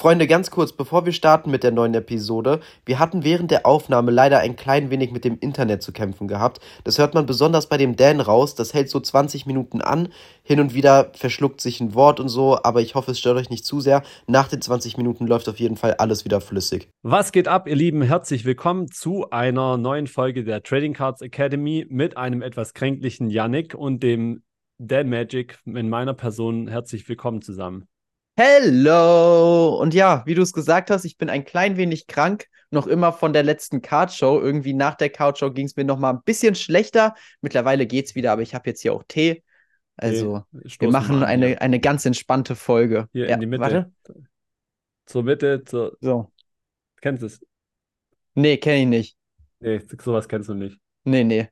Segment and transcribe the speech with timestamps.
[0.00, 4.10] Freunde, ganz kurz, bevor wir starten mit der neuen Episode, wir hatten während der Aufnahme
[4.10, 6.58] leider ein klein wenig mit dem Internet zu kämpfen gehabt.
[6.84, 10.08] Das hört man besonders bei dem Dan raus, das hält so 20 Minuten an,
[10.42, 13.50] hin und wieder verschluckt sich ein Wort und so, aber ich hoffe, es stört euch
[13.50, 14.02] nicht zu sehr.
[14.26, 16.88] Nach den 20 Minuten läuft auf jeden Fall alles wieder flüssig.
[17.02, 18.00] Was geht ab, ihr Lieben?
[18.00, 23.74] Herzlich willkommen zu einer neuen Folge der Trading Cards Academy mit einem etwas kränklichen Yannick
[23.74, 24.44] und dem
[24.78, 26.68] Dan Magic in meiner Person.
[26.68, 27.86] Herzlich willkommen zusammen.
[28.36, 29.78] Hello!
[29.80, 33.12] Und ja, wie du es gesagt hast, ich bin ein klein wenig krank, noch immer
[33.12, 34.40] von der letzten Cardshow.
[34.40, 37.14] Irgendwie nach der Cardshow ging es mir noch mal ein bisschen schlechter.
[37.40, 39.42] Mittlerweile geht's wieder, aber ich habe jetzt hier auch Tee.
[39.96, 41.58] Also, okay, wir machen an, eine, ja.
[41.58, 43.08] eine ganz entspannte Folge.
[43.12, 43.62] Hier ja, in die Mitte.
[43.62, 43.92] Warte.
[45.04, 45.98] Zur Mitte, zur.
[46.00, 46.32] So.
[47.02, 47.40] Kennst du es?
[48.34, 49.16] Nee, kenn ich nicht.
[49.58, 50.78] Nee, sowas kennst du nicht.
[51.04, 51.48] Nee, nee.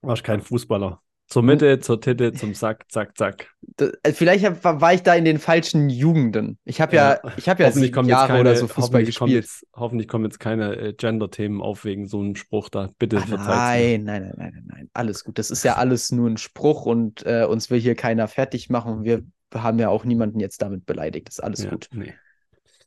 [0.00, 1.02] Warst kein Fußballer.
[1.28, 3.50] Zur Mitte, zur Titte, zum Sack, zack, zack.
[3.76, 6.58] Das, äh, vielleicht war ich da in den falschen Jugenden.
[6.64, 9.44] Ich habe ja, ja, ich habe ja sieben Jahre keine, oder so Fußball hoffentlich gespielt.
[9.44, 12.88] Jetzt, hoffentlich kommen jetzt keine äh, Gender-Themen auf wegen so einem Spruch da.
[12.98, 14.90] Bitte nein, nein, nein, nein, nein, nein.
[14.94, 15.38] Alles gut.
[15.38, 19.04] Das ist ja alles nur ein Spruch und äh, uns will hier keiner fertig machen.
[19.04, 21.28] Wir haben ja auch niemanden jetzt damit beleidigt.
[21.28, 21.90] Das ist alles ja, gut.
[21.92, 22.14] Nee.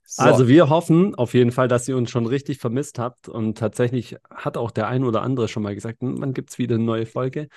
[0.04, 0.24] So.
[0.24, 4.18] Also wir hoffen auf jeden Fall, dass ihr uns schon richtig vermisst habt und tatsächlich
[4.30, 6.84] hat auch der ein oder andere schon mal gesagt, hm, wann gibt es wieder eine
[6.84, 7.48] neue Folge?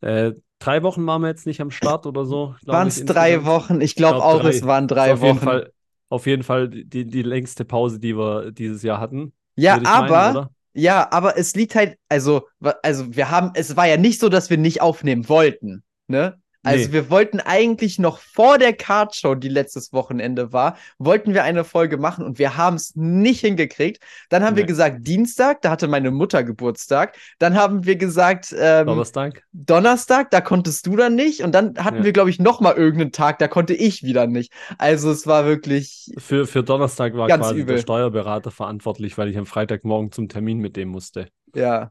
[0.00, 2.54] Äh, drei Wochen waren wir jetzt nicht am Start oder so.
[2.64, 3.80] Waren es drei Wochen?
[3.80, 4.50] Ich glaube glaub, auch, drei.
[4.50, 5.26] es waren drei auf Wochen.
[5.26, 5.72] Jeden Fall,
[6.08, 9.32] auf jeden Fall die, die längste Pause, die wir dieses Jahr hatten.
[9.56, 10.32] Ja, aber.
[10.32, 12.46] Meinen, ja, aber es liegt halt, also,
[12.82, 16.40] also wir haben, es war ja nicht so, dass wir nicht aufnehmen wollten, ne?
[16.68, 16.92] Also nee.
[16.92, 21.96] wir wollten eigentlich noch vor der Cardshow, die letztes Wochenende war, wollten wir eine Folge
[21.96, 24.02] machen und wir haben es nicht hingekriegt.
[24.28, 24.60] Dann haben nee.
[24.60, 27.16] wir gesagt Dienstag, da hatte meine Mutter Geburtstag.
[27.38, 29.42] Dann haben wir gesagt ähm, Donnerstag.
[29.52, 31.42] Donnerstag, da konntest du dann nicht.
[31.42, 32.04] Und dann hatten ja.
[32.04, 34.52] wir, glaube ich, noch mal irgendeinen Tag, da konnte ich wieder nicht.
[34.78, 37.76] Also es war wirklich für für Donnerstag war quasi übel.
[37.76, 41.28] der Steuerberater verantwortlich, weil ich am Freitagmorgen zum Termin mit dem musste.
[41.54, 41.90] Ja.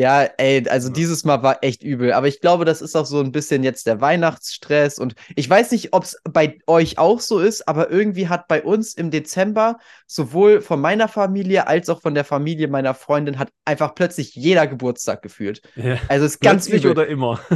[0.00, 0.94] Ja, ey, also ja.
[0.94, 2.14] dieses Mal war echt übel.
[2.14, 4.98] Aber ich glaube, das ist auch so ein bisschen jetzt der Weihnachtsstress.
[4.98, 8.62] Und ich weiß nicht, ob es bei euch auch so ist, aber irgendwie hat bei
[8.62, 9.76] uns im Dezember
[10.06, 14.66] sowohl von meiner Familie als auch von der Familie meiner Freundin hat einfach plötzlich jeder
[14.66, 15.60] Geburtstag gefühlt.
[15.76, 15.98] Ja.
[16.08, 16.92] Also es ist ganz plötzlich übel.
[16.92, 17.40] oder immer.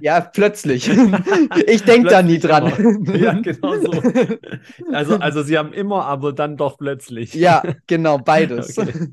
[0.00, 0.88] Ja, plötzlich.
[1.66, 2.72] ich denke da nie dran.
[2.76, 3.16] Immer.
[3.16, 3.92] Ja, genau so.
[4.92, 7.34] Also, also sie haben immer, aber dann doch plötzlich.
[7.34, 8.76] Ja, genau, beides.
[8.76, 9.08] Okay.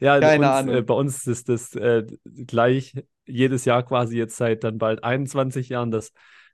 [0.00, 0.74] Ja, Keine uns, Ahnung.
[0.74, 2.06] Äh, bei uns ist das äh,
[2.46, 2.94] gleich
[3.26, 6.12] jedes Jahr quasi jetzt seit dann bald 21 Jahren, dass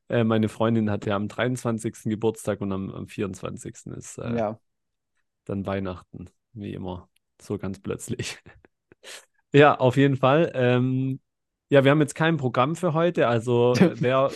[0.09, 2.05] äh, meine Freundin hat ja am 23.
[2.05, 3.75] Geburtstag und am, am 24.
[3.97, 4.61] ist äh, ja.
[5.45, 7.09] dann Weihnachten, wie immer,
[7.41, 8.39] so ganz plötzlich.
[9.53, 10.51] ja, auf jeden Fall.
[10.55, 11.21] Ähm,
[11.71, 14.31] ja, wir haben jetzt kein Programm für heute, also wer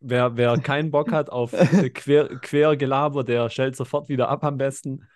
[0.00, 1.50] Wer, wer keinen Bock hat auf
[1.94, 5.08] quer, quer Gelaber, der stellt sofort wieder ab am besten.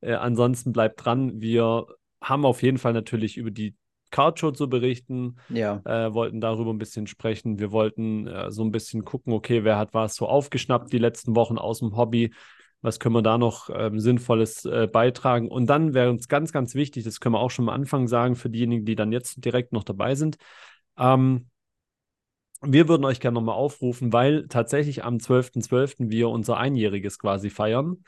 [0.00, 1.40] Äh, ansonsten bleibt dran.
[1.40, 1.86] Wir
[2.20, 3.76] haben auf jeden Fall natürlich über die
[4.10, 5.36] Cardshow zu berichten.
[5.48, 5.82] Ja.
[5.84, 7.58] Äh, wollten darüber ein bisschen sprechen.
[7.58, 11.36] Wir wollten äh, so ein bisschen gucken, okay, wer hat was so aufgeschnappt die letzten
[11.36, 12.32] Wochen aus dem Hobby?
[12.80, 15.48] Was können wir da noch ähm, Sinnvolles äh, beitragen?
[15.48, 18.36] Und dann wäre uns ganz, ganz wichtig, das können wir auch schon am Anfang sagen,
[18.36, 20.36] für diejenigen, die dann jetzt direkt noch dabei sind.
[20.96, 21.48] Ähm,
[22.60, 25.68] wir würden euch gerne nochmal aufrufen, weil tatsächlich am 12.12.
[25.68, 26.10] .12.
[26.10, 28.04] wir unser Einjähriges quasi feiern.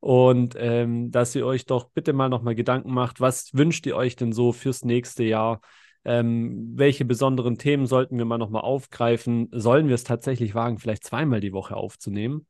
[0.00, 4.16] Und ähm, dass ihr euch doch bitte mal nochmal Gedanken macht, was wünscht ihr euch
[4.16, 5.60] denn so fürs nächste Jahr?
[6.04, 9.48] Ähm, welche besonderen Themen sollten wir mal nochmal aufgreifen?
[9.52, 12.46] Sollen wir es tatsächlich wagen, vielleicht zweimal die Woche aufzunehmen?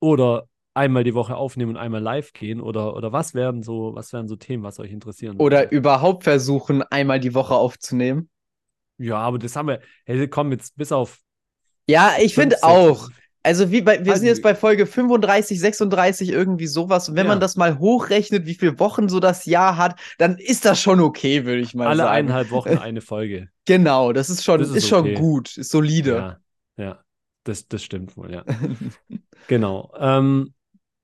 [0.00, 2.62] Oder einmal die Woche aufnehmen und einmal live gehen?
[2.62, 5.36] Oder, oder was wären so, was wären so Themen, was euch interessieren?
[5.36, 5.76] Oder würde?
[5.76, 8.30] überhaupt versuchen, einmal die Woche aufzunehmen?
[8.96, 11.18] Ja, aber das haben wir, hey, komm jetzt bis auf.
[11.86, 13.10] Ja, ich finde auch.
[13.42, 17.08] Also wie bei, wir also, sind jetzt bei Folge 35, 36, irgendwie sowas.
[17.08, 17.32] Und wenn ja.
[17.32, 21.00] man das mal hochrechnet, wie viele Wochen so das Jahr hat, dann ist das schon
[21.00, 22.08] okay, würde ich mal Alle sagen.
[22.08, 23.48] Alle eineinhalb Wochen eine Folge.
[23.64, 25.14] Genau, das ist schon, das ist, ist okay.
[25.14, 26.40] schon gut, ist solide.
[26.76, 26.98] Ja, ja.
[27.44, 28.44] Das, das stimmt wohl, ja.
[29.46, 29.92] genau.
[29.98, 30.52] Ähm,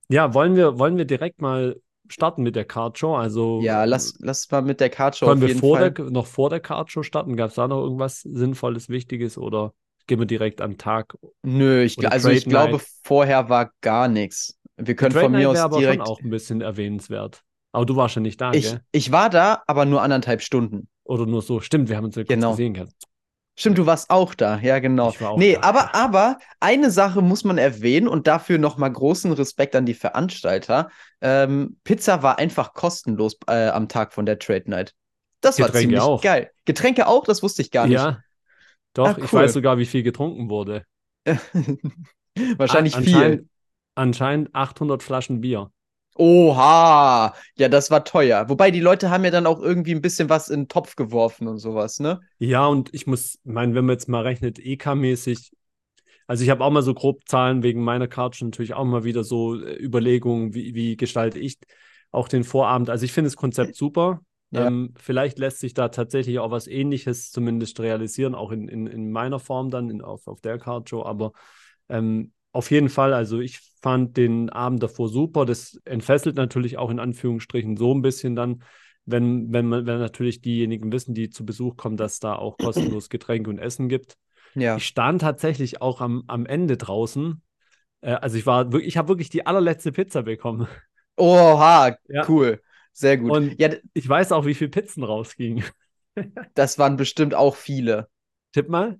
[0.09, 1.77] ja, wollen wir, wollen wir direkt mal
[2.09, 3.16] starten mit der Cardshow?
[3.16, 5.27] Also, ja, lass, lass mal mit der Cardshow.
[5.27, 7.37] Wollen wir vor der, noch vor der Cardshow starten?
[7.37, 9.72] Gab es da noch irgendwas Sinnvolles, Wichtiges oder?
[10.06, 11.16] Gehen wir direkt am Tag.
[11.42, 14.59] Nö, ich, also ich glaube, vorher war gar nichts.
[14.77, 16.06] Wir können von mir aus aber direkt.
[16.06, 17.42] Schon auch ein bisschen erwähnenswert.
[17.72, 18.80] Aber du warst ja nicht da, ich, gell?
[18.92, 20.89] Ich war da, aber nur anderthalb Stunden.
[21.04, 21.60] Oder nur so.
[21.60, 22.48] Stimmt, wir haben uns ja genau.
[22.48, 22.74] kurz gesehen.
[22.74, 22.89] Gell?
[23.56, 25.10] Stimmt, du warst auch da, ja, genau.
[25.10, 25.62] Ich war auch nee, da.
[25.62, 30.91] aber, aber eine Sache muss man erwähnen und dafür nochmal großen Respekt an die Veranstalter.
[31.21, 34.95] Ähm, Pizza war einfach kostenlos äh, am Tag von der Trade Night.
[35.41, 36.22] Das Getränke war ziemlich auch.
[36.22, 36.51] geil.
[36.65, 37.95] Getränke auch, das wusste ich gar nicht.
[37.95, 38.18] Ja,
[38.94, 39.24] doch, ah, cool.
[39.24, 40.84] ich weiß sogar, wie viel getrunken wurde.
[42.56, 43.48] Wahrscheinlich An viel.
[43.94, 45.70] Anscheinend 800 Flaschen Bier.
[46.16, 48.48] Oha, ja, das war teuer.
[48.48, 51.48] Wobei die Leute haben ja dann auch irgendwie ein bisschen was in den Topf geworfen
[51.48, 52.20] und sowas, ne?
[52.38, 55.50] Ja, und ich muss, meinen, wenn man jetzt mal rechnet, EK-mäßig,
[56.28, 59.24] also ich habe auch mal so grob Zahlen wegen meiner Karte natürlich auch mal wieder
[59.24, 61.58] so äh, Überlegungen, wie, wie gestalte ich
[62.12, 62.91] auch den Vorabend.
[62.91, 64.20] Also ich finde das Konzept super.
[64.54, 64.68] Ja.
[64.68, 69.10] Ähm, vielleicht lässt sich da tatsächlich auch was ähnliches zumindest realisieren, auch in, in, in
[69.10, 71.04] meiner Form dann in, auf, auf der Card Show.
[71.04, 71.33] Aber
[71.89, 75.45] ähm, auf jeden Fall, also ich fand den Abend davor super.
[75.45, 78.62] Das entfesselt natürlich auch in Anführungsstrichen so ein bisschen dann,
[79.06, 83.09] wenn, wenn, man, wenn natürlich diejenigen wissen, die zu Besuch kommen, dass da auch kostenlos
[83.10, 84.16] Getränke und Essen gibt.
[84.54, 84.77] Ja.
[84.77, 87.42] Ich stand tatsächlich auch am, am Ende draußen.
[88.03, 90.68] Äh, also ich war wirklich, ich habe wirklich die allerletzte Pizza bekommen.
[91.16, 92.28] Oha, ja.
[92.28, 92.60] cool.
[92.94, 93.32] Sehr gut.
[93.32, 95.64] Und ja, ich weiß auch, wie viele Pizzen rausgingen.
[96.54, 98.08] das waren bestimmt auch viele.
[98.52, 98.98] Tipp mal.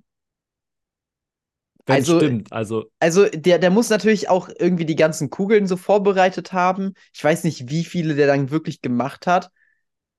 [1.87, 2.91] Wenn also, stimmt, also.
[2.99, 6.95] Also, der, der muss natürlich auch irgendwie die ganzen Kugeln so vorbereitet haben.
[7.13, 9.51] Ich weiß nicht, wie viele der dann wirklich gemacht hat.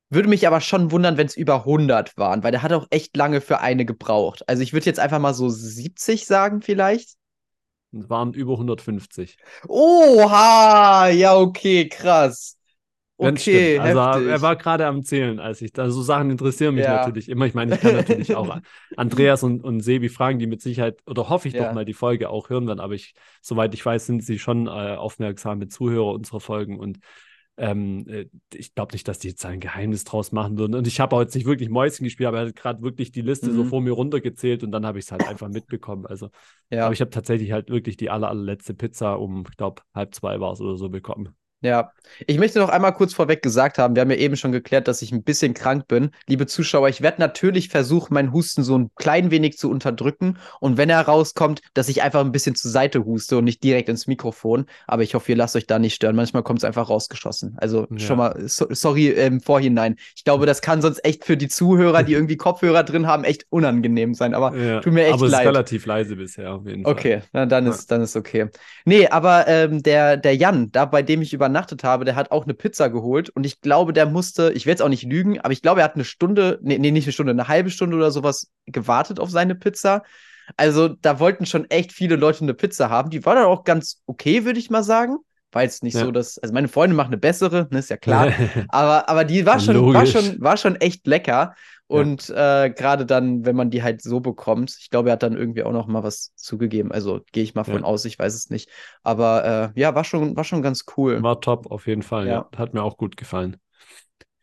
[0.10, 3.18] Würde mich aber schon wundern, wenn es über 100 waren, weil der hat auch echt
[3.18, 4.48] lange für eine gebraucht.
[4.48, 7.16] Also, ich würde jetzt einfach mal so 70 sagen, vielleicht.
[7.92, 9.38] Es waren über 150.
[9.68, 11.07] Oha!
[11.10, 12.57] Ja, okay, krass.
[13.18, 14.28] Okay, also heftig.
[14.28, 16.98] er war gerade am Zählen, als ich da so Sachen interessieren mich ja.
[16.98, 17.46] natürlich immer.
[17.46, 18.58] Ich meine, ich kann natürlich auch
[18.98, 21.66] Andreas und, und Sebi fragen, die mit Sicherheit oder hoffe ich ja.
[21.66, 22.82] doch mal die Folge auch hören werden.
[22.82, 27.00] Aber ich, soweit ich weiß, sind sie schon äh, aufmerksame Zuhörer unserer Folgen und
[27.58, 30.76] ähm, äh, ich glaube nicht, dass die jetzt ein Geheimnis draus machen würden.
[30.76, 33.22] Und ich habe auch jetzt nicht wirklich Mäuschen gespielt, aber er hat gerade wirklich die
[33.22, 33.56] Liste mhm.
[33.56, 36.06] so vor mir runtergezählt und dann habe ich es halt einfach mitbekommen.
[36.06, 36.30] Also,
[36.70, 36.86] ja.
[36.86, 40.40] aber ich habe tatsächlich halt wirklich die aller, allerletzte Pizza um, ich glaube, halb zwei
[40.42, 41.34] war es oder so bekommen.
[41.66, 41.92] Ja,
[42.28, 45.02] ich möchte noch einmal kurz vorweg gesagt haben, wir haben ja eben schon geklärt, dass
[45.02, 46.12] ich ein bisschen krank bin.
[46.28, 50.38] Liebe Zuschauer, ich werde natürlich versuchen, meinen Husten so ein klein wenig zu unterdrücken.
[50.60, 53.90] Und wenn er rauskommt, dass ich einfach ein bisschen zur Seite huste und nicht direkt
[53.90, 54.66] ins Mikrofon.
[54.88, 56.16] Aber ich hoffe, ihr lasst euch da nicht stören.
[56.16, 57.56] Manchmal kommt es einfach rausgeschossen.
[57.58, 58.00] Also ja.
[58.00, 59.96] schon mal, so, sorry im Vorhinein.
[60.16, 63.46] Ich glaube, das kann sonst echt für die Zuhörer, die irgendwie Kopfhörer drin haben, echt
[63.50, 64.34] unangenehm sein.
[64.34, 65.34] Aber ja, tut mir echt aber leid.
[65.34, 66.94] Aber es ist relativ leise bisher auf jeden Fall.
[66.94, 68.48] Okay, na, dann, ist, dann ist okay.
[68.86, 72.31] Nee, aber ähm, der, der Jan, da bei dem ich über übernachtet habe, der hat
[72.31, 75.40] auch eine Pizza geholt und ich glaube, der musste, ich werde jetzt auch nicht lügen,
[75.40, 77.96] aber ich glaube, er hat eine Stunde, nee, nee, nicht eine Stunde, eine halbe Stunde
[77.96, 80.04] oder sowas gewartet auf seine Pizza.
[80.57, 83.10] Also da wollten schon echt viele Leute eine Pizza haben.
[83.10, 85.18] Die war dann auch ganz okay, würde ich mal sagen.
[85.52, 86.02] War jetzt nicht ja.
[86.02, 88.34] so, dass, also meine Freunde machen eine bessere, ne, ist ja klar.
[88.68, 91.56] aber, aber die war schon, war schon, war schon echt lecker.
[91.88, 92.66] Und ja.
[92.66, 95.64] äh, gerade dann, wenn man die halt so bekommt, ich glaube, er hat dann irgendwie
[95.64, 96.92] auch noch mal was zugegeben.
[96.92, 97.84] Also gehe ich mal von ja.
[97.84, 98.70] aus, ich weiß es nicht.
[99.04, 101.22] Aber äh, ja, war schon, war schon ganz cool.
[101.22, 102.28] War top, auf jeden Fall.
[102.28, 102.50] Ja.
[102.58, 103.58] Hat mir auch gut gefallen.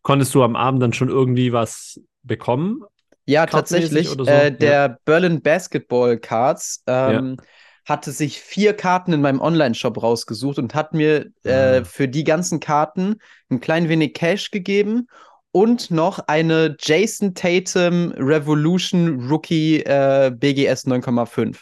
[0.03, 2.83] Konntest du am Abend dann schon irgendwie was bekommen?
[3.25, 4.09] Ja, tatsächlich.
[4.09, 4.25] So?
[4.25, 7.37] Äh, der Berlin Basketball Cards ähm,
[7.85, 11.85] hatte sich vier Karten in meinem Online-Shop rausgesucht und hat mir äh, ah.
[11.85, 13.17] für die ganzen Karten
[13.51, 15.09] ein klein wenig Cash gegeben
[15.53, 21.59] und noch eine Jason Tatum Revolution Rookie äh, BGS 9,5.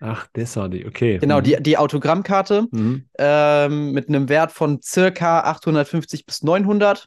[0.00, 1.18] Ach, das war die, okay.
[1.18, 1.44] Genau, mhm.
[1.44, 3.04] die, die Autogrammkarte mhm.
[3.18, 7.06] ähm, mit einem Wert von circa 850 bis 900.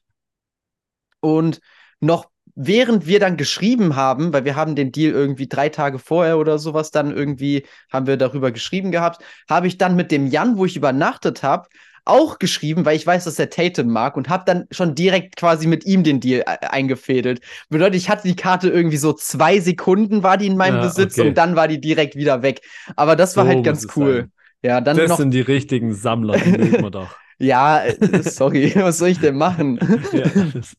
[1.19, 1.59] Und
[1.99, 6.37] noch während wir dann geschrieben haben, weil wir haben den Deal irgendwie drei Tage vorher
[6.37, 10.57] oder sowas dann irgendwie, haben wir darüber geschrieben gehabt, habe ich dann mit dem Jan,
[10.57, 11.67] wo ich übernachtet habe,
[12.05, 15.67] auch geschrieben, weil ich weiß, dass er Tatum mag und habe dann schon direkt quasi
[15.67, 17.41] mit ihm den Deal äh, eingefädelt.
[17.69, 21.17] Bedeutet, ich hatte die Karte irgendwie so zwei Sekunden war die in meinem ja, Besitz
[21.17, 21.29] okay.
[21.29, 22.61] und dann war die direkt wieder weg.
[22.95, 24.15] Aber das war so halt ganz cool.
[24.15, 24.31] Sein.
[24.63, 25.17] Ja, dann das noch...
[25.17, 27.15] sind die richtigen Sammler, die wir doch.
[27.39, 29.79] ja, äh, sorry, was soll ich denn machen?
[30.11, 30.75] ja, das,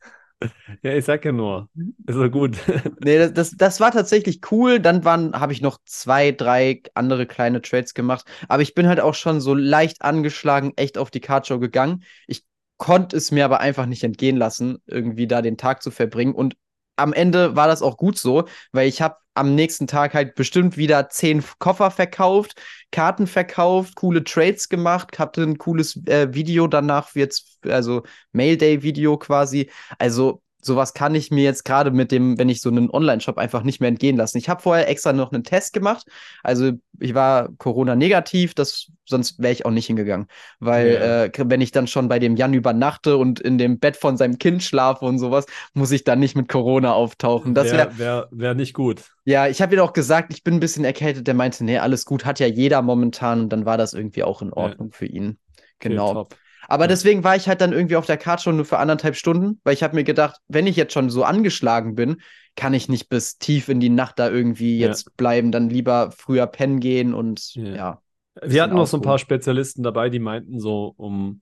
[0.83, 1.69] ja, ich sag ja nur,
[2.07, 2.59] ist doch gut.
[3.05, 4.81] nee, das, das, das war tatsächlich cool.
[4.81, 8.25] Dann habe ich noch zwei, drei andere kleine Trades gemacht.
[8.49, 12.05] Aber ich bin halt auch schon so leicht angeschlagen, echt auf die Cardshow gegangen.
[12.27, 12.45] Ich
[12.77, 16.35] konnte es mir aber einfach nicht entgehen lassen, irgendwie da den Tag zu verbringen.
[16.35, 16.57] Und
[16.97, 20.77] am Ende war das auch gut so, weil ich habe am nächsten Tag halt bestimmt
[20.77, 22.61] wieder zehn Koffer verkauft,
[22.93, 28.83] Karten verkauft, coole Trades gemacht, hatte ein cooles äh, Video danach, jetzt, also Mail Day
[28.83, 29.71] Video quasi.
[29.99, 33.63] Also sowas kann ich mir jetzt gerade mit dem, wenn ich so einen Online-Shop einfach
[33.63, 34.39] nicht mehr entgehen lassen.
[34.39, 36.07] Ich habe vorher extra noch einen Test gemacht.
[36.43, 40.27] Also ich war Corona-negativ, das sonst wäre ich auch nicht hingegangen.
[40.61, 41.25] Weil ja.
[41.25, 44.39] äh, wenn ich dann schon bei dem Jan übernachte und in dem Bett von seinem
[44.39, 47.55] Kind schlafe und sowas, muss ich dann nicht mit Corona auftauchen.
[47.55, 49.03] Das wäre wär, wär nicht gut.
[49.25, 51.27] Ja, ich habe ihm auch gesagt, ich bin ein bisschen erkältet.
[51.27, 53.43] Der meinte, nee, alles gut, hat ja jeder momentan.
[53.43, 54.97] Und dann war das irgendwie auch in Ordnung ja.
[54.97, 55.39] für ihn.
[55.79, 56.21] Genau.
[56.21, 56.37] Okay,
[56.69, 59.61] aber deswegen war ich halt dann irgendwie auf der Karte schon nur für anderthalb Stunden,
[59.65, 62.17] weil ich habe mir gedacht, wenn ich jetzt schon so angeschlagen bin,
[62.57, 65.13] kann ich nicht bis tief in die Nacht da irgendwie jetzt ja.
[65.17, 67.75] bleiben, dann lieber früher pennen gehen und ja.
[67.75, 68.01] ja.
[68.43, 71.41] Wir hatten noch so ein paar Spezialisten dabei, die meinten so um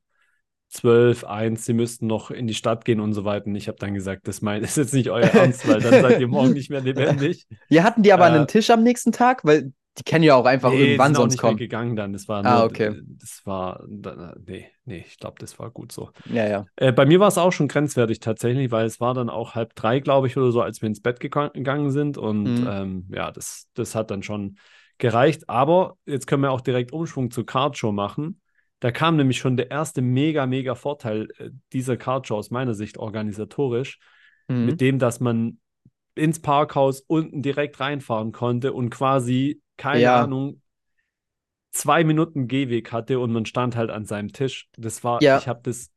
[0.72, 3.46] 12, 1, sie müssten noch in die Stadt gehen und so weiter.
[3.46, 6.20] Und ich habe dann gesagt, das mein, ist jetzt nicht euer Ernst, weil dann seid
[6.20, 7.46] ihr morgen nicht mehr lebendig.
[7.68, 10.46] Wir hatten die aber äh, einen Tisch am nächsten Tag, weil die kennen ja auch
[10.46, 11.58] einfach nee, irgendwann sonst kommen.
[11.58, 12.14] gegangen dann.
[12.14, 12.98] Das war ah, nur, ah, okay.
[13.20, 16.10] das war, nee, nee, ich glaube, das war gut so.
[16.32, 16.64] Ja, ja.
[16.76, 19.74] Äh, bei mir war es auch schon grenzwertig tatsächlich, weil es war dann auch halb
[19.74, 22.16] drei, glaube ich, oder so, als wir ins Bett gegangen sind.
[22.16, 22.68] Und mhm.
[22.70, 24.56] ähm, ja, das, das hat dann schon
[24.96, 25.50] gereicht.
[25.50, 28.40] Aber jetzt können wir auch direkt Umschwung zur Cardshow machen.
[28.80, 32.96] Da kam nämlich schon der erste mega, mega Vorteil äh, dieser Cardshow aus meiner Sicht
[32.96, 33.98] organisatorisch,
[34.48, 34.66] mhm.
[34.66, 35.58] mit dem, dass man
[36.14, 40.22] ins Parkhaus unten direkt reinfahren konnte und quasi keine ja.
[40.22, 40.60] Ahnung,
[41.72, 44.68] zwei Minuten Gehweg hatte und man stand halt an seinem Tisch.
[44.76, 45.38] Das war, ja.
[45.38, 45.90] ich habe das,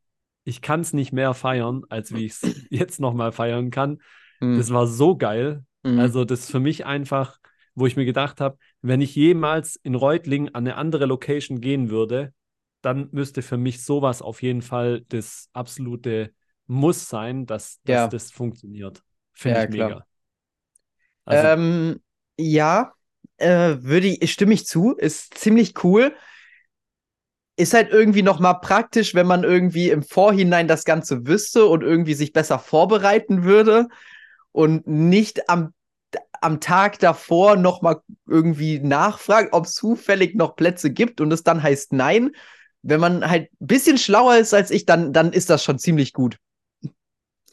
[0.44, 4.00] ich kann es nicht mehr feiern, als wie ich es jetzt nochmal feiern kann.
[4.40, 4.56] Mhm.
[4.56, 5.64] Das war so geil.
[5.82, 5.98] Mhm.
[6.00, 7.38] Also, das ist für mich einfach,
[7.74, 11.90] wo ich mir gedacht habe, wenn ich jemals in Reutlingen an eine andere Location gehen
[11.90, 12.32] würde,
[12.80, 16.32] dann müsste für mich sowas auf jeden Fall das absolute
[16.66, 18.08] Muss sein, dass, dass ja.
[18.08, 19.02] das funktioniert.
[19.32, 20.06] Finde ja, ich mega.
[21.24, 22.00] Also, ähm,
[22.38, 22.92] ja,
[23.38, 26.14] äh, würde ich, stimme ich zu, ist ziemlich cool.
[27.58, 32.14] Ist halt irgendwie nochmal praktisch, wenn man irgendwie im Vorhinein das Ganze wüsste und irgendwie
[32.14, 33.88] sich besser vorbereiten würde
[34.52, 35.72] und nicht am,
[36.40, 41.62] am Tag davor nochmal irgendwie nachfragt, ob es zufällig noch Plätze gibt und es dann
[41.62, 42.32] heißt nein.
[42.82, 46.12] Wenn man halt ein bisschen schlauer ist als ich, dann, dann ist das schon ziemlich
[46.12, 46.38] gut.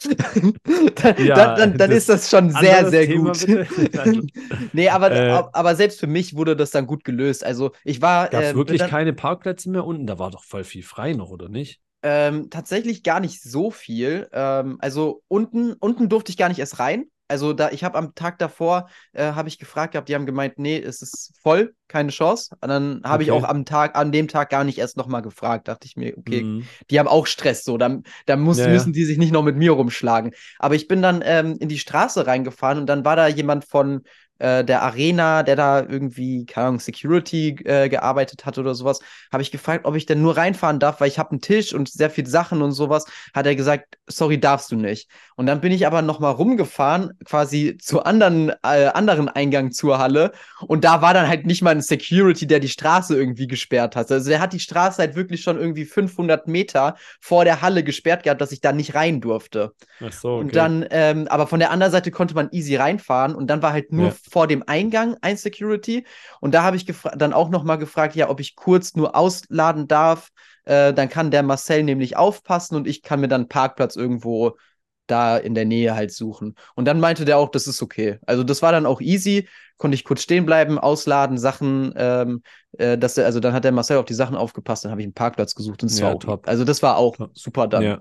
[0.96, 3.46] dann, ja, dann, dann, dann ist das schon sehr, sehr Thema, gut.
[4.74, 7.44] nee, aber, äh, aber selbst für mich wurde das dann gut gelöst.
[7.44, 8.30] Also ich war.
[8.30, 10.08] Gab es äh, wirklich keine Parkplätze mehr unten?
[10.08, 11.82] Da war doch voll viel frei noch, oder nicht?
[12.04, 14.28] Ähm, tatsächlich gar nicht so viel.
[14.34, 17.06] Ähm, also unten, unten durfte ich gar nicht erst rein.
[17.28, 20.60] Also da, ich habe am Tag davor, äh, habe ich gefragt gehabt, die haben gemeint,
[20.60, 22.56] nee, es ist voll, keine Chance.
[22.62, 23.24] Und dann habe okay.
[23.24, 25.68] ich auch am Tag, an dem Tag gar nicht erst nochmal gefragt.
[25.68, 26.68] Dachte ich mir, okay, mhm.
[26.90, 29.56] die haben auch Stress, so, dann, dann muss, ja, müssen die sich nicht noch mit
[29.56, 30.34] mir rumschlagen.
[30.60, 34.04] Aber ich bin dann ähm, in die Straße reingefahren und dann war da jemand von,
[34.44, 39.00] äh, der Arena, der da irgendwie, keine Ahnung, Security äh, gearbeitet hat oder sowas,
[39.32, 41.90] habe ich gefragt, ob ich denn nur reinfahren darf, weil ich habe einen Tisch und
[41.90, 43.06] sehr viele Sachen und sowas.
[43.34, 45.10] Hat er gesagt, sorry, darfst du nicht.
[45.36, 49.98] Und dann bin ich aber noch mal rumgefahren, quasi zu anderen, äh, anderen Eingang zur
[49.98, 50.34] Halle.
[50.68, 54.12] Und da war dann halt nicht mal ein Security, der die Straße irgendwie gesperrt hat.
[54.12, 58.24] Also der hat die Straße halt wirklich schon irgendwie 500 Meter vor der Halle gesperrt
[58.24, 59.72] gehabt, dass ich da nicht rein durfte.
[60.02, 60.42] Ach so, okay.
[60.42, 63.72] Und dann, ähm, aber von der anderen Seite konnte man easy reinfahren und dann war
[63.72, 66.08] halt nur ja vor dem Eingang ein Security.
[66.42, 69.88] Und da habe ich dann auch noch mal gefragt, ja, ob ich kurz nur ausladen
[69.88, 70.32] darf.
[70.66, 74.58] Äh, dann kann der Marcel nämlich aufpassen und ich kann mir dann einen Parkplatz irgendwo
[75.06, 76.56] da in der Nähe halt suchen.
[76.74, 78.18] Und dann meinte der auch, das ist okay.
[78.26, 79.48] Also das war dann auch easy,
[79.78, 82.42] konnte ich kurz stehen bleiben, ausladen, Sachen, ähm,
[82.80, 85.06] äh, dass der, also dann hat der Marcel auf die Sachen aufgepasst, dann habe ich
[85.06, 86.48] einen Parkplatz gesucht und das ja, war top.
[86.48, 87.38] Also das war auch top.
[87.38, 87.84] super dann.
[87.84, 88.00] Ja.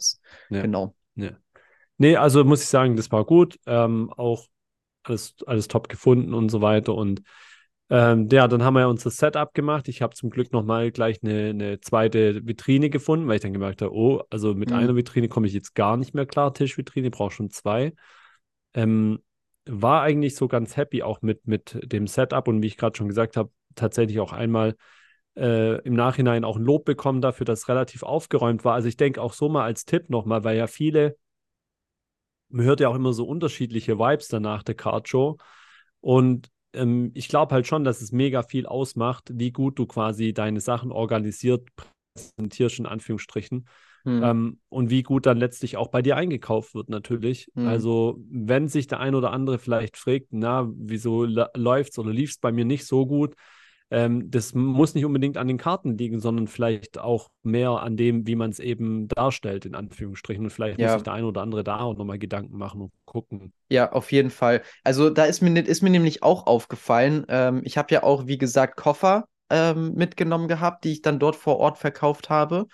[0.48, 0.62] Ja.
[0.62, 0.94] Genau.
[1.14, 1.32] Ja.
[1.98, 3.58] Nee, also muss ich sagen, das war gut.
[3.66, 4.46] Ähm, auch
[5.04, 6.94] alles, alles top gefunden und so weiter.
[6.94, 7.22] Und
[7.90, 9.88] ähm, ja, dann haben wir uns das Setup gemacht.
[9.88, 13.82] Ich habe zum Glück nochmal gleich eine, eine, zweite Vitrine gefunden, weil ich dann gemerkt
[13.82, 14.76] habe, oh, also mit mhm.
[14.76, 16.54] einer Vitrine komme ich jetzt gar nicht mehr klar.
[16.54, 17.92] Tischvitrine, brauche schon zwei.
[18.74, 19.20] Ähm,
[19.66, 23.08] war eigentlich so ganz happy auch mit, mit dem Setup und wie ich gerade schon
[23.08, 24.74] gesagt habe, tatsächlich auch einmal
[25.36, 28.74] äh, im Nachhinein auch ein Lob bekommen dafür, dass es relativ aufgeräumt war.
[28.74, 31.16] Also ich denke auch so mal als Tipp nochmal, weil ja viele
[32.52, 35.38] man hört ja auch immer so unterschiedliche Vibes danach der Card Show.
[36.00, 40.32] Und ähm, ich glaube halt schon, dass es mega viel ausmacht, wie gut du quasi
[40.32, 41.68] deine Sachen organisiert
[42.14, 43.66] präsentierst, in Anführungsstrichen.
[44.04, 44.22] Hm.
[44.22, 47.48] Ähm, und wie gut dann letztlich auch bei dir eingekauft wird, natürlich.
[47.54, 47.66] Hm.
[47.66, 52.30] Also, wenn sich der ein oder andere vielleicht fragt, na, wieso läuft es oder lief
[52.30, 53.36] es bei mir nicht so gut,
[53.92, 58.26] ähm, das muss nicht unbedingt an den Karten liegen, sondern vielleicht auch mehr an dem,
[58.26, 60.44] wie man es eben darstellt, in Anführungsstrichen.
[60.44, 60.86] Und vielleicht ja.
[60.86, 63.52] muss sich der eine oder andere da auch nochmal Gedanken machen und gucken.
[63.68, 64.62] Ja, auf jeden Fall.
[64.82, 68.38] Also da ist mir, ist mir nämlich auch aufgefallen, ähm, ich habe ja auch, wie
[68.38, 72.68] gesagt, Koffer ähm, mitgenommen gehabt, die ich dann dort vor Ort verkauft habe.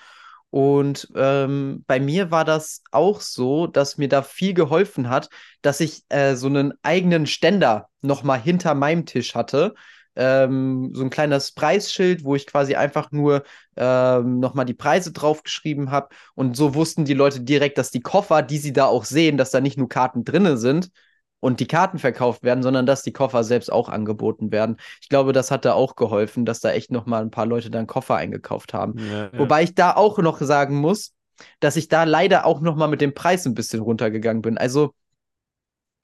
[0.51, 5.31] Und ähm, bei mir war das auch so, dass mir da viel geholfen hat,
[5.63, 9.75] dass ich äh, so einen eigenen Ständer nochmal hinter meinem Tisch hatte,
[10.19, 13.45] ähm, so ein kleines Preisschild, wo ich quasi einfach nur
[13.77, 16.09] ähm, nochmal die Preise draufgeschrieben habe.
[16.35, 19.53] Und so wussten die Leute direkt, dass die Koffer, die sie da auch sehen, dass
[19.53, 20.91] da nicht nur Karten drinne sind
[21.39, 24.77] und die Karten verkauft werden, sondern dass die Koffer selbst auch angeboten werden.
[25.01, 27.87] Ich glaube, das hat da auch geholfen, dass da echt nochmal ein paar Leute dann
[27.87, 28.99] Koffer eingekauft haben.
[28.99, 29.39] Ja, ja.
[29.39, 31.13] Wobei ich da auch noch sagen muss,
[31.61, 34.59] dass ich da leider auch nochmal mit dem Preis ein bisschen runtergegangen bin.
[34.59, 34.95] Also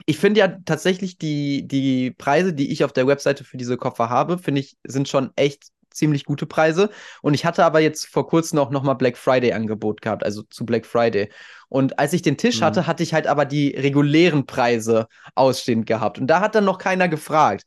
[0.07, 4.11] ich finde ja tatsächlich die, die Preise, die ich auf der Webseite für diese Koffer
[4.11, 6.91] habe, finde ich, sind schon echt ziemlich gute Preise.
[7.23, 10.67] Und ich hatte aber jetzt vor kurzem auch nochmal Black Friday Angebot gehabt, also zu
[10.67, 11.31] Black Friday.
[11.69, 12.65] Und als ich den Tisch mhm.
[12.65, 16.19] hatte, hatte ich halt aber die regulären Preise ausstehend gehabt.
[16.19, 17.65] Und da hat dann noch keiner gefragt.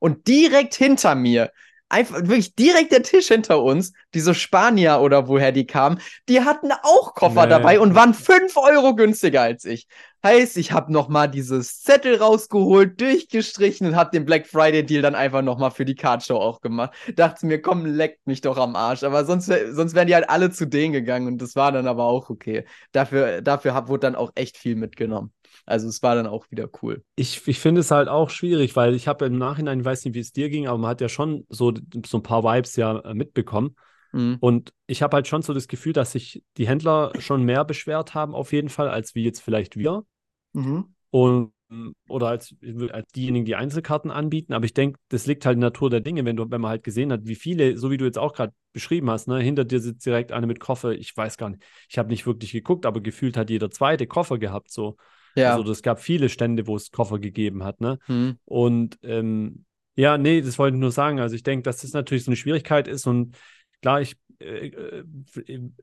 [0.00, 1.50] Und direkt hinter mir
[1.88, 6.70] einfach wirklich direkt der Tisch hinter uns, diese Spanier oder woher die kamen, die hatten
[6.82, 7.50] auch Koffer nee.
[7.50, 9.86] dabei und waren 5 Euro günstiger als ich.
[10.24, 15.14] Heißt, ich habe nochmal dieses Zettel rausgeholt, durchgestrichen und habe den Black Friday Deal dann
[15.14, 16.92] einfach nochmal für die Card Show auch gemacht.
[17.14, 19.04] Dachte mir, komm, leckt mich doch am Arsch.
[19.04, 22.04] Aber sonst, sonst wären die halt alle zu denen gegangen und das war dann aber
[22.04, 22.64] auch okay.
[22.90, 25.32] Dafür, dafür hab, wurde dann auch echt viel mitgenommen.
[25.68, 27.04] Also es war dann auch wieder cool.
[27.16, 30.14] Ich, ich finde es halt auch schwierig, weil ich habe im Nachhinein, ich weiß nicht,
[30.14, 31.72] wie es dir ging, aber man hat ja schon so,
[32.06, 33.76] so ein paar Vibes ja äh, mitbekommen.
[34.12, 34.38] Mhm.
[34.40, 38.14] Und ich habe halt schon so das Gefühl, dass sich die Händler schon mehr beschwert
[38.14, 40.04] haben, auf jeden Fall, als wie jetzt vielleicht wir.
[40.54, 40.94] Mhm.
[41.10, 41.52] Und
[42.08, 42.54] oder als,
[42.92, 44.54] als diejenigen, die Einzelkarten anbieten.
[44.54, 46.70] Aber ich denke, das liegt halt in der Natur der Dinge, wenn, du, wenn man
[46.70, 49.64] halt gesehen hat, wie viele, so wie du jetzt auch gerade beschrieben hast, ne, hinter
[49.64, 50.92] dir sitzt direkt eine mit Koffer.
[50.92, 54.38] Ich weiß gar nicht, ich habe nicht wirklich geguckt, aber gefühlt hat jeder zweite Koffer
[54.38, 54.70] gehabt.
[54.70, 54.96] So.
[55.34, 55.54] Ja.
[55.54, 57.80] Also es gab viele Stände, wo es Koffer gegeben hat.
[57.80, 57.98] Ne?
[58.06, 58.38] Mhm.
[58.44, 59.64] Und ähm,
[59.96, 61.20] ja, nee, das wollte ich nur sagen.
[61.20, 63.36] Also ich denke, dass das natürlich so eine Schwierigkeit ist und
[63.80, 65.04] klar, ich äh, äh,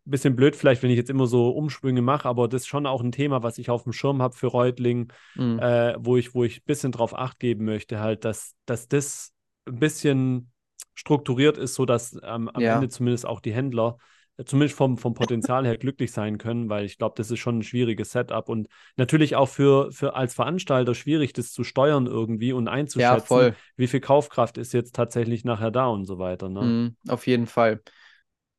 [0.05, 3.01] bisschen blöd vielleicht, wenn ich jetzt immer so Umschwünge mache, aber das ist schon auch
[3.01, 5.59] ein Thema, was ich auf dem Schirm habe für Reutling, mhm.
[5.59, 9.33] äh, wo ich, wo ich ein bisschen drauf acht geben möchte, halt, dass, dass das
[9.65, 10.51] ein bisschen
[10.93, 12.75] strukturiert ist, sodass ähm, am ja.
[12.75, 13.97] Ende zumindest auch die Händler
[14.43, 17.63] zumindest vom, vom Potenzial her glücklich sein können, weil ich glaube, das ist schon ein
[17.63, 22.67] schwieriges Setup und natürlich auch für, für als Veranstalter schwierig, das zu steuern irgendwie und
[22.67, 26.49] einzuschätzen, ja, wie viel Kaufkraft ist jetzt tatsächlich nachher da und so weiter.
[26.49, 26.73] Ne?
[26.73, 27.81] Mhm, auf jeden Fall.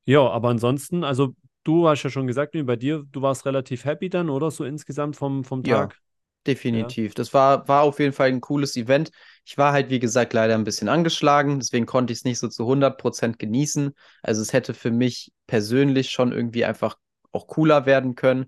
[0.04, 4.09] Ja, aber ansonsten, also du hast ja schon gesagt, bei dir, du warst relativ happy
[4.09, 5.97] dann, oder so insgesamt vom, vom Tag?
[5.97, 6.06] Ja,
[6.47, 7.12] definitiv.
[7.12, 7.15] Ja.
[7.17, 9.11] Das war, war auf jeden Fall ein cooles Event.
[9.45, 12.49] Ich war halt, wie gesagt, leider ein bisschen angeschlagen, deswegen konnte ich es nicht so
[12.49, 13.93] zu 100% genießen.
[14.23, 16.97] Also es hätte für mich persönlich schon irgendwie einfach
[17.33, 18.47] auch cooler werden können.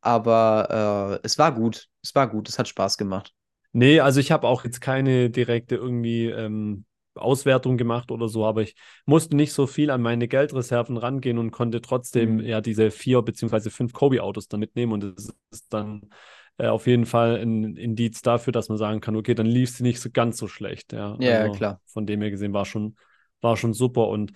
[0.00, 1.88] Aber äh, es war gut.
[2.02, 2.48] Es war gut.
[2.48, 3.32] Es hat Spaß gemacht.
[3.72, 6.84] Nee, also ich habe auch jetzt keine direkte irgendwie ähm,
[7.16, 11.50] Auswertung gemacht oder so, aber ich musste nicht so viel an meine Geldreserven rangehen und
[11.50, 12.40] konnte trotzdem mhm.
[12.40, 16.10] ja diese vier beziehungsweise fünf Kobe-Autos da mitnehmen und das ist dann
[16.58, 19.82] äh, auf jeden Fall ein Indiz dafür, dass man sagen kann, okay, dann lief sie
[19.82, 20.92] nicht so ganz so schlecht.
[20.92, 21.80] Ja, ja also klar.
[21.86, 22.96] Von dem her gesehen war schon,
[23.40, 24.32] war schon super und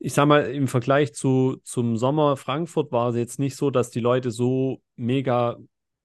[0.00, 3.90] ich sag mal, im Vergleich zu, zum Sommer Frankfurt war es jetzt nicht so, dass
[3.90, 5.56] die Leute so mega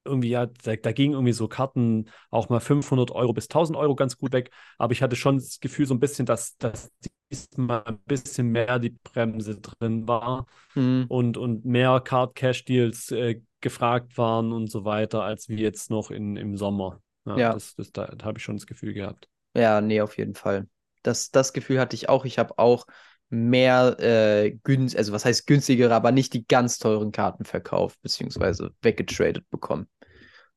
[0.06, 3.96] irgendwie, ja, da, da gingen irgendwie so Karten auch mal 500 Euro bis 1000 Euro
[3.96, 4.52] ganz gut weg.
[4.78, 6.92] Aber ich hatte schon das Gefühl so ein bisschen, dass, dass
[7.32, 10.46] diesmal ein bisschen mehr die Bremse drin war
[10.76, 11.06] mhm.
[11.08, 16.36] und, und mehr Card-Cash-Deals äh, gefragt waren und so weiter, als wie jetzt noch in,
[16.36, 17.02] im Sommer.
[17.26, 17.54] Ja, ja.
[17.54, 19.28] Das, das, da, da habe ich schon das Gefühl gehabt.
[19.56, 20.68] Ja, nee, auf jeden Fall.
[21.02, 22.26] Das, das Gefühl hatte ich auch.
[22.26, 22.86] Ich habe auch
[23.30, 28.72] mehr äh, günstig, also was heißt günstigere, aber nicht die ganz teuren Karten verkauft, beziehungsweise
[28.82, 29.88] weggetradet bekommen.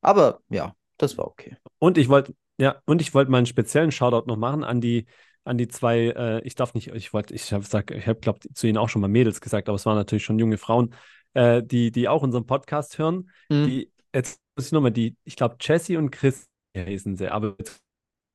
[0.01, 1.57] Aber ja, das war okay.
[1.79, 5.07] Und ich wollte, ja, und ich wollte mal einen speziellen Shoutout noch machen an die,
[5.43, 8.39] an die zwei, äh, ich darf nicht, ich wollte, ich habe gesagt, ich habe, glaube
[8.53, 10.93] zu ihnen auch schon mal Mädels gesagt, aber es waren natürlich schon junge Frauen,
[11.33, 13.29] äh, die, die auch unseren Podcast hören.
[13.49, 13.65] Mhm.
[13.65, 17.81] Die, jetzt muss ich nochmal, die, ich glaube, Jessie und Chris heißen sie, aber jetzt,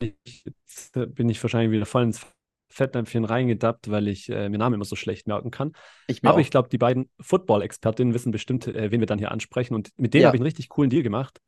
[0.00, 2.26] jetzt bin ich wahrscheinlich wieder voll ins
[2.72, 5.72] Fettnäpfchen reingedappt, weil ich äh, mir Namen immer so schlecht merken kann.
[6.06, 6.38] Ich Aber auch.
[6.38, 9.74] ich glaube, die beiden Football-Expertinnen wissen bestimmt, äh, wen wir dann hier ansprechen.
[9.74, 10.28] Und mit denen ja.
[10.28, 11.40] habe ich einen richtig coolen Deal gemacht.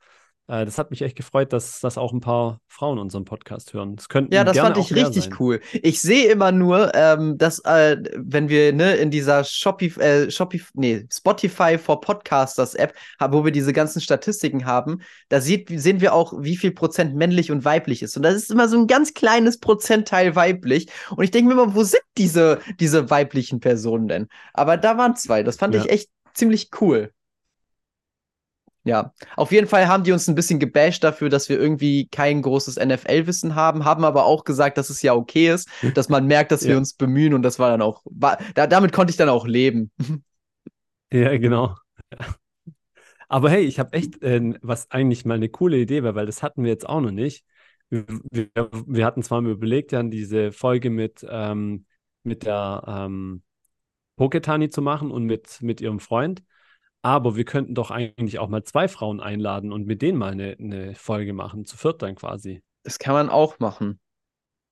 [0.47, 3.97] Äh, das hat mich echt gefreut, dass das auch ein paar Frauen unseren Podcast hören.
[3.97, 5.37] Das könnten ja, das fand ich richtig sein.
[5.39, 5.61] cool.
[5.73, 10.71] Ich sehe immer nur, ähm, dass, äh, wenn wir ne, in dieser Shopify, äh, Shopify,
[10.75, 12.95] nee, Spotify for Podcasters App,
[13.31, 17.51] wo wir diese ganzen Statistiken haben, da sieht, sehen wir auch, wie viel Prozent männlich
[17.51, 18.17] und weiblich ist.
[18.17, 20.89] Und das ist immer so ein ganz kleines Prozentteil weiblich.
[21.17, 24.29] Und ich denke mir immer, wo sind diese, diese weiblichen Personen denn?
[24.53, 25.43] Aber da waren zwei.
[25.43, 25.81] Das fand ja.
[25.81, 27.13] ich echt ziemlich cool.
[28.87, 32.43] Ja, auf jeden Fall haben die uns ein bisschen gebasht dafür, dass wir irgendwie kein
[32.43, 36.53] großes NFL-Wissen haben, haben aber auch gesagt, dass es ja okay ist, dass man merkt,
[36.53, 36.71] dass ja.
[36.71, 39.47] wir uns bemühen und das war dann auch, war, da, damit konnte ich dann auch
[39.47, 39.91] leben.
[41.13, 41.77] Ja, genau.
[43.29, 46.43] Aber hey, ich habe echt, äh, was eigentlich mal eine coole Idee war, weil das
[46.43, 47.45] hatten wir jetzt auch noch nicht.
[47.89, 48.47] Wir,
[48.87, 51.87] wir, hatten zwar mal überlegt, dann diese Folge mit, ähm,
[52.25, 53.43] mit der ähm,
[54.17, 56.43] Poketani zu machen und mit, mit ihrem Freund.
[57.05, 60.57] Aber wir könnten doch eigentlich auch mal zwei Frauen einladen und mit denen mal eine,
[60.59, 62.63] eine Folge machen, zu viert dann quasi.
[62.83, 64.01] Das kann man auch machen.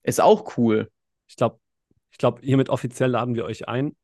[0.02, 0.90] Ist auch cool.
[1.28, 1.60] Ich glaube,
[2.10, 3.94] ich glaube, hiermit offiziell laden wir euch ein,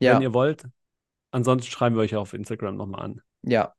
[0.00, 0.14] ja.
[0.14, 0.64] wenn ihr wollt.
[1.30, 3.20] Ansonsten schreiben wir euch auf Instagram nochmal an.
[3.42, 3.74] Ja.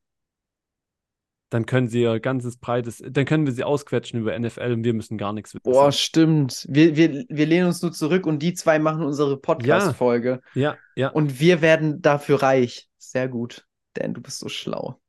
[1.50, 4.94] dann können sie ihr ganzes breites, dann können wir sie ausquetschen über NFL und wir
[4.94, 5.64] müssen gar nichts wissen.
[5.64, 6.66] Boah, stimmt.
[6.70, 10.40] Wir, wir, wir lehnen uns nur zurück und die zwei machen unsere Podcast-Folge.
[10.54, 11.08] Ja, ja, ja.
[11.10, 12.88] Und wir werden dafür reich.
[12.98, 13.66] Sehr gut.
[14.00, 15.00] Dan, du bist so schlau.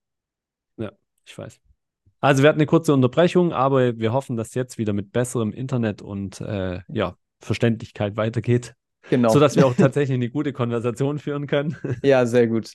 [0.76, 0.92] Ja,
[1.24, 1.60] ich weiß.
[2.20, 6.02] Also wir hatten eine kurze Unterbrechung, aber wir hoffen, dass jetzt wieder mit besserem Internet
[6.02, 8.74] und äh, ja, Verständlichkeit weitergeht.
[9.08, 9.30] Genau.
[9.30, 11.76] Sodass wir auch tatsächlich eine gute Konversation führen können.
[12.02, 12.72] Ja, sehr gut.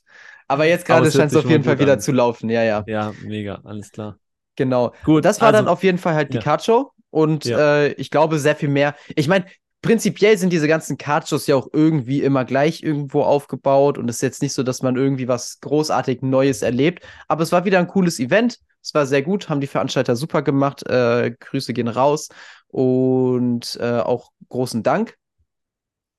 [0.47, 1.99] Aber jetzt gerade scheint es auf jeden Fall wieder an.
[1.99, 2.49] zu laufen.
[2.49, 2.83] Ja, ja.
[2.87, 4.17] Ja, mega, alles klar.
[4.55, 4.93] Genau.
[5.03, 5.25] Gut.
[5.25, 6.85] Das war also, dann auf jeden Fall halt die ja.
[7.09, 7.83] Und ja.
[7.83, 8.95] äh, ich glaube, sehr viel mehr.
[9.15, 9.45] Ich meine,
[9.85, 13.97] prinzipiell sind diese ganzen Card-Shows ja auch irgendwie immer gleich irgendwo aufgebaut.
[13.97, 17.05] Und es ist jetzt nicht so, dass man irgendwie was großartig Neues erlebt.
[17.27, 18.59] Aber es war wieder ein cooles Event.
[18.81, 20.85] Es war sehr gut, haben die Veranstalter super gemacht.
[20.87, 22.29] Äh, Grüße gehen raus.
[22.67, 25.17] Und äh, auch großen Dank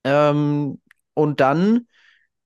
[0.07, 0.81] ähm,
[1.15, 1.89] und dann,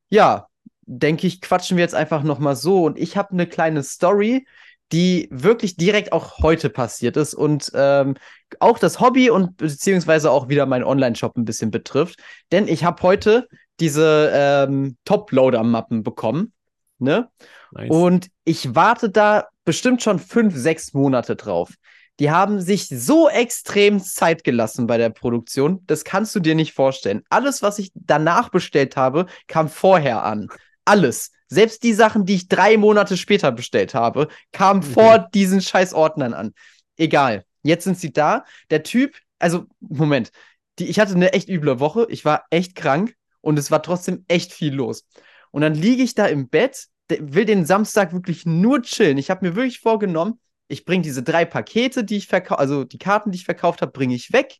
[0.08, 0.48] ja,
[0.82, 2.84] denke ich, quatschen wir jetzt einfach nochmal so.
[2.84, 4.46] Und ich habe eine kleine Story,
[4.92, 8.16] die wirklich direkt auch heute passiert ist und ähm,
[8.58, 12.18] auch das Hobby und beziehungsweise auch wieder mein Online-Shop ein bisschen betrifft.
[12.50, 13.48] Denn ich habe heute
[13.78, 16.52] diese ähm, Top-Loader-Mappen bekommen.
[16.98, 17.28] Ne?
[17.70, 17.90] Nice.
[17.90, 21.74] Und ich warte da bestimmt schon fünf, sechs Monate drauf.
[22.18, 25.82] Die haben sich so extrem Zeit gelassen bei der Produktion.
[25.86, 27.22] Das kannst du dir nicht vorstellen.
[27.30, 30.48] Alles, was ich danach bestellt habe, kam vorher an.
[30.84, 31.30] Alles.
[31.52, 34.92] Selbst die Sachen, die ich drei Monate später bestellt habe, kamen okay.
[34.92, 36.54] vor diesen scheiß Ordnern an.
[36.96, 37.44] Egal.
[37.62, 38.44] Jetzt sind sie da.
[38.70, 40.30] Der Typ, also, Moment.
[40.78, 42.06] Die, ich hatte eine echt üble Woche.
[42.08, 45.04] Ich war echt krank und es war trotzdem echt viel los.
[45.50, 49.18] Und dann liege ich da im Bett, will den Samstag wirklich nur chillen.
[49.18, 52.98] Ich habe mir wirklich vorgenommen, ich bringe diese drei Pakete, die ich verkaufe, also die
[52.98, 54.58] Karten, die ich verkauft habe, bringe ich weg.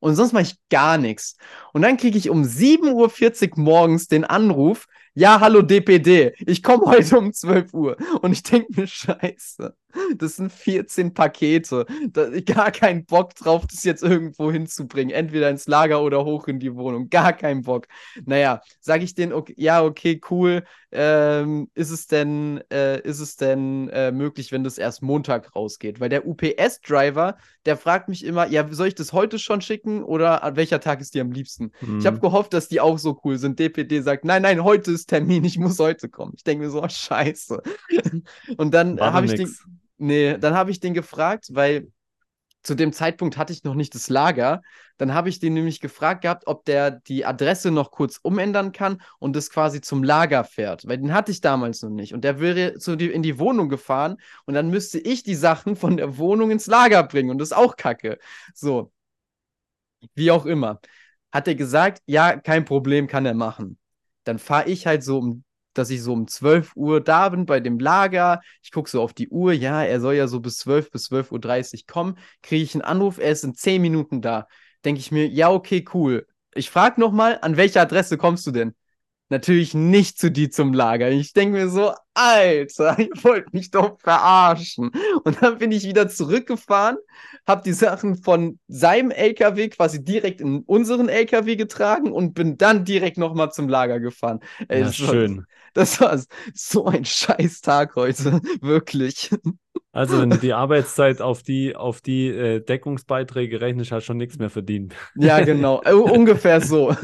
[0.00, 1.36] Und sonst mache ich gar nichts.
[1.72, 4.86] Und dann kriege ich um 7.40 Uhr morgens den Anruf,
[5.18, 7.96] ja, hallo DPD, ich komme heute um 12 Uhr.
[8.20, 9.74] Und ich denke mir, scheiße,
[10.16, 11.86] das sind 14 Pakete.
[12.12, 15.14] Da, gar keinen Bock drauf, das jetzt irgendwo hinzubringen.
[15.14, 17.08] Entweder ins Lager oder hoch in die Wohnung.
[17.08, 17.86] Gar keinen Bock.
[18.26, 20.64] Naja, sage ich denen, okay, ja, okay, cool.
[20.92, 25.98] Ähm, ist es denn, äh, ist es denn äh, möglich, wenn das erst Montag rausgeht?
[25.98, 30.42] Weil der UPS-Driver, der fragt mich immer, ja, soll ich das heute schon schicken oder
[30.42, 31.72] an welcher Tag ist dir am liebsten?
[31.80, 31.98] Mhm.
[31.98, 33.58] Ich habe gehofft, dass die auch so cool sind.
[33.58, 36.32] DPD sagt, nein, nein, heute ist Termin, ich muss heute kommen.
[36.36, 37.62] Ich denke mir so, oh, scheiße.
[38.56, 39.54] Und dann habe ich den,
[39.98, 41.88] nee, dann habe ich den gefragt, weil
[42.62, 44.60] zu dem Zeitpunkt hatte ich noch nicht das Lager.
[44.96, 49.00] Dann habe ich den nämlich gefragt gehabt, ob der die Adresse noch kurz umändern kann
[49.20, 50.84] und es quasi zum Lager fährt.
[50.88, 52.12] Weil den hatte ich damals noch nicht.
[52.12, 54.16] Und der wäre zu die, in die Wohnung gefahren
[54.46, 57.30] und dann müsste ich die Sachen von der Wohnung ins Lager bringen.
[57.30, 58.18] Und das ist auch kacke.
[58.52, 58.92] So.
[60.14, 60.80] Wie auch immer.
[61.32, 63.78] Hat er gesagt, ja, kein Problem, kann er machen
[64.26, 65.44] dann fahre ich halt so um
[65.76, 68.40] dass ich so um 12 Uhr da bin bei dem Lager.
[68.62, 69.52] Ich gucke so auf die Uhr.
[69.52, 72.18] Ja, er soll ja so bis 12 bis 12.30 Uhr kommen.
[72.42, 74.46] Kriege ich einen Anruf, er ist in 10 Minuten da.
[74.84, 76.26] Denke ich mir, ja, okay, cool.
[76.54, 78.74] Ich frage nochmal, an welche Adresse kommst du denn?
[79.28, 81.10] Natürlich nicht zu die zum Lager.
[81.10, 84.92] Ich denke mir so, Alter, ihr wollt mich doch verarschen.
[85.24, 86.96] Und dann bin ich wieder zurückgefahren,
[87.46, 92.84] habe die Sachen von seinem LKW quasi direkt in unseren LKW getragen und bin dann
[92.84, 94.40] direkt nochmal zum Lager gefahren.
[94.68, 95.38] Ey, ja, schön.
[95.38, 96.18] War, das war
[96.54, 99.30] so ein scheiß Tag heute, wirklich.
[99.92, 104.16] Also, wenn du die Arbeitszeit auf die, auf die äh, Deckungsbeiträge rechnest, hast du schon
[104.18, 104.94] nichts mehr verdient.
[105.16, 105.82] Ja, genau.
[105.86, 106.94] Äh, ungefähr so.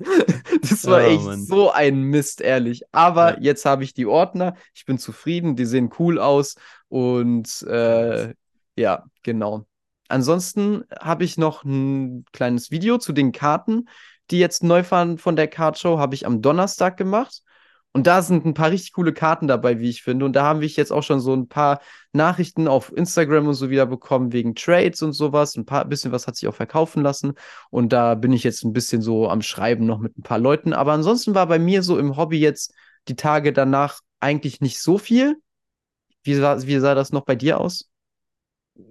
[0.62, 1.44] das war oh, echt Mann.
[1.44, 2.82] so ein Mist, ehrlich.
[2.92, 3.40] Aber ja.
[3.40, 4.54] jetzt habe ich die Ordner.
[4.74, 5.56] Ich bin zufrieden.
[5.56, 6.56] Die sehen cool aus.
[6.88, 8.34] Und äh,
[8.76, 9.66] ja, genau.
[10.08, 13.88] Ansonsten habe ich noch ein kleines Video zu den Karten,
[14.30, 17.42] die jetzt neu fahren von der Cardshow, habe ich am Donnerstag gemacht.
[17.92, 20.24] Und da sind ein paar richtig coole Karten dabei, wie ich finde.
[20.24, 21.80] Und da haben wir jetzt auch schon so ein paar
[22.12, 25.56] Nachrichten auf Instagram und so wieder bekommen wegen Trades und sowas.
[25.56, 27.32] Ein paar bisschen was hat sich auch verkaufen lassen.
[27.70, 30.72] Und da bin ich jetzt ein bisschen so am Schreiben noch mit ein paar Leuten.
[30.72, 32.72] Aber ansonsten war bei mir so im Hobby jetzt
[33.08, 35.36] die Tage danach eigentlich nicht so viel.
[36.22, 37.89] Wie wie sah das noch bei dir aus?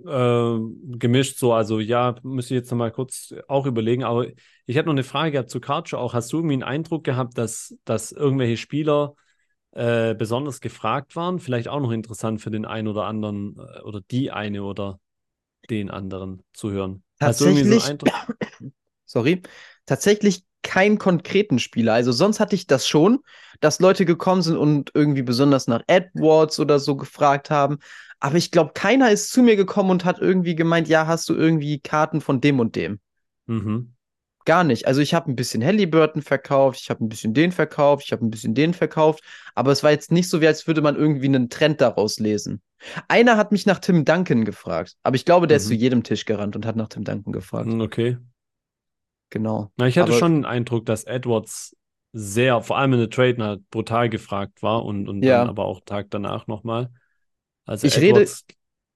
[0.05, 1.53] Äh, gemischt so.
[1.53, 4.03] Also ja, müsste ich jetzt nochmal kurz auch überlegen.
[4.03, 4.27] Aber
[4.65, 6.13] ich hätte noch eine Frage gehabt zu Karcho auch.
[6.13, 9.15] Hast du irgendwie einen Eindruck gehabt, dass, dass irgendwelche Spieler
[9.71, 11.39] äh, besonders gefragt waren?
[11.39, 14.99] Vielleicht auch noch interessant für den einen oder anderen äh, oder die eine oder
[15.69, 17.03] den anderen zu hören.
[17.19, 17.97] Tatsächlich, so
[19.05, 19.41] sorry,
[19.85, 21.93] tatsächlich keinen konkreten Spieler.
[21.93, 23.19] Also sonst hatte ich das schon,
[23.59, 27.79] dass Leute gekommen sind und irgendwie besonders nach Edwards oder so gefragt haben.
[28.19, 31.35] Aber ich glaube, keiner ist zu mir gekommen und hat irgendwie gemeint, ja, hast du
[31.35, 32.99] irgendwie Karten von dem und dem.
[33.47, 33.95] Mhm.
[34.45, 34.87] gar nicht.
[34.87, 38.25] Also ich habe ein bisschen Halliburton verkauft, ich habe ein bisschen den verkauft, ich habe
[38.25, 39.23] ein bisschen den verkauft,
[39.55, 42.61] aber es war jetzt nicht so, wie als würde man irgendwie einen Trend daraus lesen.
[43.07, 45.61] Einer hat mich nach Tim Duncan gefragt, aber ich glaube, der mhm.
[45.61, 47.67] ist zu jedem Tisch gerannt und hat nach Tim Duncan gefragt.
[47.67, 48.17] Hm, okay.
[49.29, 49.71] Genau.
[49.77, 51.75] Na, ich hatte aber, schon den Eindruck, dass Edwards
[52.11, 55.39] sehr, vor allem in der Trade halt brutal gefragt war und, und ja.
[55.39, 56.89] dann aber auch Tag danach nochmal.
[57.65, 58.45] Also ich Edwards,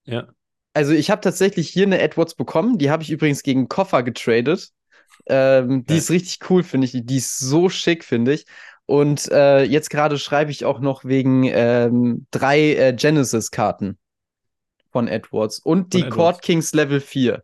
[0.06, 0.28] rede, ja.
[0.74, 4.72] Also ich habe tatsächlich hier eine Edwards bekommen, die habe ich übrigens gegen Koffer getradet.
[5.28, 7.00] Ähm, die ist richtig cool, finde ich.
[7.06, 8.46] Die ist so schick, finde ich.
[8.86, 13.98] Und äh, jetzt gerade schreibe ich auch noch wegen ähm, drei äh, Genesis-Karten
[14.92, 16.16] von Edwards und von die Edwards.
[16.16, 17.44] Court Kings Level 4.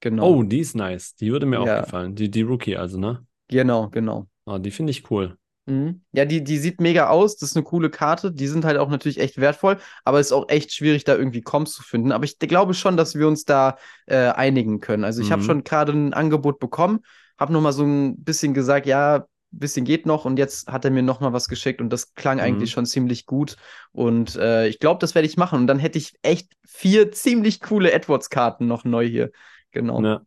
[0.00, 0.28] Genau.
[0.28, 1.14] Oh, die ist nice.
[1.14, 1.80] Die würde mir ja.
[1.80, 2.14] auch gefallen.
[2.14, 3.24] Die, die Rookie also, ne?
[3.48, 4.26] Genau, genau.
[4.46, 5.36] Oh, die finde ich cool.
[5.66, 6.02] Mhm.
[6.12, 7.36] Ja, die, die sieht mega aus.
[7.36, 8.32] Das ist eine coole Karte.
[8.32, 11.42] Die sind halt auch natürlich echt wertvoll, aber es ist auch echt schwierig, da irgendwie
[11.42, 12.12] Comps zu finden.
[12.12, 15.04] Aber ich glaube schon, dass wir uns da äh, einigen können.
[15.04, 15.32] Also, ich mhm.
[15.32, 17.00] habe schon gerade ein Angebot bekommen,
[17.38, 20.92] habe nochmal so ein bisschen gesagt, ja, ein bisschen geht noch und jetzt hat er
[20.92, 22.44] mir nochmal was geschickt und das klang mhm.
[22.44, 23.56] eigentlich schon ziemlich gut.
[23.92, 25.60] Und äh, ich glaube, das werde ich machen.
[25.60, 29.30] Und dann hätte ich echt vier ziemlich coole Edwards-Karten noch neu hier.
[29.72, 30.02] Genau.
[30.02, 30.22] Ja.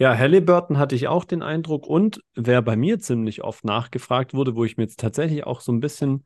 [0.00, 4.54] Ja, Halliburton hatte ich auch den Eindruck und wer bei mir ziemlich oft nachgefragt wurde,
[4.54, 6.24] wo ich mir jetzt tatsächlich auch so ein bisschen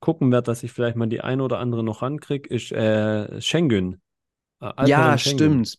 [0.00, 4.02] gucken werde, dass ich vielleicht mal die eine oder andere noch rankriege, ist äh, Schengen.
[4.60, 5.64] Äh, ja, Schengen.
[5.64, 5.78] stimmt.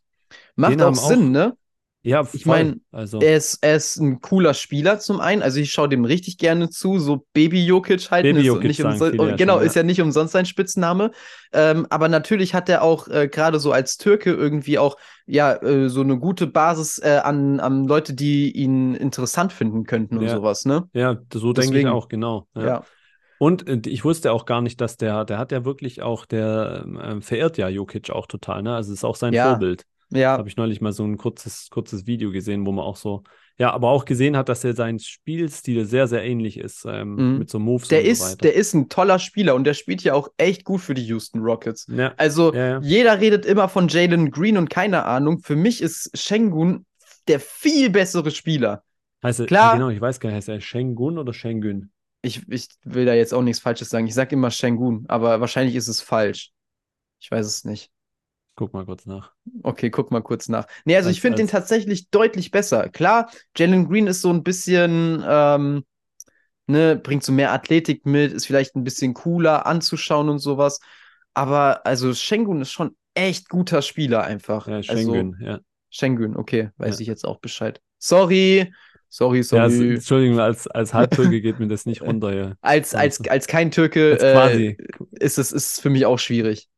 [0.55, 1.57] Macht den auch Sinn, auch, ne?
[2.05, 2.37] Ja, voll.
[2.37, 3.19] ich meine, also.
[3.19, 5.41] er, ist, er ist ein cooler Spieler zum einen.
[5.41, 6.99] Also ich schaue dem richtig gerne zu.
[6.99, 8.23] So Baby Jokic halt.
[8.23, 11.11] Baby Jokic nicht umsonst, ja genau, schon, ist ja nicht umsonst sein Spitzname.
[11.53, 15.89] Ähm, aber natürlich hat er auch äh, gerade so als Türke irgendwie auch ja äh,
[15.89, 20.35] so eine gute Basis äh, an, an Leute, die ihn interessant finden könnten und ja.
[20.35, 20.89] sowas, ne?
[20.93, 22.47] Ja, so denke ich auch, genau.
[22.53, 22.65] ja.
[22.65, 22.83] ja.
[23.37, 26.85] Und äh, ich wusste auch gar nicht, dass der, der hat ja wirklich auch, der
[27.01, 28.75] äh, verehrt ja Jokic auch total, ne?
[28.75, 29.49] Also ist auch sein ja.
[29.49, 29.85] Vorbild.
[30.15, 30.37] Ja.
[30.37, 33.23] Habe ich neulich mal so ein kurzes, kurzes Video gesehen, wo man auch so,
[33.57, 37.39] ja, aber auch gesehen hat, dass er sein Spielstil sehr, sehr ähnlich ist, ähm, mhm.
[37.39, 38.37] mit so Moves der und ist, so weiter.
[38.37, 41.41] Der ist ein toller Spieler und der spielt ja auch echt gut für die Houston
[41.41, 41.87] Rockets.
[41.89, 42.13] Ja.
[42.17, 42.79] Also, ja, ja.
[42.81, 45.39] jeder redet immer von Jalen Green und keine Ahnung.
[45.39, 46.85] Für mich ist Shengun
[47.27, 48.83] der viel bessere Spieler.
[49.23, 51.91] Heißt er, Klar, genau, ich weiß gar nicht, heißt er Shengun oder Shengun?
[52.21, 54.07] Ich, ich will da jetzt auch nichts Falsches sagen.
[54.07, 56.51] Ich sage immer Shengun, aber wahrscheinlich ist es falsch.
[57.19, 57.92] Ich weiß es nicht.
[58.55, 59.31] Guck mal kurz nach.
[59.63, 60.67] Okay, guck mal kurz nach.
[60.85, 62.89] Nee, also als, ich finde den tatsächlich deutlich besser.
[62.89, 65.83] Klar, Jalen Green ist so ein bisschen, ähm,
[66.67, 70.79] ne, bringt so mehr Athletik mit, ist vielleicht ein bisschen cooler anzuschauen und sowas.
[71.33, 74.67] Aber also Schengen ist schon echt guter Spieler einfach.
[74.67, 75.59] Ja, Schengen, also, ja.
[75.89, 77.01] Schengen, okay, weiß ja.
[77.01, 77.81] ich jetzt auch Bescheid.
[77.97, 78.71] Sorry,
[79.09, 79.59] sorry, sorry.
[79.59, 82.35] Ja, also, Entschuldigung, als, als Halbtürke geht mir das nicht runter.
[82.35, 82.53] Ja.
[82.61, 84.75] als, als, als kein Türke äh,
[85.11, 86.69] ist es ist für mich auch schwierig.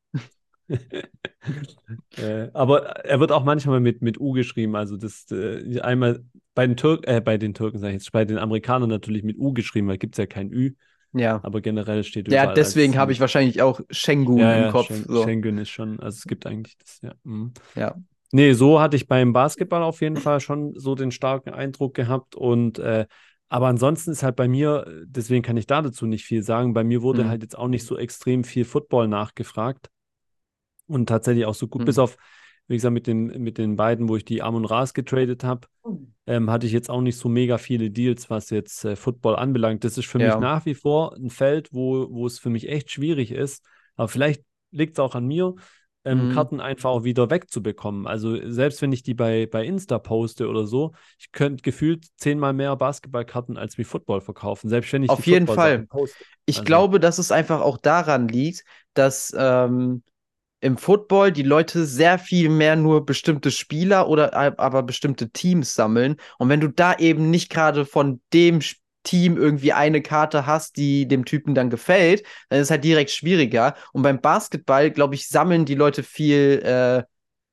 [2.17, 4.75] äh, aber er wird auch manchmal mit, mit U geschrieben.
[4.75, 6.23] Also das äh, einmal
[6.53, 9.37] bei den Türken, äh, bei den Türken sage ich jetzt, bei den Amerikanern natürlich mit
[9.37, 10.73] U geschrieben, weil gibt es ja kein Ü.
[11.13, 11.39] Ja.
[11.43, 14.87] Aber generell steht Ja, deswegen habe ich wahrscheinlich auch Schengen ja, im ja, Kopf.
[14.87, 15.23] Schengen, so.
[15.23, 17.13] Schengen ist schon, also es gibt eigentlich das, ja.
[17.23, 17.53] Mhm.
[17.75, 17.95] Ja.
[18.31, 22.35] Nee, so hatte ich beim Basketball auf jeden Fall schon so den starken Eindruck gehabt
[22.35, 23.05] und äh,
[23.47, 26.83] aber ansonsten ist halt bei mir, deswegen kann ich da dazu nicht viel sagen, bei
[26.83, 27.29] mir wurde mhm.
[27.29, 29.89] halt jetzt auch nicht so extrem viel Football nachgefragt
[30.87, 31.85] und tatsächlich auch so gut, mhm.
[31.85, 32.17] bis auf,
[32.67, 36.13] wie gesagt, mit den, mit den beiden, wo ich die Amon Ras getradet habe, mhm.
[36.27, 39.83] ähm, hatte ich jetzt auch nicht so mega viele Deals, was jetzt äh, Football anbelangt.
[39.83, 40.27] Das ist für ja.
[40.27, 43.63] mich nach wie vor ein Feld, wo, wo es für mich echt schwierig ist.
[43.95, 45.55] Aber vielleicht liegt es auch an mir,
[46.05, 46.33] ähm, mhm.
[46.33, 48.05] Karten einfach auch wieder wegzubekommen.
[48.05, 52.53] Also selbst wenn ich die bei, bei Insta poste oder so, ich könnte gefühlt zehnmal
[52.53, 55.87] mehr Basketballkarten als wie Football verkaufen, selbst wenn ich Auf jeden Fall.
[55.87, 56.23] Poste.
[56.45, 56.65] Ich also.
[56.65, 60.03] glaube, dass es einfach auch daran liegt, dass ähm,
[60.65, 66.15] im Football die Leute sehr viel mehr nur bestimmte Spieler oder aber bestimmte Teams sammeln.
[66.39, 68.61] Und wenn du da eben nicht gerade von dem
[69.03, 73.11] Team irgendwie eine Karte hast, die dem Typen dann gefällt, dann ist es halt direkt
[73.11, 73.75] schwieriger.
[73.93, 77.03] Und beim Basketball, glaube ich, sammeln die Leute viel, äh,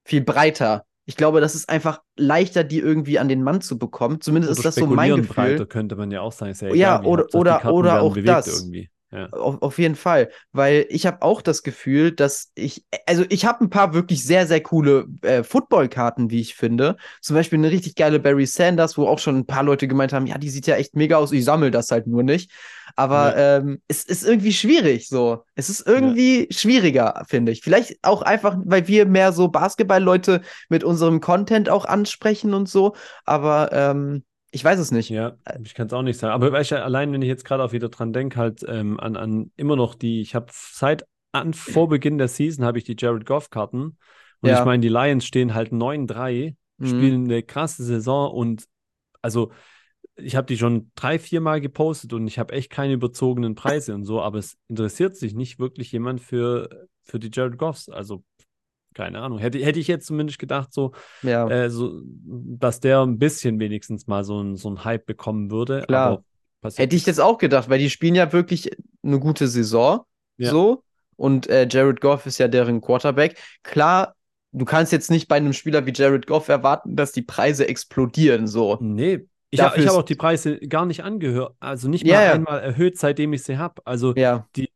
[0.04, 0.86] viel breiter.
[1.04, 4.22] Ich glaube, das ist einfach leichter, die irgendwie an den Mann zu bekommen.
[4.22, 5.34] Zumindest oder ist das so mein Gefühl.
[5.34, 6.56] Breiter könnte man ja auch sagen.
[6.58, 8.62] Ja, ja egal, oder, oder, oder auch das.
[8.62, 8.88] Irgendwie.
[9.12, 9.28] Ja.
[9.28, 13.62] Auf, auf jeden Fall, weil ich habe auch das Gefühl, dass ich, also ich habe
[13.62, 16.96] ein paar wirklich sehr, sehr coole äh, Footballkarten, wie ich finde.
[17.20, 20.26] Zum Beispiel eine richtig geile Barry Sanders, wo auch schon ein paar Leute gemeint haben,
[20.26, 22.50] ja, die sieht ja echt mega aus, ich sammle das halt nur nicht.
[22.96, 23.58] Aber ja.
[23.58, 25.44] ähm, es ist irgendwie schwierig so.
[25.54, 26.46] Es ist irgendwie ja.
[26.50, 27.60] schwieriger, finde ich.
[27.60, 32.94] Vielleicht auch einfach, weil wir mehr so Basketball-Leute mit unserem Content auch ansprechen und so.
[33.24, 35.08] Aber ähm, ich weiß es nicht.
[35.08, 36.34] Ja, ich kann es auch nicht sagen.
[36.34, 39.50] Aber du, allein wenn ich jetzt gerade auch wieder dran denke, halt ähm, an, an
[39.56, 43.24] immer noch die, ich habe seit an vor Beginn der Season habe ich die Jared
[43.24, 43.96] Goff-Karten.
[44.42, 44.58] Und ja.
[44.58, 46.86] ich meine, die Lions stehen halt 9-3, mhm.
[46.86, 48.64] spielen eine krasse Saison und
[49.22, 49.52] also
[50.16, 53.94] ich habe die schon drei, vier Mal gepostet und ich habe echt keine überzogenen Preise
[53.94, 57.88] und so, aber es interessiert sich nicht wirklich jemand für, für die Jared Goffs.
[57.88, 58.22] Also
[58.94, 59.38] keine Ahnung.
[59.38, 61.48] Hätte, hätte ich jetzt zumindest gedacht, so, ja.
[61.48, 65.82] äh, so, dass der ein bisschen wenigstens mal so ein, so ein Hype bekommen würde.
[65.86, 66.24] Klar.
[66.76, 68.70] Hätte ich jetzt auch gedacht, weil die spielen ja wirklich
[69.02, 70.02] eine gute Saison.
[70.36, 70.50] Ja.
[70.50, 70.84] So.
[71.16, 73.36] Und äh, Jared Goff ist ja deren Quarterback.
[73.62, 74.14] Klar,
[74.52, 78.46] du kannst jetzt nicht bei einem Spieler wie Jared Goff erwarten, dass die Preise explodieren.
[78.46, 78.78] So.
[78.80, 82.60] Nee, ich habe hab auch die Preise gar nicht angehört, also nicht mal ja, einmal
[82.60, 83.82] erhöht, seitdem ich sie habe.
[83.84, 84.46] Also ja.
[84.56, 84.70] die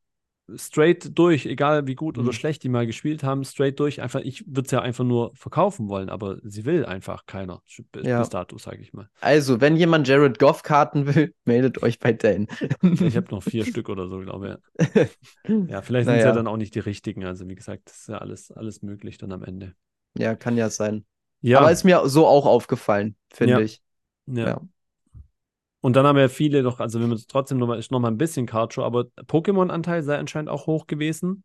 [0.55, 2.25] straight durch, egal wie gut mhm.
[2.25, 4.01] oder schlecht die mal gespielt haben, straight durch.
[4.01, 8.07] Einfach, ich würde es ja einfach nur verkaufen wollen, aber sie will einfach keiner bis,
[8.07, 8.21] ja.
[8.21, 9.09] bis dato, sage ich mal.
[9.21, 12.47] Also, wenn jemand Jared Goff Karten will, meldet euch bei Dane.
[12.83, 14.61] ich habe noch vier Stück oder so, glaube
[14.95, 15.09] ich.
[15.69, 16.29] Ja, vielleicht sind es ja.
[16.29, 17.25] ja dann auch nicht die richtigen.
[17.25, 19.75] Also, wie gesagt, das ist ja alles, alles möglich dann am Ende.
[20.17, 21.05] Ja, kann ja sein.
[21.41, 21.61] Ja.
[21.61, 23.83] Aber ist mir so auch aufgefallen, finde ich.
[24.27, 24.47] Ja.
[24.47, 24.61] ja.
[25.81, 28.47] Und dann haben ja viele noch, also wenn man trotzdem nochmal, ist nochmal ein bisschen
[28.47, 31.45] Cardshow, aber Pokémon-Anteil sei anscheinend auch hoch gewesen.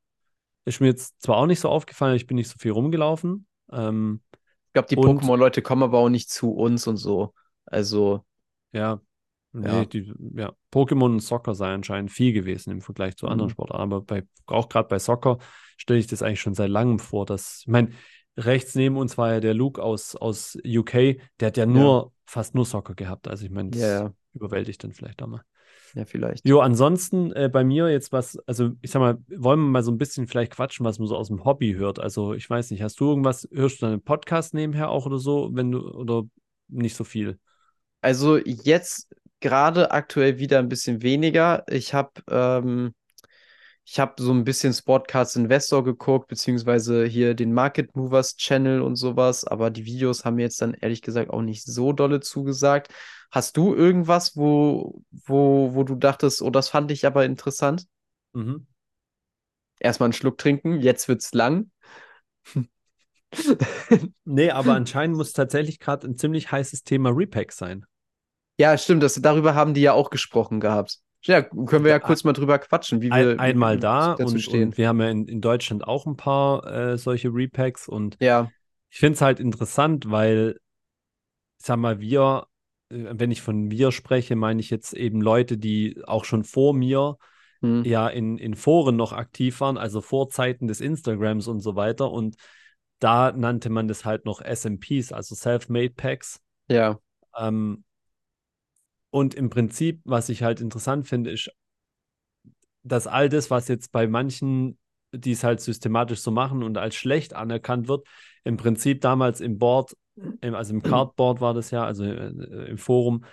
[0.65, 3.45] Ist mir jetzt zwar auch nicht so aufgefallen, ich bin nicht so viel rumgelaufen.
[3.71, 4.21] Ähm,
[4.67, 7.33] ich glaube, die Pokémon-Leute kommen aber auch nicht zu uns und so.
[7.65, 8.23] Also.
[8.71, 9.01] Ja,
[9.53, 9.85] Nee, ja.
[9.85, 10.53] Die, ja.
[10.71, 13.53] Pokémon und Soccer sei anscheinend viel gewesen im Vergleich zu anderen mhm.
[13.53, 13.83] Sportarten.
[13.83, 15.39] Aber bei, auch gerade bei Soccer
[15.77, 17.89] stelle ich das eigentlich schon seit langem vor, dass, ich meine,
[18.37, 22.11] rechts neben uns war ja der Luke aus, aus UK, der hat ja nur, ja.
[22.25, 23.27] fast nur Soccer gehabt.
[23.27, 25.43] Also ich meine, das ja, überwältigt dann vielleicht auch mal.
[25.93, 26.47] Ja, vielleicht.
[26.47, 29.91] Jo, ansonsten äh, bei mir jetzt was, also ich sag mal, wollen wir mal so
[29.91, 31.99] ein bisschen vielleicht quatschen, was man so aus dem Hobby hört.
[31.99, 35.49] Also ich weiß nicht, hast du irgendwas, hörst du deinen Podcast nebenher auch oder so,
[35.53, 36.23] wenn du, oder
[36.69, 37.39] nicht so viel?
[37.99, 41.65] Also jetzt gerade aktuell wieder ein bisschen weniger.
[41.67, 42.93] Ich habe ähm,
[43.83, 48.95] ich habe so ein bisschen Sportcards Investor geguckt, beziehungsweise hier den Market Movers Channel und
[48.95, 52.93] sowas, aber die Videos haben mir jetzt dann ehrlich gesagt auch nicht so dolle zugesagt.
[53.31, 57.87] Hast du irgendwas, wo, wo, wo du dachtest, oh, das fand ich aber interessant?
[58.33, 58.67] Mhm.
[59.79, 61.71] Erstmal einen Schluck trinken, jetzt wird's lang.
[64.25, 67.85] nee, aber anscheinend muss tatsächlich gerade ein ziemlich heißes Thema Repack sein.
[68.57, 70.99] Ja, stimmt, das, darüber haben die ja auch gesprochen gehabt.
[71.23, 74.33] Ja, können wir ja kurz mal drüber quatschen, wie wir Ein, einmal wie da dazu
[74.33, 74.69] und, stehen.
[74.69, 78.51] Und wir haben ja in, in Deutschland auch ein paar äh, solche Repacks und ja.
[78.89, 80.59] ich finde es halt interessant, weil,
[81.59, 82.47] ich sag mal, wir,
[82.89, 86.73] äh, wenn ich von wir spreche, meine ich jetzt eben Leute, die auch schon vor
[86.73, 87.17] mir
[87.61, 87.83] hm.
[87.83, 92.11] ja in, in Foren noch aktiv waren, also vor Zeiten des Instagrams und so weiter.
[92.11, 92.35] Und
[92.97, 96.39] da nannte man das halt noch SMPs, also Self-Made Packs.
[96.67, 96.99] Ja.
[97.37, 97.83] Ähm,
[99.11, 101.51] und im Prinzip, was ich halt interessant finde, ist,
[102.83, 104.77] dass all das, was jetzt bei manchen,
[105.11, 108.07] die es halt systematisch so machen und als schlecht anerkannt wird,
[108.43, 109.95] im Prinzip damals im Board,
[110.41, 113.25] also im Cardboard war das ja, also äh, im Forum,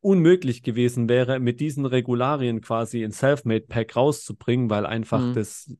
[0.00, 5.34] unmöglich gewesen wäre, mit diesen Regularien quasi ein Selfmade-Pack rauszubringen, weil einfach mhm.
[5.34, 5.72] das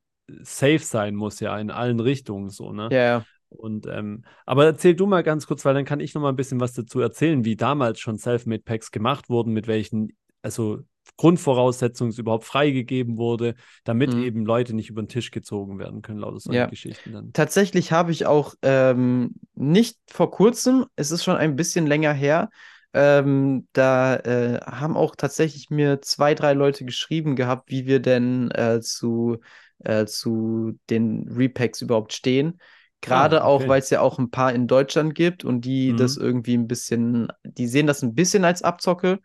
[0.43, 2.89] safe sein muss ja in allen Richtungen so, ne?
[2.93, 3.25] Ja.
[3.49, 6.37] Und ähm, aber erzähl du mal ganz kurz, weil dann kann ich noch mal ein
[6.37, 10.81] bisschen was dazu erzählen, wie damals schon Selfmade Packs gemacht wurden, mit welchen also
[11.17, 14.23] Grundvoraussetzungen es überhaupt freigegeben wurde, damit mhm.
[14.23, 16.67] eben Leute nicht über den Tisch gezogen werden können, lauter solche ja.
[16.67, 17.33] Geschichten dann.
[17.33, 22.51] Tatsächlich habe ich auch ähm, nicht vor kurzem, es ist schon ein bisschen länger her,
[22.95, 28.51] ähm, da äh, haben auch tatsächlich mir zwei, drei Leute geschrieben gehabt, wie wir denn
[28.53, 29.39] äh, zu,
[29.81, 32.59] äh, zu den Repacks überhaupt stehen.
[33.01, 33.65] Gerade ah, okay.
[33.65, 35.97] auch, weil es ja auch ein paar in Deutschland gibt und die mhm.
[35.99, 39.21] das irgendwie ein bisschen, die sehen das ein bisschen als Abzocke.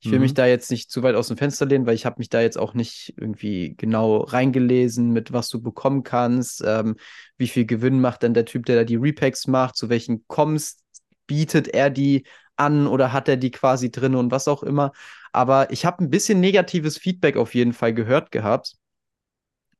[0.00, 0.24] Ich will mhm.
[0.24, 2.42] mich da jetzt nicht zu weit aus dem Fenster lehnen, weil ich habe mich da
[2.42, 6.96] jetzt auch nicht irgendwie genau reingelesen, mit was du bekommen kannst, ähm,
[7.38, 10.82] wie viel Gewinn macht denn der Typ, der da die Repacks macht, zu welchen Coms
[11.26, 14.92] bietet er die an oder hat er die quasi drin und was auch immer.
[15.32, 18.76] Aber ich habe ein bisschen negatives Feedback auf jeden Fall gehört gehabt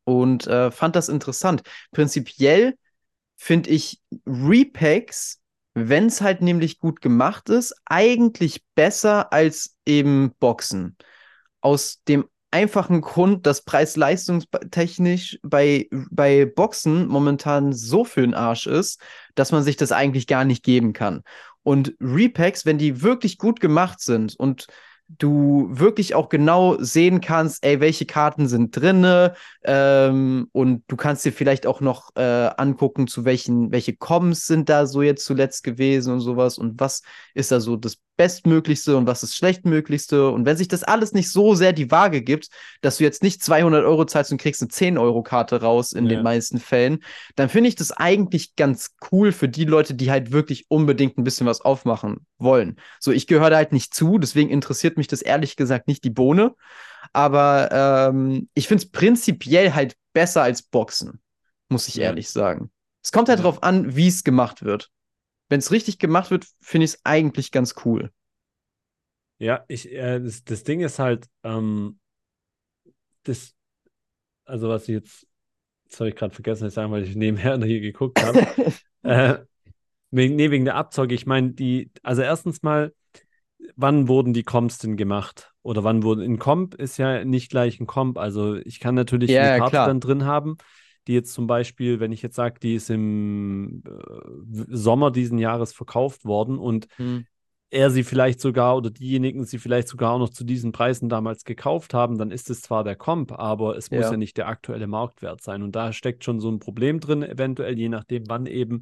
[0.04, 1.62] und äh, fand das interessant.
[1.92, 2.76] Prinzipiell
[3.44, 5.42] finde ich Repacks,
[5.74, 10.96] wenn es halt nämlich gut gemacht ist, eigentlich besser als eben Boxen.
[11.60, 18.98] Aus dem einfachen Grund, dass preis-leistungstechnisch bei, bei Boxen momentan so für den Arsch ist,
[19.34, 21.22] dass man sich das eigentlich gar nicht geben kann.
[21.62, 24.68] Und Repacks, wenn die wirklich gut gemacht sind und
[25.08, 29.34] du wirklich auch genau sehen kannst, ey, welche Karten sind drinne
[29.64, 32.22] ähm, und du kannst dir vielleicht auch noch äh,
[32.56, 37.02] angucken, zu welchen, welche Coms sind da so jetzt zuletzt gewesen und sowas und was
[37.34, 40.30] ist da so das Bestmöglichste und was das Schlechtmöglichste.
[40.30, 42.48] Und wenn sich das alles nicht so sehr die Waage gibt,
[42.80, 46.10] dass du jetzt nicht 200 Euro zahlst und kriegst eine 10-Euro-Karte raus in ja.
[46.10, 47.02] den meisten Fällen,
[47.34, 51.24] dann finde ich das eigentlich ganz cool für die Leute, die halt wirklich unbedingt ein
[51.24, 52.76] bisschen was aufmachen wollen.
[53.00, 56.10] So, ich gehöre da halt nicht zu, deswegen interessiert mich das ehrlich gesagt nicht die
[56.10, 56.54] Bohne.
[57.12, 61.20] Aber ähm, ich finde es prinzipiell halt besser als Boxen,
[61.68, 62.04] muss ich ja.
[62.04, 62.70] ehrlich sagen.
[63.02, 63.44] Es kommt halt ja.
[63.44, 64.90] darauf an, wie es gemacht wird.
[65.48, 68.10] Wenn es richtig gemacht wird, finde ich es eigentlich ganz cool.
[69.38, 71.98] Ja, ich, äh, das, das, Ding ist halt, ähm,
[73.24, 73.54] das,
[74.44, 75.26] also was ich jetzt,
[75.90, 78.46] das habe ich gerade vergessen, ich sagen, weil ich nebenher hier geguckt habe.
[79.02, 79.38] äh,
[80.10, 81.14] wegen, nee, wegen der Abzocke.
[81.14, 82.94] Ich meine, die, also erstens mal,
[83.76, 85.52] wann wurden die Comps denn gemacht?
[85.62, 88.18] Oder wann wurden, ein Comp ist ja nicht gleich ein Comp.
[88.18, 90.56] Also ich kann natürlich ja, eine Karte dann drin haben,
[91.06, 95.72] die jetzt zum Beispiel, wenn ich jetzt sage, die ist im äh, Sommer diesen Jahres
[95.72, 97.26] verkauft worden und hm.
[97.70, 101.44] er sie vielleicht sogar oder diejenigen sie vielleicht sogar auch noch zu diesen Preisen damals
[101.44, 103.98] gekauft haben, dann ist es zwar der Comp, aber es ja.
[103.98, 105.62] muss ja nicht der aktuelle Marktwert sein.
[105.62, 108.80] Und da steckt schon so ein Problem drin, eventuell, je nachdem, wann eben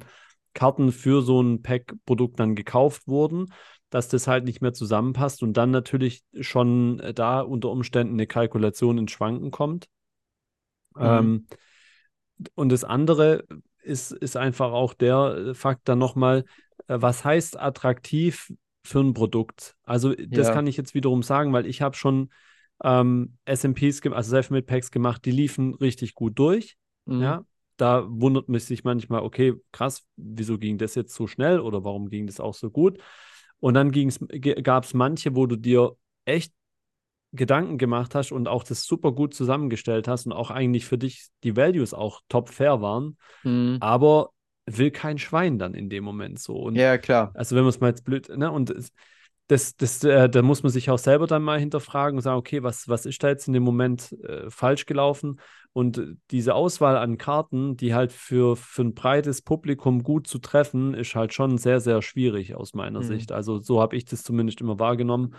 [0.53, 3.47] Karten für so ein Pack-Produkt dann gekauft wurden
[3.93, 8.25] dass das halt nicht mehr zusammenpasst und dann natürlich schon äh, da unter Umständen eine
[8.25, 9.87] Kalkulation ins Schwanken kommt.
[10.95, 11.01] Mhm.
[11.01, 11.47] Ähm,
[12.55, 13.45] und das andere
[13.81, 16.45] ist, ist einfach auch der Fakt dann nochmal,
[16.87, 18.51] äh, was heißt attraktiv
[18.83, 19.75] für ein Produkt?
[19.83, 20.53] Also das ja.
[20.53, 22.29] kann ich jetzt wiederum sagen, weil ich habe schon
[22.83, 26.77] ähm, SMPs, also Selfmade Packs gemacht, die liefen richtig gut durch.
[27.05, 27.21] Mhm.
[27.21, 27.45] Ja,
[27.77, 32.09] da wundert mich sich manchmal, okay, krass, wieso ging das jetzt so schnell oder warum
[32.09, 32.99] ging das auch so gut?
[33.59, 36.53] Und dann gab es manche, wo du dir echt
[37.33, 41.27] Gedanken gemacht hast und auch das super gut zusammengestellt hast und auch eigentlich für dich
[41.43, 43.17] die Values auch top fair waren.
[43.43, 43.77] Mhm.
[43.81, 44.29] Aber
[44.65, 46.55] will kein Schwein dann in dem Moment so.
[46.55, 47.31] Und ja, klar.
[47.33, 48.51] Also wenn man es mal jetzt blöd, ne?
[48.51, 48.73] Und
[49.47, 52.63] das, das, äh, da muss man sich auch selber dann mal hinterfragen und sagen, okay,
[52.63, 55.41] was, was ist da jetzt in dem Moment äh, falsch gelaufen?
[55.73, 60.93] Und diese Auswahl an Karten, die halt für, für ein breites Publikum gut zu treffen,
[60.93, 63.05] ist halt schon sehr, sehr schwierig aus meiner mhm.
[63.05, 63.31] Sicht.
[63.31, 65.35] Also so habe ich das zumindest immer wahrgenommen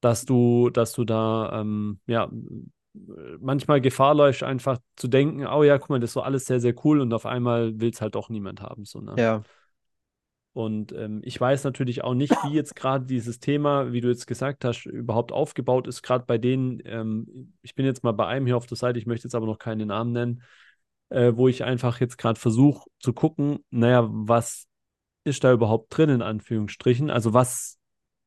[0.00, 2.30] dass du, dass du da ähm, ja
[3.40, 6.60] manchmal Gefahr läufst, einfach zu denken, oh ja, guck mal, das ist so alles sehr,
[6.60, 8.84] sehr cool und auf einmal will es halt doch niemand haben.
[8.84, 9.14] So, ne?
[9.16, 9.42] Ja.
[10.52, 14.26] Und ähm, ich weiß natürlich auch nicht, wie jetzt gerade dieses Thema, wie du jetzt
[14.26, 18.46] gesagt hast, überhaupt aufgebaut ist, gerade bei denen, ähm, ich bin jetzt mal bei einem
[18.46, 20.42] hier auf der Seite, ich möchte jetzt aber noch keinen Namen nennen,
[21.10, 24.66] äh, wo ich einfach jetzt gerade versuche zu gucken, naja, was
[25.22, 27.10] ist da überhaupt drin, in Anführungsstrichen?
[27.10, 27.79] Also was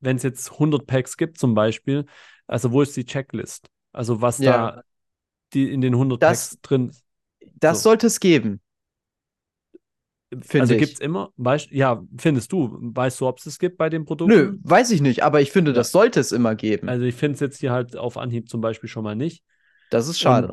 [0.03, 2.05] wenn es jetzt 100 Packs gibt zum Beispiel,
[2.47, 3.69] also wo ist die Checklist?
[3.91, 4.51] Also was ja.
[4.51, 4.83] da
[5.53, 6.91] die in den 100 das, Packs drin
[7.55, 7.89] Das so.
[7.89, 8.59] sollte es geben.
[10.53, 13.89] Also gibt es immer, weißt, ja, findest du, weißt du, ob es es gibt bei
[13.89, 14.33] den Produkten?
[14.33, 16.89] Nö, weiß ich nicht, aber ich finde, das sollte es immer geben.
[16.89, 19.43] Also ich finde es jetzt hier halt auf Anhieb zum Beispiel schon mal nicht.
[19.91, 20.47] Das ist schade.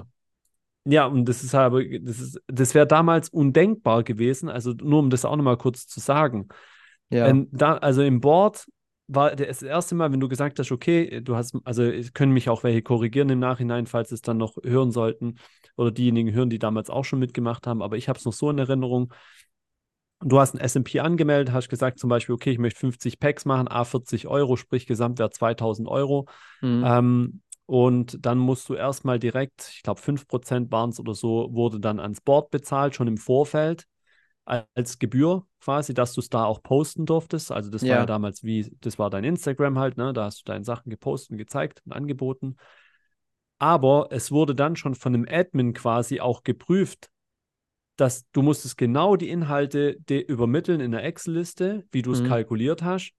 [0.84, 5.08] Und, ja, und das ist aber, das das wäre damals undenkbar gewesen, also nur um
[5.08, 6.48] das auch nochmal kurz zu sagen.
[7.08, 7.32] Ja.
[7.50, 8.66] Da, also im Board
[9.12, 12.62] war das erste Mal, wenn du gesagt hast, okay, du hast, also können mich auch
[12.62, 15.36] welche korrigieren im Nachhinein, falls es dann noch hören sollten
[15.76, 18.48] oder diejenigen hören, die damals auch schon mitgemacht haben, aber ich habe es noch so
[18.50, 19.12] in Erinnerung.
[20.20, 23.68] Du hast ein SMP angemeldet, hast gesagt zum Beispiel, okay, ich möchte 50 Packs machen,
[23.68, 26.26] A 40 Euro, sprich Gesamtwert 2000 Euro.
[26.60, 26.84] Mhm.
[26.86, 31.80] Ähm, und dann musst du erstmal direkt, ich glaube 5% waren es oder so, wurde
[31.80, 33.86] dann ans Board bezahlt, schon im Vorfeld
[34.44, 37.52] als Gebühr quasi, dass du es da auch posten durftest.
[37.52, 37.90] Also das ja.
[37.90, 40.12] war ja damals wie, das war dein Instagram halt, ne?
[40.12, 42.56] Da hast du deine Sachen gepostet und gezeigt und angeboten.
[43.58, 47.10] Aber es wurde dann schon von einem Admin quasi auch geprüft,
[47.96, 52.28] dass du musstest genau die Inhalte übermitteln in der Excel-Liste, wie du es mhm.
[52.28, 53.12] kalkuliert hast.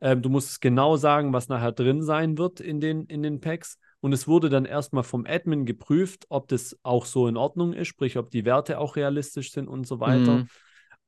[0.00, 3.78] Ähm, du musstest genau sagen, was nachher drin sein wird in den, in den Packs.
[4.00, 7.88] Und es wurde dann erstmal vom Admin geprüft, ob das auch so in Ordnung ist,
[7.88, 10.38] sprich, ob die Werte auch realistisch sind und so weiter.
[10.38, 10.48] Mhm.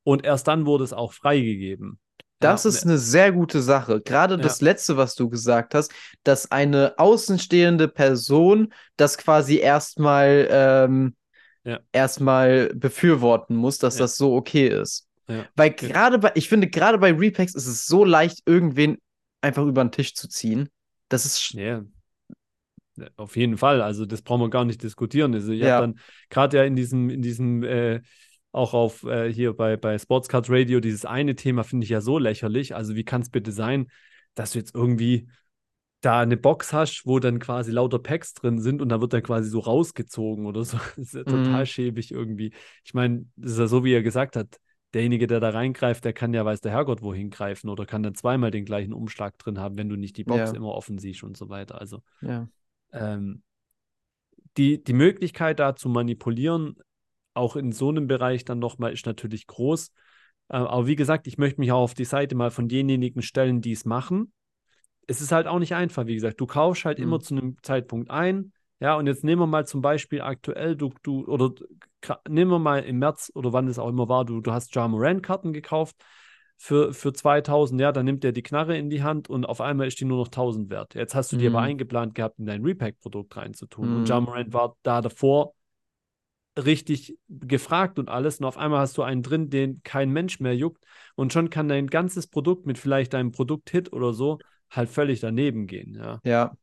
[0.04, 1.98] Und erst dann wurde es auch freigegeben.
[2.40, 4.00] Das ja, ist eine sehr gute Sache.
[4.00, 4.40] Gerade ja.
[4.40, 11.16] das letzte, was du gesagt hast, dass eine außenstehende Person das quasi erstmal ähm,
[11.64, 11.80] ja.
[11.92, 15.08] erstmal befürworten muss, dass das so okay ist.
[15.56, 18.96] Weil gerade bei, ich finde, gerade bei Repacks ist es so leicht, irgendwen
[19.42, 20.70] einfach über den Tisch zu ziehen.
[21.08, 21.82] Das ist, ja.
[23.16, 23.82] Auf jeden Fall.
[23.82, 25.34] Also das brauchen wir gar nicht diskutieren.
[25.34, 25.76] Also ich ja.
[25.76, 25.98] habe dann
[26.30, 28.00] gerade ja in diesem, in diesem, äh,
[28.52, 32.18] auch auf äh, hier bei, bei Sportscard Radio, dieses eine Thema finde ich ja so
[32.18, 32.74] lächerlich.
[32.74, 33.88] Also wie kann es bitte sein,
[34.34, 35.28] dass du jetzt irgendwie
[36.00, 39.22] da eine Box hast, wo dann quasi lauter Packs drin sind und da wird dann
[39.22, 40.78] quasi so rausgezogen oder so.
[40.96, 41.66] Das ist ja total mhm.
[41.66, 42.52] schäbig irgendwie.
[42.84, 44.58] Ich meine, das ist ja so, wie er gesagt hat,
[44.94, 48.14] derjenige, der da reingreift, der kann ja, weiß der Herrgott, wohin greifen oder kann dann
[48.14, 50.56] zweimal den gleichen Umschlag drin haben, wenn du nicht die Box Ja.
[50.56, 51.80] immer offen siehst und so weiter.
[51.80, 52.48] Also Ja.
[52.92, 53.42] Ähm,
[54.56, 56.76] die, die Möglichkeit da zu manipulieren,
[57.34, 59.88] auch in so einem Bereich dann nochmal, ist natürlich groß.
[60.48, 63.60] Äh, aber wie gesagt, ich möchte mich auch auf die Seite mal von denjenigen stellen,
[63.60, 64.32] die es machen.
[65.06, 67.04] Es ist halt auch nicht einfach, wie gesagt, du kaufst halt Mhm.
[67.04, 68.52] immer zu einem Zeitpunkt ein.
[68.80, 71.52] Ja, und jetzt nehmen wir mal zum Beispiel aktuell, du, du, oder
[72.28, 74.86] nehmen wir mal im März oder wann es auch immer war, du, du hast Ja
[74.86, 75.96] Morant-Karten gekauft
[76.58, 79.86] für, für 2000, ja, dann nimmt er die Knarre in die Hand und auf einmal
[79.88, 80.94] ist die nur noch 1000 wert.
[80.94, 81.62] Jetzt hast du dir aber Mhm.
[81.62, 83.92] eingeplant gehabt, in dein Repack-Produkt reinzutun.
[83.92, 83.94] Mhm.
[83.94, 85.54] Und Ja Morant war da davor
[86.56, 88.38] richtig gefragt und alles.
[88.40, 90.84] Und auf einmal hast du einen drin, den kein Mensch mehr juckt.
[91.14, 95.66] Und schon kann dein ganzes Produkt mit vielleicht einem Produkthit oder so halt völlig daneben
[95.66, 95.94] gehen.
[95.94, 96.56] Ja, Ja.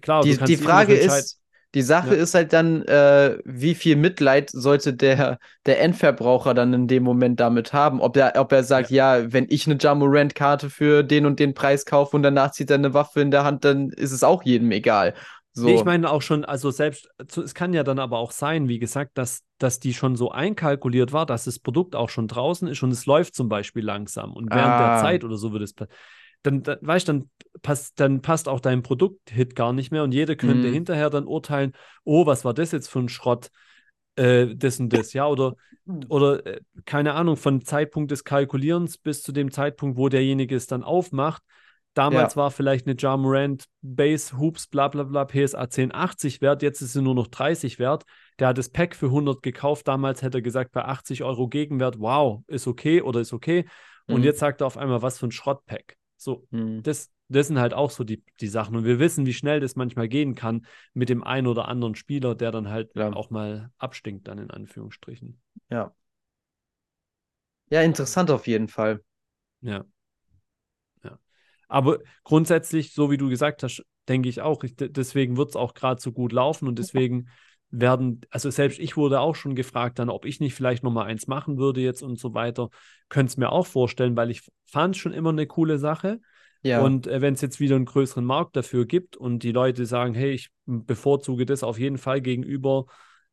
[0.00, 1.41] klar, Die, die immer Frage ist,
[1.74, 2.22] die Sache Ja.
[2.22, 7.40] ist halt dann, äh, wie viel Mitleid sollte der, der Endverbraucher dann in dem Moment
[7.40, 8.00] damit haben?
[8.00, 11.84] Ob er, ob er sagt, ja, wenn ich eine Jamorant-Karte für den und den Preis
[11.86, 14.70] kaufe und danach zieht er eine Waffe in der Hand, dann ist es auch jedem
[14.72, 15.14] egal.
[15.54, 15.66] So.
[15.66, 18.78] Nee, ich meine auch schon, also selbst, es kann ja dann aber auch sein, wie
[18.78, 22.82] gesagt, dass, dass die schon so einkalkuliert war, dass das Produkt auch schon draußen ist
[22.82, 25.00] und es läuft zum Beispiel langsam und während der Ah.
[25.02, 25.88] Zeit oder so wird es, pa-
[26.42, 27.30] dann, dann weißt dann
[27.62, 30.72] passt, dann passt auch dein Produkthit gar nicht mehr und jeder könnte Mhm.
[30.72, 31.72] hinterher dann urteilen,
[32.04, 33.50] oh, was war das jetzt für ein Schrott,
[34.16, 35.56] äh, das und das, ja, oder,
[36.08, 40.66] oder äh, keine Ahnung, von Zeitpunkt des Kalkulierens bis zu dem Zeitpunkt, wo derjenige es
[40.66, 41.42] dann aufmacht.
[41.94, 42.42] Damals Ja.
[42.42, 46.94] war vielleicht eine Ja Morant Base Hoops bla bla bla PSA 1080 wert, jetzt ist
[46.94, 48.04] sie nur noch 30 wert.
[48.38, 51.98] Der hat das Pack für 100 gekauft, damals hätte er gesagt bei 80 Euro Gegenwert,
[51.98, 53.66] wow, ist okay oder ist okay.
[54.06, 54.24] Und Mhm.
[54.24, 55.96] jetzt sagt er auf einmal, was für ein Schrottpack.
[56.22, 56.82] So, Mhm.
[56.82, 58.76] das, das sind halt auch so die, die Sachen.
[58.76, 62.34] Und wir wissen, wie schnell das manchmal gehen kann mit dem einen oder anderen Spieler,
[62.34, 63.12] der dann halt Ja.
[63.12, 65.40] auch mal abstinkt, dann in Anführungsstrichen.
[65.70, 65.94] Ja.
[67.70, 69.02] Ja, interessant auf jeden Fall.
[69.62, 69.84] Ja.
[71.04, 71.18] Ja.
[71.68, 75.56] Aber grundsätzlich, so wie du gesagt hast, denke ich auch, ich, de- deswegen wird es
[75.56, 77.28] auch gerade so gut laufen und deswegen
[77.72, 81.26] werden, also selbst ich wurde auch schon gefragt, dann, ob ich nicht vielleicht nochmal eins
[81.26, 82.68] machen würde jetzt und so weiter.
[83.08, 86.20] Könnte es mir auch vorstellen, weil ich fand es schon immer eine coole Sache.
[86.62, 86.82] Ja.
[86.82, 90.14] Und äh, wenn es jetzt wieder einen größeren Markt dafür gibt und die Leute sagen,
[90.14, 92.86] hey, ich bevorzuge das auf jeden Fall gegenüber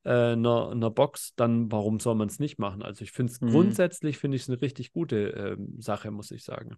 [0.04, 2.82] äh, einer, einer Box, dann warum soll man es nicht machen?
[2.82, 3.52] Also ich finde es Mhm.
[3.52, 6.78] grundsätzlich, finde ich es eine richtig gute ähm, Sache, muss ich sagen.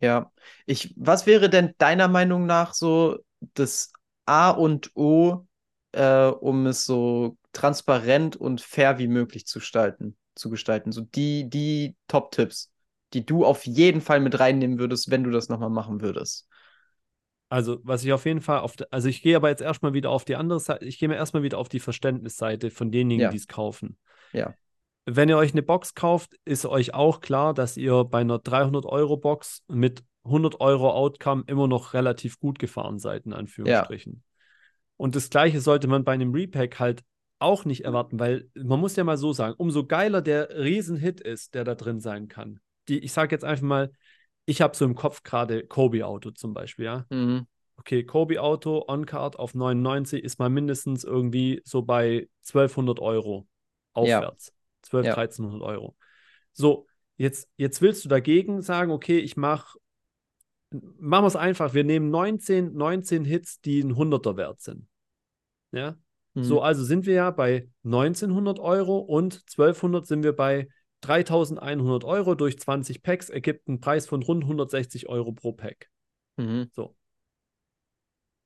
[0.00, 0.30] Ja,
[0.66, 3.18] ich, was wäre denn deiner Meinung nach so
[3.54, 3.92] das
[4.26, 5.46] A und O,
[5.96, 10.92] äh, um es so transparent und fair wie möglich zu gestalten, zu gestalten?
[10.92, 12.70] So die, die Top-Tipps,
[13.12, 16.48] die du auf jeden Fall mit reinnehmen würdest, wenn du das nochmal machen würdest.
[17.48, 20.24] Also, was ich auf jeden Fall auf, also ich gehe aber jetzt erstmal wieder auf
[20.24, 23.30] die andere Seite, ich gehe mir erstmal wieder auf die Verständnisseite von denjenigen, Ja.
[23.30, 23.98] die es kaufen.
[24.32, 24.54] Ja.
[25.04, 29.62] Wenn ihr euch eine Box kauft, ist euch auch klar, dass ihr bei einer 300-Euro-Box
[29.68, 34.24] mit 100 Euro Outcome immer noch relativ gut gefahren seid, in Anführungsstrichen.
[34.96, 37.04] Und das Gleiche sollte man bei einem Repack halt
[37.38, 41.54] auch nicht erwarten, weil man muss ja mal so sagen, umso geiler der Riesenhit ist,
[41.54, 42.60] der da drin sein kann.
[42.88, 43.92] Die, ich sage jetzt einfach mal,
[44.46, 47.46] ich habe so im Kopf gerade Kobe-Auto zum Beispiel, ja Mhm.
[47.76, 53.46] okay, Kobe Auto On-Card auf 99 ist mal mindestens irgendwie so bei 1200 Euro
[53.92, 54.52] aufwärts.
[54.82, 55.14] 12, Ja.
[55.14, 55.96] 1300 Euro.
[56.52, 56.86] So,
[57.16, 59.78] jetzt, jetzt willst du dagegen sagen, okay, ich mache,
[60.98, 64.86] machen wir es einfach, wir nehmen 19, 19 Hits, die ein 100er wert sind.
[65.72, 65.96] Ja,
[66.34, 66.44] Mhm.
[66.44, 70.68] so, also sind wir ja bei 1900 Euro und 1200 sind wir bei
[71.00, 75.88] 3100 Euro durch 20 Packs, ergibt einen Preis von rund 160 Euro pro Pack.
[76.36, 76.68] Mhm.
[76.74, 76.94] So.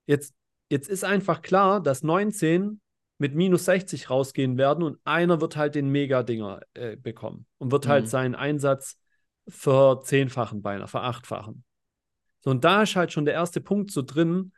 [0.07, 0.35] Jetzt,
[0.68, 2.81] jetzt ist einfach klar, dass 19
[3.18, 7.87] mit minus 60 rausgehen werden und einer wird halt den Mega-Dinger äh, bekommen und wird
[7.87, 8.09] halt Mhm.
[8.09, 8.99] seinen Einsatz
[9.49, 11.64] verzehnfachen, beinahe, verachtfachen.
[12.41, 14.53] So, und da ist halt schon der erste Punkt so drin,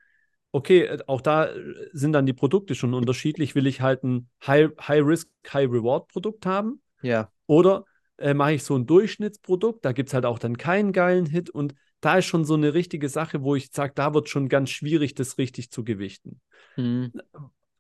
[0.53, 3.55] okay, äh, auch da äh, sind dann die Produkte schon unterschiedlich.
[3.55, 6.81] Will ich halt ein High- High-Risk, High-Reward-Produkt haben?
[7.03, 7.31] Ja.
[7.47, 7.85] Oder
[8.19, 11.51] äh, mache ich so ein Durchschnittsprodukt, da gibt es halt auch dann keinen geilen Hit
[11.51, 14.71] und da ist schon so eine richtige Sache, wo ich sage, da wird schon ganz
[14.71, 16.41] schwierig, das richtig zu gewichten.
[16.77, 17.13] Mhm.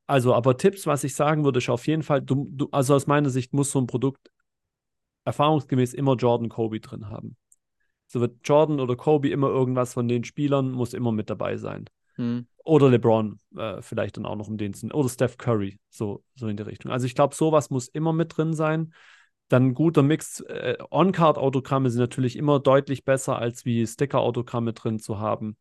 [0.07, 3.07] Also, aber Tipps, was ich sagen würde, ist auf jeden Fall, du, du, also aus
[3.07, 4.30] meiner Sicht muss so ein Produkt
[5.24, 7.36] erfahrungsgemäß immer Jordan Kobe drin haben.
[8.13, 11.89] So wird Jordan oder Kobe immer irgendwas von den Spielern, muss immer mit dabei sein.
[12.19, 12.47] Mhm.
[12.63, 14.93] Oder LeBron, äh, vielleicht dann auch noch um den Sinn.
[14.93, 16.93] Oder Steph Curry, so, so in die Richtung.
[16.93, 18.93] Also ich glaube, sowas muss immer mit drin sein.
[19.49, 20.41] Dann ein guter Mix.
[20.41, 25.57] Äh, On-Card-Autogramme sind natürlich immer deutlich besser, als wie Sticker-Autogramme drin zu haben.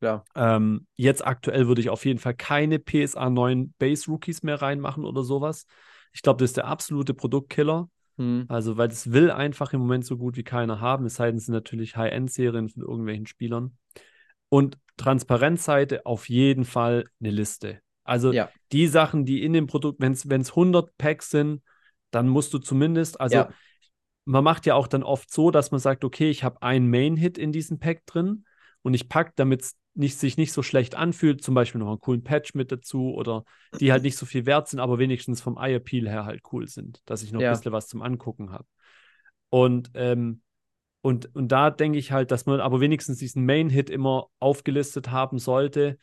[0.00, 0.26] Klar.
[0.34, 5.06] Ähm, jetzt aktuell würde ich auf jeden Fall keine PSA 9 Base Rookies mehr reinmachen
[5.06, 5.64] oder sowas.
[6.12, 7.88] Ich glaube, das ist der absolute Produktkiller.
[8.16, 8.46] Hm.
[8.48, 11.36] Also, weil das will einfach im Moment so gut wie keiner haben, es sei denn,
[11.36, 13.76] es sind natürlich High-End-Serien von irgendwelchen Spielern.
[14.48, 17.80] Und Transparenzseite auf jeden Fall eine Liste.
[18.04, 18.48] Also ja.
[18.72, 21.62] die Sachen, die in dem Produkt, wenn es 100 Packs sind,
[22.10, 23.50] dann musst du zumindest, also ja.
[24.24, 27.36] man macht ja auch dann oft so, dass man sagt, okay, ich habe einen Main-Hit
[27.36, 28.44] in diesem Pack drin
[28.82, 32.00] und ich packe, damit es nicht, sich nicht so schlecht anfühlt, zum Beispiel noch einen
[32.00, 33.44] coolen Patch mit dazu oder
[33.80, 37.02] die halt nicht so viel wert sind, aber wenigstens vom Eye-Appeal her halt cool sind,
[37.06, 37.50] dass ich noch ja.
[37.50, 38.66] ein bisschen was zum Angucken habe.
[39.48, 40.42] Und, ähm,
[41.00, 45.38] und, und da denke ich halt, dass man aber wenigstens diesen Main-Hit immer aufgelistet haben
[45.38, 45.98] sollte,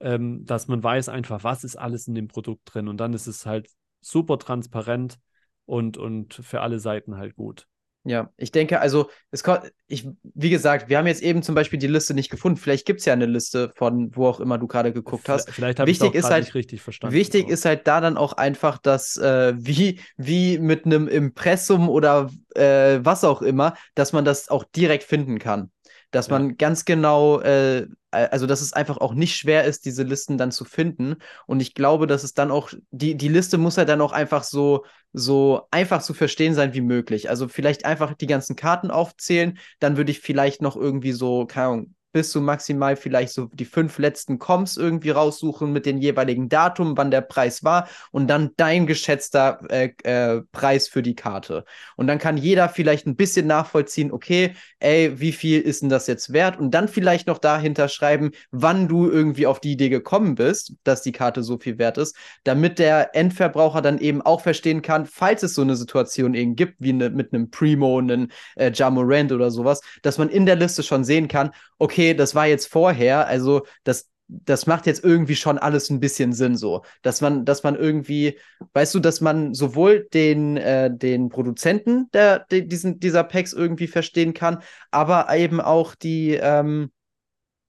[0.00, 2.88] ähm, dass man weiß einfach, was ist alles in dem Produkt drin.
[2.88, 3.68] Und dann ist es halt
[4.00, 5.18] super transparent
[5.64, 7.66] und, und für alle Seiten halt gut.
[8.04, 9.44] Ja, ich denke, also, es
[9.86, 12.58] ich, wie gesagt, wir haben jetzt eben zum Beispiel die Liste nicht gefunden.
[12.58, 15.50] Vielleicht gibt es ja eine Liste von wo auch immer du gerade geguckt hast.
[15.50, 17.14] Vielleicht habe ich es halt, nicht richtig verstanden.
[17.14, 17.52] Wichtig aber.
[17.52, 22.98] ist halt da dann auch einfach, dass äh, wie, wie mit einem Impressum oder äh,
[23.02, 25.70] was auch immer, dass man das auch direkt finden kann
[26.12, 26.38] dass ja.
[26.38, 30.52] man ganz genau, äh, also dass es einfach auch nicht schwer ist, diese Listen dann
[30.52, 31.16] zu finden.
[31.46, 34.44] Und ich glaube, dass es dann auch, die, die Liste muss halt dann auch einfach
[34.44, 37.28] so, so einfach zu verstehen sein wie möglich.
[37.28, 41.66] Also vielleicht einfach die ganzen Karten aufzählen, dann würde ich vielleicht noch irgendwie so, keine
[41.66, 46.48] Ahnung, bis zu maximal vielleicht so die fünf letzten Coms irgendwie raussuchen mit den jeweiligen
[46.48, 51.64] Datum, wann der Preis war und dann dein geschätzter äh, äh, Preis für die Karte.
[51.96, 56.06] Und dann kann jeder vielleicht ein bisschen nachvollziehen, okay, ey, wie viel ist denn das
[56.06, 56.58] jetzt wert?
[56.58, 61.02] Und dann vielleicht noch dahinter schreiben, wann du irgendwie auf die Idee gekommen bist, dass
[61.02, 65.42] die Karte so viel wert ist, damit der Endverbraucher dann eben auch verstehen kann, falls
[65.42, 69.50] es so eine Situation eben gibt, wie eine, mit einem Primo, einem äh, Jamorant oder
[69.50, 73.62] sowas, dass man in der Liste schon sehen kann, okay, das war jetzt vorher, also
[73.84, 76.82] das, das macht jetzt irgendwie schon alles ein bisschen Sinn so.
[77.02, 78.38] Dass man, dass man irgendwie,
[78.72, 83.88] weißt du, dass man sowohl den, äh, den Produzenten der, der, diesen, dieser Packs irgendwie
[83.88, 86.90] verstehen kann, aber eben auch die, ähm,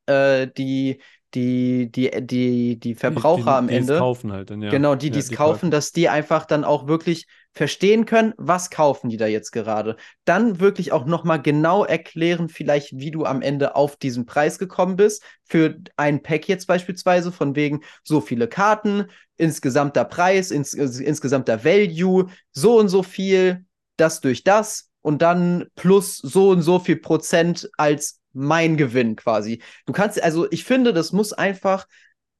[0.06, 1.02] äh, die,
[1.34, 3.98] die, die, die, die Verbraucher die, die, am Ende.
[3.98, 4.70] kaufen halt dann, ja.
[4.70, 9.10] Genau, die, die es kaufen, dass die einfach dann auch wirklich verstehen können, was kaufen
[9.10, 9.96] die da jetzt gerade.
[10.26, 14.96] Dann wirklich auch nochmal genau erklären, vielleicht, wie du am Ende auf diesen Preis gekommen
[14.96, 15.24] bist.
[15.46, 19.06] Für ein Pack jetzt beispielsweise, von wegen so viele Karten,
[19.38, 23.66] insgesamter Preis, ins, insgesamter Value, so und so viel,
[23.98, 29.62] das durch das und dann plus so und so viel Prozent als mein Gewinn quasi.
[29.86, 31.88] Du kannst, also ich finde, das muss einfach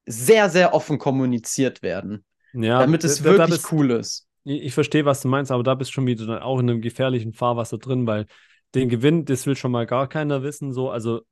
[0.06, 2.24] sehr, sehr offen kommuniziert werden.
[2.52, 4.26] Ja, damit es wirklich ist, cool ist.
[4.44, 6.80] Ich, verstehe, was du meinst, aber da bist du schon wieder dann auch in einem
[6.80, 8.26] gefährlichen Fahrwasser drin, weil
[8.74, 11.22] den Gewinn, das will schon mal gar keiner wissen, so, also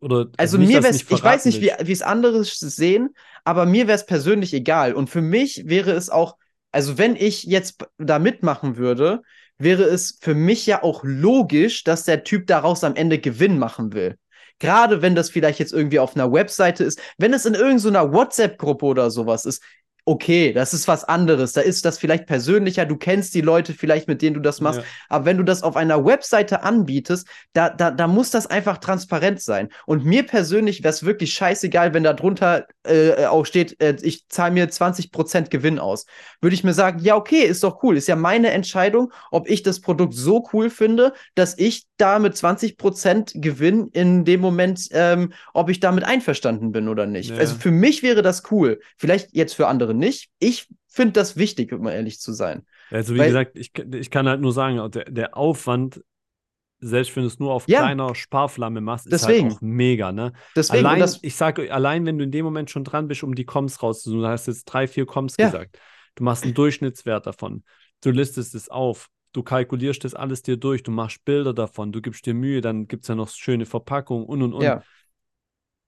[0.00, 3.96] oder also nicht, mir wäre ich weiß nicht, wie es andere sehen, aber mir wäre
[3.96, 4.94] es persönlich egal.
[4.94, 6.36] Und für mich wäre es auch,
[6.72, 9.22] also wenn ich jetzt da mitmachen würde,
[9.58, 13.92] wäre es für mich ja auch logisch, dass der Typ daraus am Ende Gewinn machen
[13.92, 14.16] will.
[14.58, 18.86] Gerade wenn das vielleicht jetzt irgendwie auf einer Webseite ist, wenn es in irgendeiner WhatsApp-Gruppe
[18.86, 19.62] oder sowas ist,
[20.08, 21.52] okay, das ist was anderes.
[21.52, 24.78] Da ist das vielleicht persönlicher, du kennst die Leute vielleicht, mit denen du das machst.
[24.78, 24.86] Ja.
[25.08, 29.42] Aber wenn du das auf einer Webseite anbietest, da, da, da muss das einfach transparent
[29.42, 29.68] sein.
[29.84, 34.28] Und mir persönlich wäre es wirklich scheißegal, wenn da drunter äh, auch steht, äh, ich
[34.28, 36.06] zahle mir 20% Gewinn aus.
[36.40, 37.96] Würde ich mir sagen, ja, okay, ist doch cool.
[37.96, 42.34] Ist ja meine Entscheidung, ob ich das Produkt so cool finde, dass ich da mit
[42.34, 47.30] 20% Gewinn in dem Moment, ähm, ob ich damit einverstanden bin oder nicht.
[47.30, 47.36] Ja.
[47.36, 48.80] Also für mich wäre das cool.
[48.96, 50.30] Vielleicht jetzt für andere nicht.
[50.38, 52.66] Ich finde das wichtig, um ehrlich zu sein.
[52.90, 56.02] Also wie Weil, gesagt, ich, ich kann halt nur sagen, der, der Aufwand,
[56.78, 59.52] selbst wenn du es nur auf ja, kleiner Sparflamme machst, ist halt deswegen.
[59.52, 60.32] auch mega, ne?
[60.54, 63.34] Deswegen, allein, das, ich sage, allein wenn du in dem Moment schon dran bist, um
[63.34, 65.46] die Coms rauszusuchen, du hast jetzt drei, vier Coms ja.
[65.46, 65.78] gesagt,
[66.14, 67.64] du machst einen Durchschnittswert davon,
[68.02, 72.00] du listest es auf, du kalkulierst das alles dir durch, du machst Bilder davon, du
[72.00, 74.62] gibst dir Mühe, dann gibt es ja noch schöne Verpackungen und und und.
[74.62, 74.82] Ja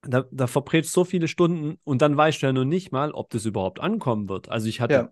[0.01, 3.29] da, da verbrätst so viele Stunden und dann weißt du ja noch nicht mal, ob
[3.29, 4.49] das überhaupt ankommen wird.
[4.49, 5.09] Also ich hatte ja.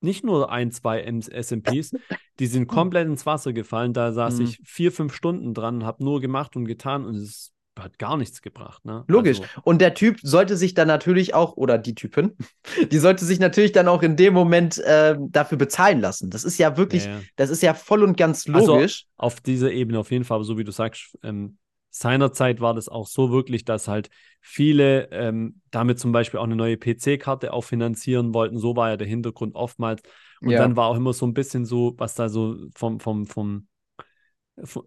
[0.00, 1.94] nicht nur ein, zwei SMPs,
[2.38, 3.92] die sind komplett ins Wasser gefallen.
[3.92, 4.44] Da saß mhm.
[4.44, 7.52] ich vier, fünf Stunden dran, habe nur gemacht und getan und es
[7.82, 8.84] hat gar nichts gebracht.
[8.84, 9.04] Ne?
[9.08, 9.40] Logisch.
[9.40, 12.36] Also, und der Typ sollte sich dann natürlich auch, oder die Typin,
[12.90, 16.30] die sollte sich natürlich dann auch in dem Moment äh, dafür bezahlen lassen.
[16.30, 17.20] Das ist ja wirklich, ja, ja.
[17.36, 19.06] das ist ja voll und ganz also logisch.
[19.16, 21.58] Also auf dieser Ebene auf jeden Fall, aber so wie du sagst, ähm,
[21.90, 24.10] seinerzeit war das auch so wirklich, dass halt
[24.40, 28.58] viele ähm, damit zum Beispiel auch eine neue PC-Karte auch finanzieren wollten.
[28.58, 30.02] So war ja der Hintergrund oftmals.
[30.40, 30.58] Und ja.
[30.58, 33.66] dann war auch immer so ein bisschen so, was da so vom, vom, vom,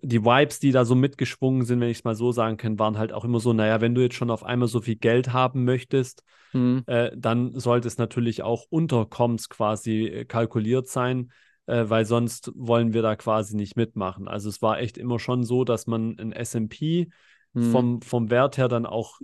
[0.02, 2.98] die Vibes, die da so mitgeschwungen sind, wenn ich es mal so sagen kann, waren
[2.98, 5.64] halt auch immer so, naja, wenn du jetzt schon auf einmal so viel Geld haben
[5.64, 6.84] möchtest, mhm.
[6.88, 11.32] äh, dann sollte es natürlich auch unter Coms quasi äh, kalkuliert sein
[11.68, 14.28] äh, weil sonst wollen wir da quasi nicht mitmachen.
[14.28, 17.08] Also es war echt immer schon so, dass man ein SP
[17.54, 17.72] hm.
[17.72, 19.20] vom, vom Wert her dann auch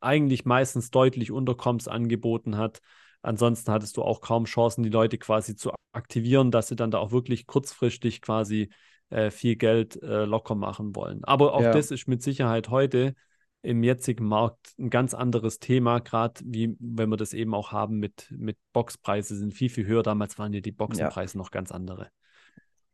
[0.00, 2.80] eigentlich meistens deutlich unter Comps angeboten hat.
[3.22, 6.98] Ansonsten hattest du auch kaum Chancen, die Leute quasi zu aktivieren, dass sie dann da
[6.98, 8.70] auch wirklich kurzfristig quasi
[9.10, 11.24] äh, viel Geld äh, locker machen wollen.
[11.24, 11.72] Aber auch ja.
[11.72, 13.14] das ist mit Sicherheit heute
[13.62, 17.98] im jetzigen Markt ein ganz anderes Thema, gerade wie wenn wir das eben auch haben
[17.98, 20.02] mit, mit Boxpreise sind viel, viel höher.
[20.02, 21.38] Damals waren ja die Boxenpreise ja.
[21.38, 22.10] noch ganz andere.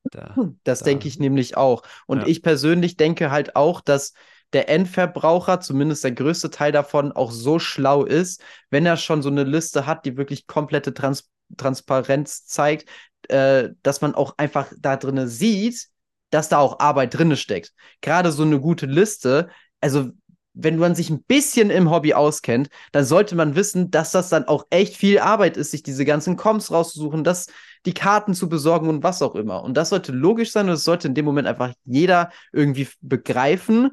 [0.04, 0.34] Da,
[0.64, 1.82] das da, denke ich nämlich auch.
[2.06, 2.26] Und ja.
[2.26, 4.14] ich persönlich denke halt auch, dass
[4.52, 9.28] der Endverbraucher, zumindest der größte Teil davon, auch so schlau ist, wenn er schon so
[9.28, 12.88] eine Liste hat, die wirklich komplette Trans Transparenz zeigt,
[13.28, 15.88] äh, dass man auch einfach da drin sieht,
[16.30, 17.72] dass da auch Arbeit drin steckt.
[18.00, 19.48] Gerade so eine gute Liste,
[19.80, 20.10] also
[20.52, 24.48] wenn man sich ein bisschen im Hobby auskennt, dann sollte man wissen, dass das dann
[24.48, 27.46] auch echt viel Arbeit ist, sich diese ganzen Comps rauszusuchen, das,
[27.86, 29.62] die Karten zu besorgen und was auch immer.
[29.62, 33.90] Und das sollte logisch sein und das sollte in dem Moment einfach jeder irgendwie begreifen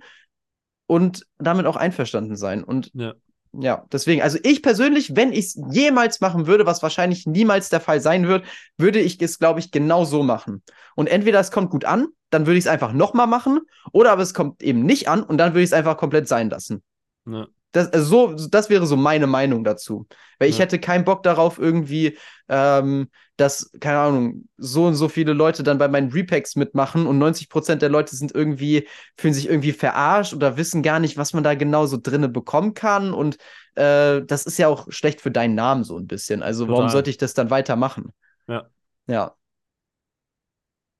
[0.88, 2.64] und damit auch einverstanden sein.
[2.64, 3.14] Und ja.
[3.54, 7.82] Ja, deswegen, also ich persönlich, wenn ich es jemals machen würde, was wahrscheinlich niemals der
[7.82, 8.46] Fall sein wird,
[8.78, 10.64] würde ich es, glaube ich, genau so machen.
[10.96, 13.60] Und entweder es kommt gut an, dann würde ich es einfach nochmal machen,
[13.92, 16.50] oder aber es kommt eben nicht an und dann würde ich es einfach komplett sein
[16.50, 16.84] lassen.
[17.26, 17.48] Ja.
[17.74, 20.08] Das, also so, das wäre so meine Meinung dazu.
[20.40, 20.64] Weil ich ja.
[20.64, 25.78] hätte keinen Bock darauf, irgendwie, ähm, dass, keine Ahnung, so und so viele Leute dann
[25.78, 28.88] bei meinen Repacks mitmachen und 90% der Leute sind irgendwie,
[29.18, 32.74] fühlen sich irgendwie verarscht oder wissen gar nicht, was man da genau so drinne bekommen
[32.74, 33.14] kann.
[33.14, 33.38] Und
[33.76, 36.42] äh, das ist ja auch schlecht für deinen Namen so ein bisschen.
[36.42, 36.78] Also Total.
[36.78, 38.14] warum sollte ich das dann weitermachen?
[38.48, 38.68] Ja.
[39.08, 39.36] Ja.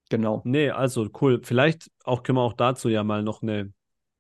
[0.10, 0.42] Genau.
[0.46, 1.42] Nee, also cool.
[1.44, 3.74] Vielleicht auch können wir auch dazu ja mal noch eine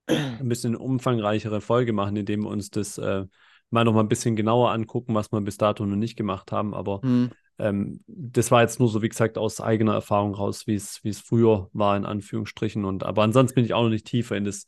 [0.08, 3.26] ein bisschen umfangreichere Folge machen, indem wir uns das äh,
[3.70, 6.74] mal noch mal ein bisschen genauer angucken, was wir bis dato noch nicht gemacht haben.
[6.74, 7.32] Aber hm.
[7.60, 11.70] ähm, das war jetzt nur so, wie gesagt, aus eigener Erfahrung raus, wie es früher
[11.74, 12.86] war, in Anführungsstrichen.
[12.86, 14.66] Und aber ansonsten bin ich auch noch nicht tiefer in das,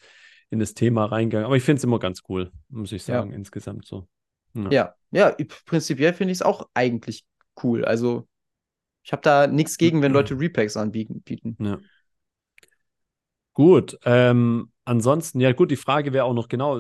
[0.50, 1.46] in das Thema reingegangen.
[1.46, 3.36] Aber ich finde es immer ganz cool, muss ich sagen, ja.
[3.36, 4.08] insgesamt so.
[4.54, 5.36] Ja, ja, ja
[5.66, 7.26] prinzipiell finde ich es auch eigentlich
[7.64, 7.86] cool.
[7.86, 8.28] Also
[9.04, 11.24] ich habe da nichts gegen, wenn Leute Repacks anbieten.
[11.60, 11.78] Ja.
[13.54, 16.80] Gut, ähm, ansonsten, ja gut, die Frage wäre auch noch genau,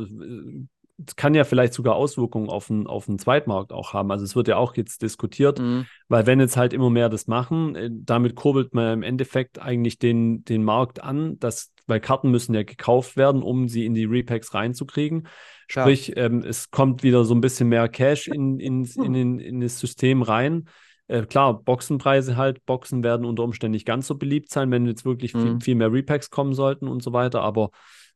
[1.05, 4.11] es kann ja vielleicht sogar Auswirkungen auf den, auf den Zweitmarkt auch haben.
[4.11, 5.85] Also es wird ja auch jetzt diskutiert, mhm.
[6.09, 9.99] weil wenn jetzt halt immer mehr das machen, äh, damit kurbelt man im Endeffekt eigentlich
[9.99, 14.05] den, den Markt an, dass, weil Karten müssen ja gekauft werden, um sie in die
[14.05, 15.27] Repacks reinzukriegen.
[15.67, 19.59] Sprich, ähm, es kommt wieder so ein bisschen mehr Cash in, in, in, in, in
[19.61, 20.67] das System rein.
[21.07, 25.05] Äh, klar, Boxenpreise halt, Boxen werden unter Umständen nicht ganz so beliebt sein, wenn jetzt
[25.05, 25.41] wirklich mhm.
[25.41, 27.71] viel, viel, mehr Repacks kommen sollten und so weiter, aber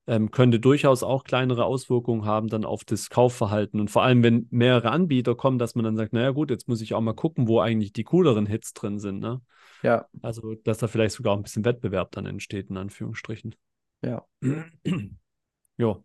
[0.05, 3.79] ähm, könnte durchaus auch kleinere Auswirkungen haben dann auf das Kaufverhalten.
[3.79, 6.81] Und vor allem, wenn mehrere Anbieter kommen, dass man dann sagt, naja gut, jetzt muss
[6.81, 9.19] ich auch mal gucken, wo eigentlich die cooleren Hits drin sind.
[9.19, 9.41] Ne?
[9.81, 10.07] Ja.
[10.21, 13.55] Also, dass da vielleicht sogar auch ein bisschen Wettbewerb dann entsteht, in Anführungsstrichen.
[14.03, 14.25] Ja.
[15.77, 16.03] jo.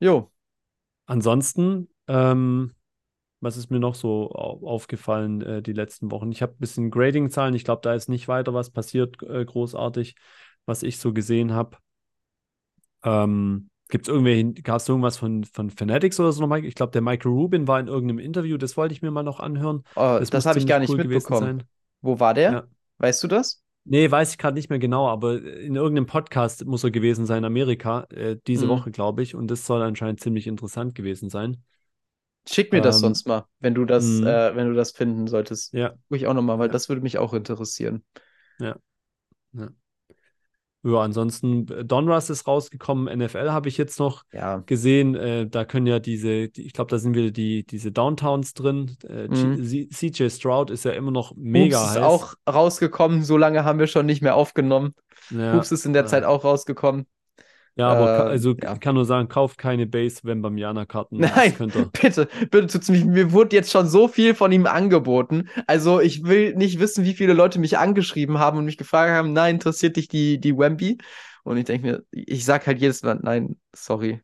[0.00, 0.32] Jo.
[1.04, 2.72] Ansonsten, ähm,
[3.40, 6.32] was ist mir noch so aufgefallen äh, die letzten Wochen?
[6.32, 7.54] Ich habe ein bisschen Grading-Zahlen.
[7.54, 10.16] Ich glaube, da ist nicht weiter was passiert, äh, großartig,
[10.64, 11.76] was ich so gesehen habe.
[13.06, 16.66] Ähm, Gibt es irgendwelche, gab es irgendwas von, von Fanatics oder so noch, Mike?
[16.66, 19.38] Ich glaube, der Michael Rubin war in irgendeinem Interview, das wollte ich mir mal noch
[19.38, 19.84] anhören.
[19.94, 21.62] Oh, das, das habe ich gar nicht cool mitbekommen.
[22.00, 22.52] Wo war der?
[22.52, 22.64] Ja.
[22.98, 23.62] Weißt du das?
[23.84, 27.44] Nee, weiß ich gerade nicht mehr genau, aber in irgendeinem Podcast muss er gewesen sein,
[27.44, 28.70] Amerika, äh, diese mhm.
[28.70, 29.36] Woche, glaube ich.
[29.36, 31.62] Und das soll anscheinend ziemlich interessant gewesen sein.
[32.48, 34.26] Schick mir das ähm, sonst mal, wenn du das, mhm.
[34.26, 35.72] äh, wenn du das finden solltest.
[35.72, 35.94] Ja.
[36.10, 36.72] Ich auch nochmal, weil ja.
[36.72, 38.04] das würde mich auch interessieren.
[38.58, 38.76] Ja.
[39.52, 39.68] ja.
[40.86, 44.58] Ja, ansonsten, äh, Donruss ist rausgekommen, NFL habe ich jetzt noch ja.
[44.66, 45.16] gesehen.
[45.16, 48.96] Äh, da können ja diese, die, ich glaube, da sind wieder die, diese Downtowns drin.
[49.08, 49.90] Äh, mhm.
[49.90, 51.96] CJ Stroud ist ja immer noch mega Hoops heiß.
[51.96, 54.94] ist auch rausgekommen, so lange haben wir schon nicht mehr aufgenommen.
[55.30, 55.54] Ja.
[55.54, 56.08] Hoops ist in der ja.
[56.08, 57.06] Zeit auch rausgekommen.
[57.76, 58.72] Ja, aber äh, also ja.
[58.72, 61.18] ich kann nur sagen, kauft keine Base Wembamiana-Karten.
[61.18, 61.54] Nein,
[62.00, 63.04] bitte, bitte tut's mich.
[63.04, 65.50] Mir wurde jetzt schon so viel von ihm angeboten.
[65.66, 69.34] Also ich will nicht wissen, wie viele Leute mich angeschrieben haben und mich gefragt haben,
[69.34, 70.96] nein, interessiert dich die, die Wemby?
[71.44, 74.22] Und ich denke mir, ich sag halt jedes Mal, nein, sorry.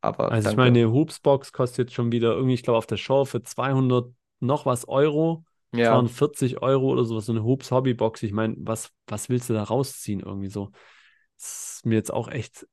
[0.00, 0.50] Aber also danke.
[0.50, 4.10] ich meine, Hoopsbox kostet jetzt schon wieder irgendwie, ich glaube, auf der Show für 200
[4.40, 5.44] noch was Euro.
[5.74, 5.90] Ja.
[5.90, 8.22] 240 Euro oder sowas, so eine Hoops Hobbybox.
[8.22, 10.70] Ich meine, was, was willst du da rausziehen irgendwie so?
[11.36, 12.66] Das ist mir jetzt auch echt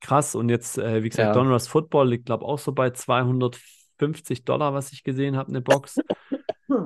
[0.00, 0.34] krass.
[0.34, 1.32] Und jetzt, äh, wie gesagt, ja.
[1.32, 5.60] Donruss Football liegt, glaube ich, auch so bei 250 Dollar, was ich gesehen habe, eine
[5.60, 5.98] Box.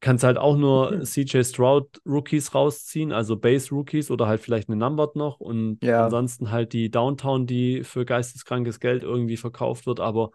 [0.00, 4.76] Kannst halt auch nur CJ Stroud Rookies rausziehen, also Base Rookies oder halt vielleicht eine
[4.76, 6.04] Numbered noch und ja.
[6.04, 9.98] ansonsten halt die Downtown, die für geisteskrankes Geld irgendwie verkauft wird.
[9.98, 10.30] Aber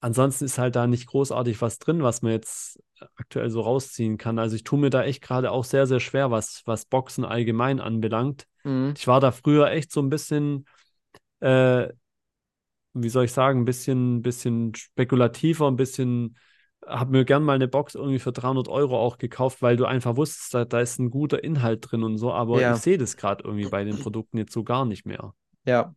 [0.00, 2.78] ansonsten ist halt da nicht großartig was drin, was man jetzt
[3.16, 4.38] aktuell so rausziehen kann.
[4.38, 7.80] Also ich tue mir da echt gerade auch sehr, sehr schwer, was, was Boxen allgemein
[7.80, 8.46] anbelangt.
[8.64, 8.94] Mhm.
[8.96, 10.66] Ich war da früher echt so ein bisschen,
[11.40, 11.88] äh,
[12.94, 16.36] wie soll ich sagen, ein bisschen, bisschen spekulativer, ein bisschen,
[16.86, 20.16] habe mir gern mal eine Box irgendwie für 300 Euro auch gekauft, weil du einfach
[20.16, 22.74] wusstest, da, da ist ein guter Inhalt drin und so, aber ja.
[22.74, 25.34] ich sehe das gerade irgendwie bei den Produkten jetzt so gar nicht mehr.
[25.64, 25.94] Ja,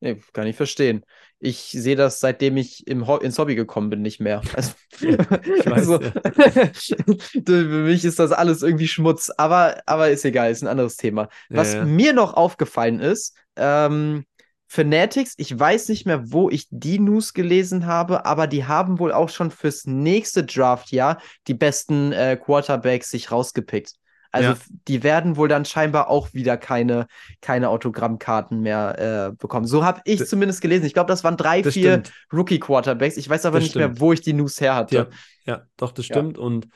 [0.00, 1.04] Nee, kann ich verstehen.
[1.38, 4.42] Ich sehe das, seitdem ich im Ho ins Hobby gekommen bin, nicht mehr.
[4.54, 6.00] Also, weiß, also
[7.46, 11.28] für mich ist das alles irgendwie Schmutz, aber, aber ist egal, ist ein anderes Thema.
[11.48, 11.84] Was ja, ja.
[11.86, 14.26] mir noch aufgefallen ist, ähm,
[14.68, 19.12] Fanatics, ich weiß nicht mehr, wo ich die News gelesen habe, aber die haben wohl
[19.12, 23.94] auch schon fürs nächste Draftjahr die besten äh, Quarterbacks sich rausgepickt.
[24.32, 24.56] Also ja.
[24.88, 27.06] die werden wohl dann scheinbar auch wieder keine,
[27.40, 29.66] keine Autogrammkarten mehr äh, bekommen.
[29.66, 30.84] So habe ich D zumindest gelesen.
[30.84, 32.02] Ich glaube, das waren drei, das vier
[32.32, 33.16] Rookie-Quarterbacks.
[33.16, 33.94] Ich weiß aber das nicht stimmt.
[33.94, 34.96] mehr, wo ich die News her hatte.
[34.96, 35.06] Ja,
[35.44, 36.36] ja doch, das stimmt.
[36.36, 36.42] Ja.
[36.42, 36.68] Und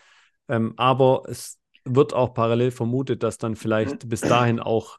[0.48, 4.98] ähm, aber es wird auch parallel vermutet, dass dann vielleicht bis dahin auch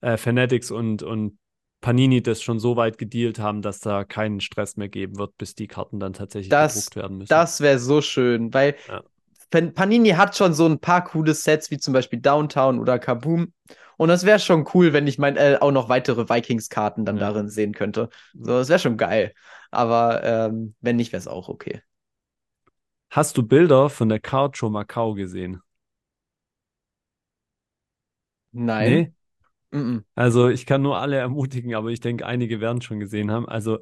[0.00, 1.38] äh, Fanatics und, und
[1.82, 5.54] Panini das schon so weit gedealt haben, dass da keinen Stress mehr geben wird, bis
[5.54, 7.28] die Karten dann tatsächlich das, gedruckt werden müssen.
[7.28, 9.02] Das wäre so schön, weil ja.
[9.50, 13.52] Panini hat schon so ein paar coole Sets, wie zum Beispiel Downtown oder Kaboom.
[13.98, 17.28] Und das wäre schon cool, wenn ich mein, äh, auch noch weitere Vikings-Karten dann ja.
[17.28, 18.08] darin sehen könnte.
[18.32, 19.34] So, das wäre schon geil.
[19.70, 21.82] Aber ähm, wenn nicht, wäre es auch okay.
[23.10, 25.60] Hast du Bilder von der Card Show Macau gesehen?
[28.52, 28.90] Nein.
[28.90, 29.12] Nee?
[29.72, 30.04] -mm.
[30.14, 33.48] Also ich kann nur alle ermutigen, aber ich denke, einige werden schon gesehen haben.
[33.48, 33.78] Also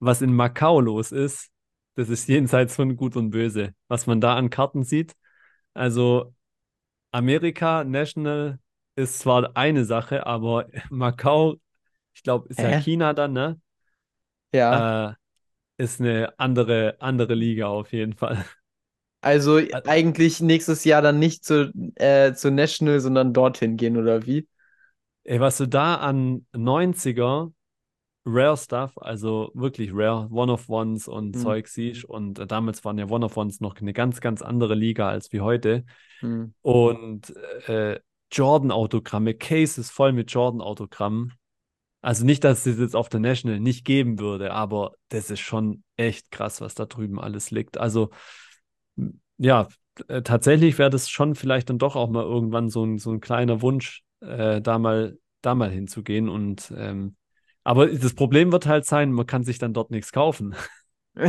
[0.00, 1.50] was in Macau los ist,
[1.94, 5.14] das ist jenseits von Gut und Böse, was man da an Karten sieht.
[5.74, 6.34] Also
[7.12, 8.58] Amerika National
[8.96, 11.56] ist zwar eine Sache, aber Macau,
[12.14, 12.72] ich glaube, ist äh?
[12.72, 13.60] ja China dann, ne?
[14.52, 15.10] Ja.
[15.10, 15.14] Äh,
[15.76, 18.44] ist eine andere, andere Liga auf jeden Fall.
[19.20, 24.46] Also eigentlich nächstes Jahr dann nicht zu, äh, zu National, sondern dorthin gehen, oder wie?
[25.24, 27.52] Ey, was du da an 90er
[28.26, 31.40] Rare Stuff, also wirklich Rare, One-of-Ones und mhm.
[31.40, 32.04] Zeug siehst.
[32.04, 35.84] Und äh, damals waren ja One-of-Ones noch eine ganz, ganz andere Liga als wie heute.
[36.22, 36.54] Mhm.
[36.62, 37.36] Und
[37.68, 38.00] äh,
[38.32, 41.34] Jordan-Autogramme, Cases voll mit Jordan-Autogrammen.
[42.00, 45.84] Also nicht, dass es jetzt auf der National nicht geben würde, aber das ist schon
[45.96, 47.78] echt krass, was da drüben alles liegt.
[47.78, 48.10] Also
[49.38, 49.68] ja,
[50.08, 53.20] äh, tatsächlich wäre das schon vielleicht dann doch auch mal irgendwann so ein, so ein
[53.20, 57.16] kleiner Wunsch, äh, da mal da mal hinzugehen und ähm,
[57.64, 60.54] aber das Problem wird halt sein, man kann sich dann dort nichts kaufen.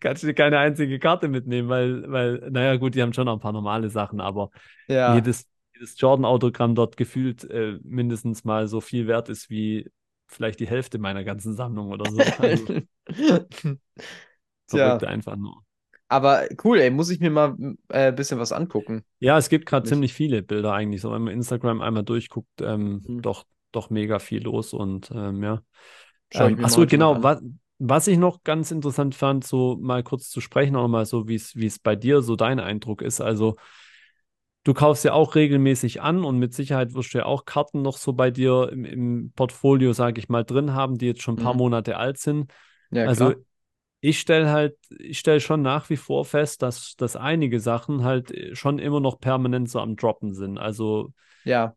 [0.00, 3.40] Kannst du keine einzige Karte mitnehmen, weil, weil, naja, gut, die haben schon noch ein
[3.40, 4.50] paar normale Sachen, aber
[4.88, 5.16] ja.
[5.16, 9.90] jedes, jedes Jordan-Autogramm dort gefühlt äh, mindestens mal so viel wert ist wie
[10.28, 12.22] vielleicht die Hälfte meiner ganzen Sammlung oder so.
[14.68, 14.96] Also, ja.
[14.96, 15.65] einfach nur.
[16.08, 19.04] Aber cool, ey, muss ich mir mal ein äh, bisschen was angucken.
[19.18, 21.00] Ja, es gibt gerade ziemlich viele Bilder eigentlich.
[21.00, 23.22] So, wenn man Instagram einmal durchguckt, ähm, mhm.
[23.22, 25.62] doch doch mega viel los und ähm, ja.
[26.32, 27.40] Ähm, achso, genau, was,
[27.78, 31.36] was ich noch ganz interessant fand, so mal kurz zu sprechen, auch mal so, wie
[31.36, 33.20] es bei dir so dein Eindruck ist.
[33.20, 33.56] Also,
[34.64, 37.98] du kaufst ja auch regelmäßig an und mit Sicherheit wirst du ja auch Karten noch
[37.98, 41.42] so bei dir im, im Portfolio, sage ich mal, drin haben, die jetzt schon ein
[41.42, 41.58] paar mhm.
[41.58, 42.52] Monate alt sind.
[42.90, 43.42] Ja, also, klar.
[44.00, 48.32] Ich stelle halt, ich stelle schon nach wie vor fest, dass, dass einige Sachen halt
[48.52, 50.58] schon immer noch permanent so am Droppen sind.
[50.58, 51.12] Also,
[51.44, 51.74] ja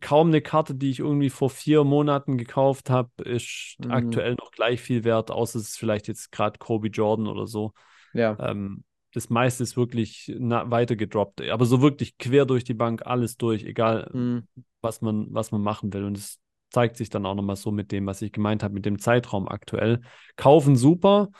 [0.00, 3.90] kaum eine Karte, die ich irgendwie vor vier Monaten gekauft habe, ist mhm.
[3.90, 7.72] aktuell noch gleich viel wert, außer es ist vielleicht jetzt gerade Kobe Jordan oder so.
[8.12, 8.36] Ja.
[8.40, 13.36] Ähm, das meiste ist wirklich weiter gedroppt, aber so wirklich quer durch die Bank, alles
[13.36, 14.46] durch, egal mhm.
[14.82, 16.04] was, man, was man machen will.
[16.04, 16.38] Und es
[16.70, 19.48] zeigt sich dann auch nochmal so mit dem, was ich gemeint habe, mit dem Zeitraum
[19.48, 20.00] aktuell.
[20.36, 21.30] Kaufen super,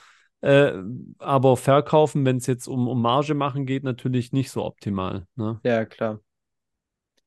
[0.40, 0.72] äh,
[1.18, 5.26] aber verkaufen, wenn es jetzt um, um Marge machen geht, natürlich nicht so optimal.
[5.34, 5.60] Ne?
[5.64, 6.20] Ja, klar.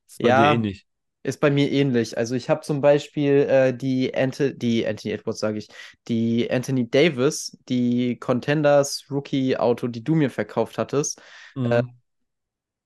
[0.06, 0.86] ist bei ja, dir ähnlich.
[1.22, 2.16] Ist bei mir ähnlich.
[2.16, 5.68] Also ich habe zum Beispiel äh, die, Ante, die Anthony Edwards, sage ich,
[6.08, 11.20] die Anthony Davis, die Contenders Rookie-Auto, die du mir verkauft hattest.
[11.54, 11.72] Mhm.
[11.72, 11.82] Äh,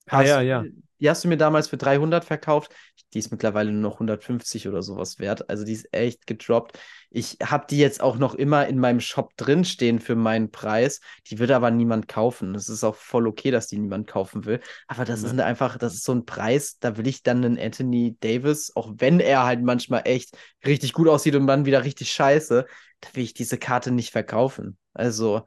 [0.09, 0.65] ah, ja, ja.
[1.01, 2.75] Die hast du mir damals für 300 verkauft.
[3.13, 5.49] Die ist mittlerweile nur noch 150 oder sowas wert.
[5.49, 6.79] Also die ist echt gedroppt.
[7.11, 11.01] Ich habe die jetzt auch noch immer in meinem Shop drinstehen für meinen Preis.
[11.29, 12.55] Die wird aber niemand kaufen.
[12.55, 14.61] Es ist auch voll okay, dass die niemand kaufen will.
[14.89, 15.29] Aber das ja.
[15.29, 18.93] ist einfach, das ist so ein Preis, da will ich dann einen Anthony Davis, auch
[18.97, 20.37] wenn er halt manchmal echt
[20.67, 22.67] richtig gut aussieht und dann wieder richtig scheiße,
[23.01, 24.79] da will ich diese Karte nicht verkaufen.
[24.93, 25.43] Also,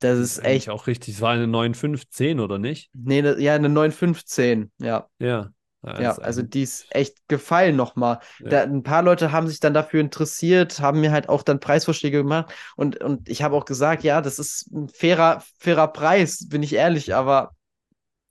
[0.00, 0.70] das, das ist, echt.
[0.70, 1.14] auch richtig.
[1.14, 2.90] Es war eine 9,510 oder nicht?
[2.94, 5.08] Nee, ne, ja, eine 9,510, ja.
[5.18, 5.52] Ja.
[5.84, 8.18] ja, also die ist echt gefallen nochmal.
[8.40, 8.62] Ja.
[8.62, 12.52] ein paar Leute haben sich dann dafür interessiert, haben mir halt auch dann Preisvorschläge gemacht
[12.76, 16.74] und, und ich habe auch gesagt, ja, das ist ein fairer, fairer Preis, bin ich
[16.74, 17.52] ehrlich, aber.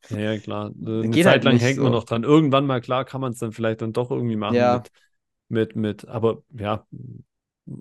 [0.10, 0.72] Ja, klar.
[0.76, 1.84] Eine Zeit halt lang hängt so.
[1.84, 2.24] man noch dran.
[2.24, 4.78] Irgendwann mal, klar, kann man es dann vielleicht dann doch irgendwie machen ja.
[4.78, 4.92] mit,
[5.50, 6.86] mit, mit, aber ja,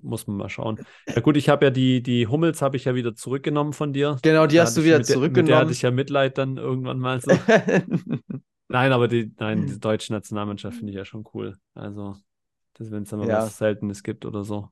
[0.01, 0.79] muss man mal schauen.
[1.07, 4.17] Ja gut, ich habe ja die, die Hummels habe ich ja wieder zurückgenommen von dir.
[4.21, 5.33] Genau, die da hast du wieder zurückgenommen.
[5.33, 7.31] Der, mit der hatte ich ja Mitleid dann irgendwann mal so.
[8.67, 11.57] nein, aber die, nein, die deutsche Nationalmannschaft finde ich ja schon cool.
[11.73, 12.15] Also,
[12.77, 13.43] wenn es dann mal ja.
[13.43, 14.69] was Seltenes gibt oder so.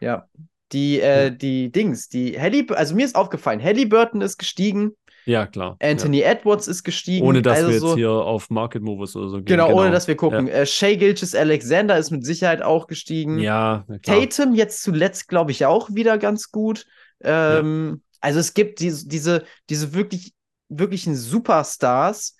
[0.00, 0.28] Ja.
[0.72, 4.92] Die, äh, die Dings, die Hallie, also mir ist aufgefallen, Halliburton ist gestiegen.
[5.28, 5.76] Ja, klar.
[5.80, 6.30] Anthony ja.
[6.30, 7.26] Edwards ist gestiegen.
[7.26, 9.44] Ohne dass also wir jetzt hier auf Market Movers oder so gehen.
[9.44, 9.80] Genau, genau.
[9.80, 10.46] ohne dass wir gucken.
[10.46, 10.54] Ja.
[10.54, 13.38] Äh, Shea Gilches Alexander ist mit Sicherheit auch gestiegen.
[13.38, 16.86] Ja, Tatum jetzt zuletzt, glaube ich, auch wieder ganz gut.
[17.20, 18.18] Ähm, ja.
[18.20, 20.32] Also es gibt diese, diese, diese wirklich,
[20.70, 22.34] wirklichen Superstars,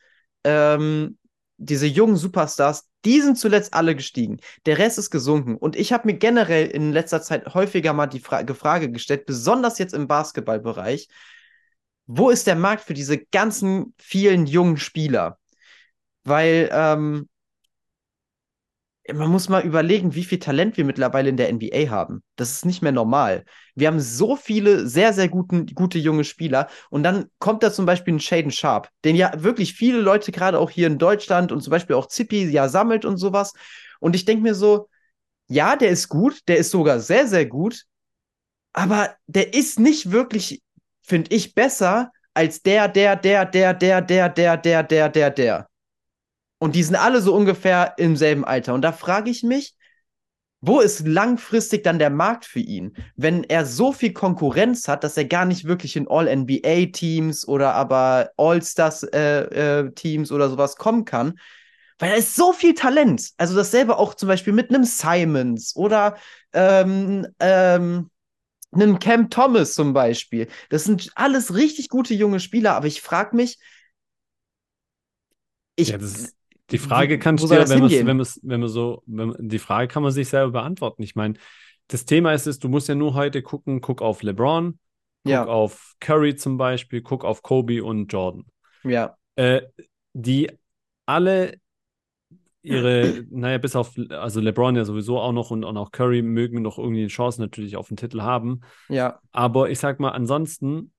[0.44, 1.18] ähm,
[1.58, 4.38] diese jungen Superstars, die sind zuletzt alle gestiegen.
[4.64, 5.56] Der Rest ist gesunken.
[5.56, 9.78] Und ich habe mir generell in letzter Zeit häufiger mal die Fra Frage gestellt, besonders
[9.78, 11.08] jetzt im Basketballbereich,
[12.08, 15.38] wo ist der Markt für diese ganzen vielen jungen Spieler?
[16.24, 17.28] Weil ähm,
[19.12, 22.22] man muss mal überlegen, wie viel Talent wir mittlerweile in der NBA haben.
[22.36, 23.44] Das ist nicht mehr normal.
[23.74, 26.68] Wir haben so viele sehr, sehr guten, gute junge Spieler.
[26.90, 30.58] Und dann kommt da zum Beispiel ein Shaden Sharp, den ja wirklich viele Leute gerade
[30.58, 33.52] auch hier in Deutschland und zum Beispiel auch Zippy ja sammelt und sowas.
[34.00, 34.88] Und ich denke mir so,
[35.46, 37.84] ja, der ist gut, der ist sogar sehr, sehr gut.
[38.72, 40.62] Aber der ist nicht wirklich
[41.08, 45.68] finde ich besser als der, der, der, der, der, der, der, der, der, der, der.
[46.58, 48.74] Und die sind alle so ungefähr im selben Alter.
[48.74, 49.74] Und da frage ich mich,
[50.60, 55.16] wo ist langfristig dann der Markt für ihn, wenn er so viel Konkurrenz hat, dass
[55.16, 61.38] er gar nicht wirklich in All-NBA-Teams oder aber All-Stars-Teams äh, äh, oder sowas kommen kann?
[62.00, 63.30] Weil da ist so viel Talent.
[63.36, 66.16] Also dasselbe auch zum Beispiel mit einem Simons oder
[66.52, 68.10] ähm, ähm,
[68.72, 70.48] einen Cam Thomas zum Beispiel.
[70.68, 73.58] Das sind alles richtig gute junge Spieler, aber ich frage mich,
[75.76, 75.98] ich, ja,
[76.70, 79.88] die Frage kannst du dir, wenn man, wenn, wenn man so, wenn man, die Frage
[79.88, 81.02] kann man sich selber beantworten.
[81.02, 81.34] Ich meine,
[81.86, 84.78] das Thema ist es, du musst ja nur heute gucken, guck auf LeBron,
[85.24, 85.46] guck ja.
[85.46, 88.44] auf Curry zum Beispiel, guck auf Kobe und Jordan.
[88.84, 89.16] Ja.
[89.36, 89.62] Äh,
[90.12, 90.50] die
[91.06, 91.58] alle
[92.62, 96.62] ihre, naja, bis auf, also LeBron ja sowieso auch noch und, und auch Curry mögen
[96.62, 98.60] noch irgendwie eine Chance natürlich auf den Titel haben.
[98.88, 99.20] Ja.
[99.32, 100.92] Aber ich sag mal, ansonsten,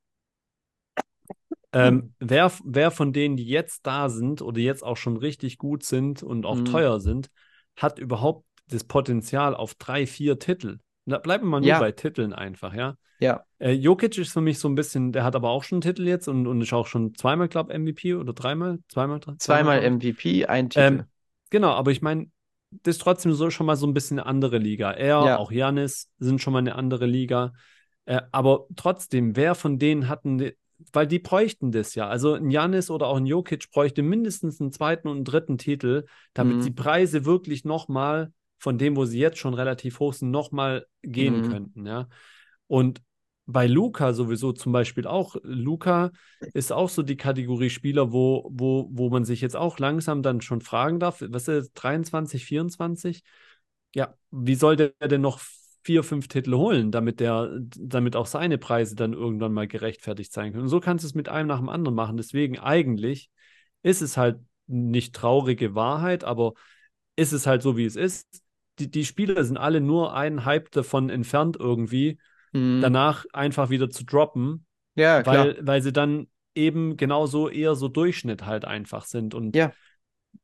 [1.74, 5.84] ähm, wer, wer von denen, die jetzt da sind oder jetzt auch schon richtig gut
[5.84, 6.66] sind und auch mhm.
[6.66, 7.30] teuer sind,
[7.76, 10.80] hat überhaupt das Potenzial auf drei, vier Titel?
[11.06, 11.80] Da bleiben wir mal nur ja.
[11.80, 12.96] bei Titeln einfach, ja.
[13.20, 13.44] Ja.
[13.58, 16.08] Äh, Jokic ist für mich so ein bisschen, der hat aber auch schon einen Titel
[16.08, 18.80] jetzt und, und ist auch schon zweimal, glaube ich, MVP oder dreimal?
[18.88, 19.20] Zweimal?
[19.20, 20.86] Zweimal, zweimal MVP, ein Titel.
[20.86, 21.04] Ähm,
[21.50, 22.30] Genau, aber ich meine,
[22.72, 24.92] das ist trotzdem so schon mal so ein bisschen eine andere Liga.
[24.92, 25.38] Er, ja.
[25.38, 27.54] auch Janis sind schon mal eine andere Liga.
[28.06, 30.52] Äh, aber trotzdem, wer von denen hatten,
[30.94, 32.08] weil die bräuchten das ja.
[32.08, 36.06] Also ein Janis oder auch ein Jokic bräuchte mindestens einen zweiten und einen dritten Titel,
[36.34, 36.62] damit mhm.
[36.62, 41.42] die Preise wirklich nochmal von dem, wo sie jetzt schon relativ hoch sind, nochmal gehen
[41.42, 41.50] mhm.
[41.50, 42.08] könnten, ja.
[42.68, 43.02] Und
[43.52, 45.36] bei Luca sowieso zum Beispiel auch.
[45.42, 46.12] Luca
[46.54, 50.42] ist auch so die Kategorie Spieler, wo, wo, wo man sich jetzt auch langsam dann
[50.42, 53.24] schon fragen darf, was ist 23, 24?
[53.96, 55.40] Ja, wie soll der denn noch
[55.84, 60.52] vier, fünf Titel holen, damit der, damit auch seine Preise dann irgendwann mal gerechtfertigt sein
[60.52, 60.64] können.
[60.64, 62.18] Und so kannst du es mit einem nach dem anderen machen.
[62.18, 63.32] Deswegen eigentlich
[63.82, 66.54] ist es halt nicht traurige Wahrheit, aber
[67.16, 68.44] ist es halt so, wie es ist.
[68.78, 72.20] Die, die Spieler sind alle nur einen Hype davon entfernt irgendwie,
[72.52, 72.80] mhm.
[72.82, 74.66] danach einfach wieder zu droppen.
[74.96, 75.48] Ja, klar.
[75.48, 79.34] Weil, weil sie dann eben genauso eher so Durchschnitt halt einfach sind.
[79.34, 79.72] Und ja.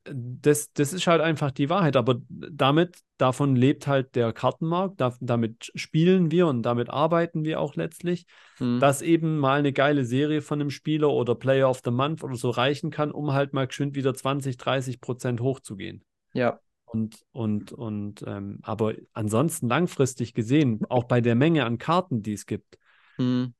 [0.04, 1.96] das, das ist halt einfach die Wahrheit.
[1.96, 7.60] Aber damit, davon lebt halt der Kartenmarkt, da, damit spielen wir und damit arbeiten wir
[7.60, 8.26] auch letztlich,
[8.58, 8.80] mhm.
[8.80, 12.36] dass eben mal eine geile Serie von einem Spieler oder Player of the Month oder
[12.36, 16.04] so reichen kann, um halt mal geschwind wieder 20, 30 Prozent hochzugehen.
[16.32, 16.60] Ja.
[16.86, 22.32] Und, und, und, ähm, aber ansonsten langfristig gesehen, auch bei der Menge an Karten, die
[22.32, 22.78] es gibt,
[23.16, 23.54] hm.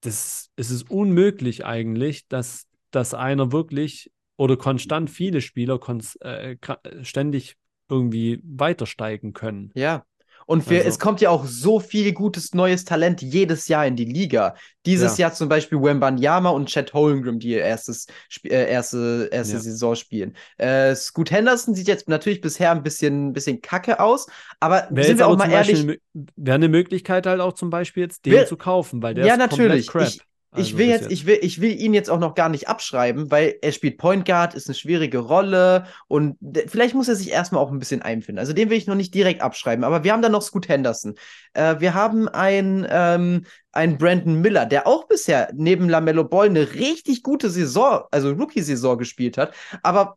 [0.00, 5.78] das, es ist unmöglich eigentlich, dass, dass einer wirklich oder konstant viele Spieler
[6.20, 6.56] äh,
[7.02, 7.56] ständig
[7.90, 9.70] irgendwie weiter steigen können.
[9.74, 10.06] Ja,
[10.50, 10.88] und wir, also.
[10.88, 14.56] es kommt ja auch so viel gutes neues Talent jedes Jahr in die Liga.
[14.84, 15.26] Dieses ja.
[15.26, 18.08] Jahr zum Beispiel Wembanyama und Chad Holmgren, die ihr erstes,
[18.42, 19.60] äh, erste, erste ja.
[19.60, 20.34] Saison spielen.
[20.58, 24.26] Äh, Scoot Henderson sieht jetzt natürlich bisher ein bisschen, bisschen kacke aus,
[24.58, 25.86] aber Wär sind wir auch mal ehrlich.
[26.34, 29.34] Wäre eine Möglichkeit halt auch zum Beispiel jetzt den wir, zu kaufen, weil der ja,
[29.34, 29.86] ist natürlich.
[29.86, 30.08] Crap.
[30.08, 30.20] Ich,
[30.52, 32.68] Also ich will jetzt, jetzt, ich will, ich will ihn jetzt auch noch gar nicht
[32.68, 37.30] abschreiben, weil er spielt Point Guard, ist eine schwierige Rolle und vielleicht muss er sich
[37.30, 38.40] erstmal auch ein bisschen einfinden.
[38.40, 41.14] Also den will ich noch nicht direkt abschreiben, aber wir haben dann noch Scoot Henderson.
[41.52, 46.74] Äh, wir haben einen, ähm, einen Brandon Miller, der auch bisher neben LaMelo Ball eine
[46.74, 50.16] richtig gute Saison, also Rookie-Saison gespielt hat, aber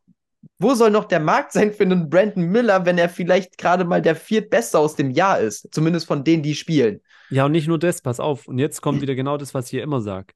[0.60, 4.02] wo soll noch der Markt sein für einen Brandon Miller, wenn er vielleicht gerade mal
[4.02, 5.68] der viertbeste aus dem Jahr ist?
[5.72, 7.02] Zumindest von denen, die spielen.
[7.30, 8.48] Ja, und nicht nur das, pass auf.
[8.48, 10.34] Und jetzt kommt wieder genau das, was ich hier immer sage.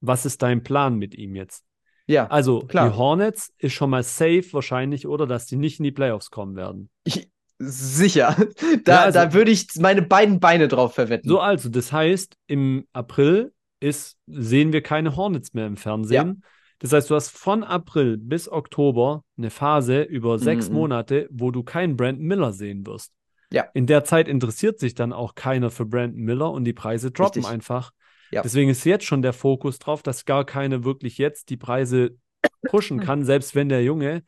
[0.00, 1.64] Was ist dein Plan mit ihm jetzt?
[2.06, 2.26] Ja.
[2.26, 2.90] Also, klar.
[2.90, 6.56] die Hornets ist schon mal safe wahrscheinlich, oder dass die nicht in die Playoffs kommen
[6.56, 6.90] werden.
[7.04, 8.36] Ich, sicher.
[8.84, 11.28] Da, ja, also, da würde ich meine beiden Beine drauf verwetten.
[11.28, 16.42] So, also, das heißt, im April ist, sehen wir keine Hornets mehr im Fernsehen.
[16.42, 16.48] Ja.
[16.78, 20.74] Das heißt, du hast von April bis Oktober eine Phase über sechs mhm.
[20.74, 23.12] Monate, wo du keinen Brandon Miller sehen wirst.
[23.50, 23.66] Ja.
[23.74, 27.42] In der Zeit interessiert sich dann auch keiner für Brandon Miller und die Preise droppen
[27.42, 27.52] Richtig.
[27.52, 27.92] einfach.
[28.30, 28.42] Ja.
[28.42, 32.16] Deswegen ist jetzt schon der Fokus drauf, dass gar keine wirklich jetzt die Preise
[32.68, 34.24] pushen kann, selbst wenn der Junge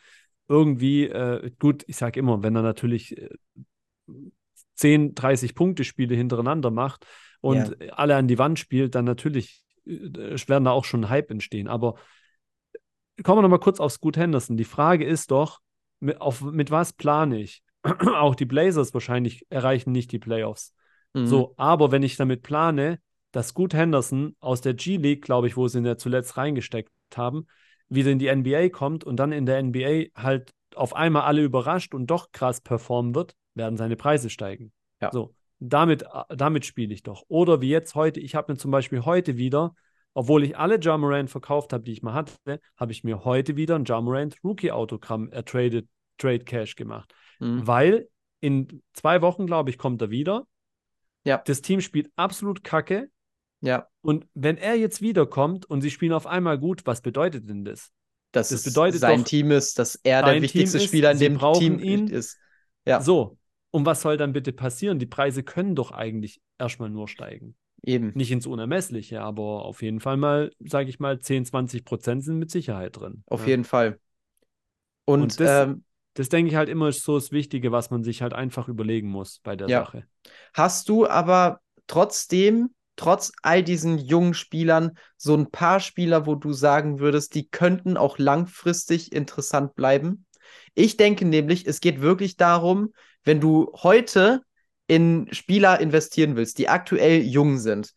[0.49, 3.29] irgendwie, äh, gut, ich sage immer, wenn er natürlich äh,
[4.77, 7.07] 10, 30 Punkte Spiele hintereinander macht
[7.41, 7.93] und ja.
[7.95, 11.67] alle an die Wand spielt, dann natürlich äh, werden da auch schon Hype entstehen.
[11.67, 11.97] Aber
[13.23, 14.57] kommen wir nochmal kurz auf Scoot Henderson.
[14.57, 15.61] Die Frage ist doch,
[16.01, 17.63] mit, auf, mit was plane ich?
[18.15, 20.75] auch die Blazers wahrscheinlich erreichen nicht die Playoffs.
[21.15, 21.27] Mhm.
[21.27, 22.99] So, aber wenn ich damit plane,
[23.33, 27.47] dass Scoot Henderson aus der G-League, glaube ich, wo sie ihn ja zuletzt reingesteckt haben,
[27.89, 31.95] wieder in die NBA kommt und dann in der NBA halt auf einmal alle überrascht
[31.95, 34.73] und doch krass performen wird, werden seine Preise steigen.
[35.01, 35.11] Ja.
[35.13, 37.25] So, damit, damit spiele ich doch.
[37.29, 39.75] Oder wie jetzt heute, ich habe mir zum Beispiel heute wieder
[40.17, 43.75] obwohl ich alle Jamorant verkauft habe, die ich mal hatte, habe ich mir heute wieder
[43.75, 45.87] ein Jamorant Rookie-Autogramm ertradet,
[46.17, 47.15] Trade Cash gemacht.
[47.39, 47.67] Mhm.
[47.67, 48.09] Weil
[48.41, 50.47] in zwei Wochen, glaube ich, kommt er wieder.
[51.25, 51.43] Ja.
[51.45, 53.11] Das Team spielt absolut kacke.
[53.61, 53.89] Ja.
[54.01, 57.91] Und wenn er jetzt wiederkommt und sie spielen auf einmal gut, was bedeutet denn das?
[58.33, 61.39] Dass das bedeutet sein doch, Team ist, dass er der wichtigste ist, Spieler in dem
[61.39, 62.09] Team ihn.
[62.09, 62.39] ist.
[62.87, 63.03] Ja.
[63.03, 63.37] So.
[63.71, 64.99] Und was soll dann bitte passieren?
[64.99, 67.55] Die Preise können doch eigentlich erstmal nur steigen.
[67.87, 68.13] Eben.
[68.15, 72.39] Nicht ins Unermessliche, aber auf jeden Fall mal, sage ich mal, 10, 20 Prozent sind
[72.39, 73.23] mit Sicherheit drin.
[73.27, 73.51] Auf ja.
[73.51, 74.01] jeden Fall.
[75.05, 75.85] Und, Und das, ähm,
[76.15, 79.39] das denke ich halt immer so das Wichtige, was man sich halt einfach überlegen muss
[79.45, 79.85] bei der ja.
[79.85, 80.05] Sache.
[80.53, 86.53] Hast du aber trotzdem, trotz all diesen jungen Spielern, so ein paar Spieler, wo du
[86.53, 90.27] sagen würdest, die könnten auch langfristig interessant bleiben?
[90.75, 94.43] Ich denke nämlich, es geht wirklich darum, wenn du heute
[94.87, 97.93] in Spieler investieren willst, die aktuell jung sind,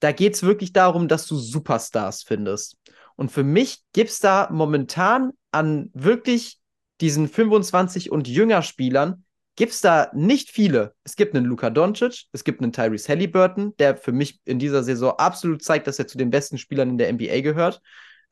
[0.00, 2.76] da geht es wirklich darum, dass du Superstars findest.
[3.16, 6.58] Und für mich gibt es da momentan an wirklich
[7.00, 9.24] diesen 25 und jünger Spielern,
[9.56, 10.94] gibt es da nicht viele.
[11.04, 14.82] Es gibt einen Luka Doncic, es gibt einen Tyrese Halliburton, der für mich in dieser
[14.82, 17.82] Saison absolut zeigt, dass er zu den besten Spielern in der NBA gehört.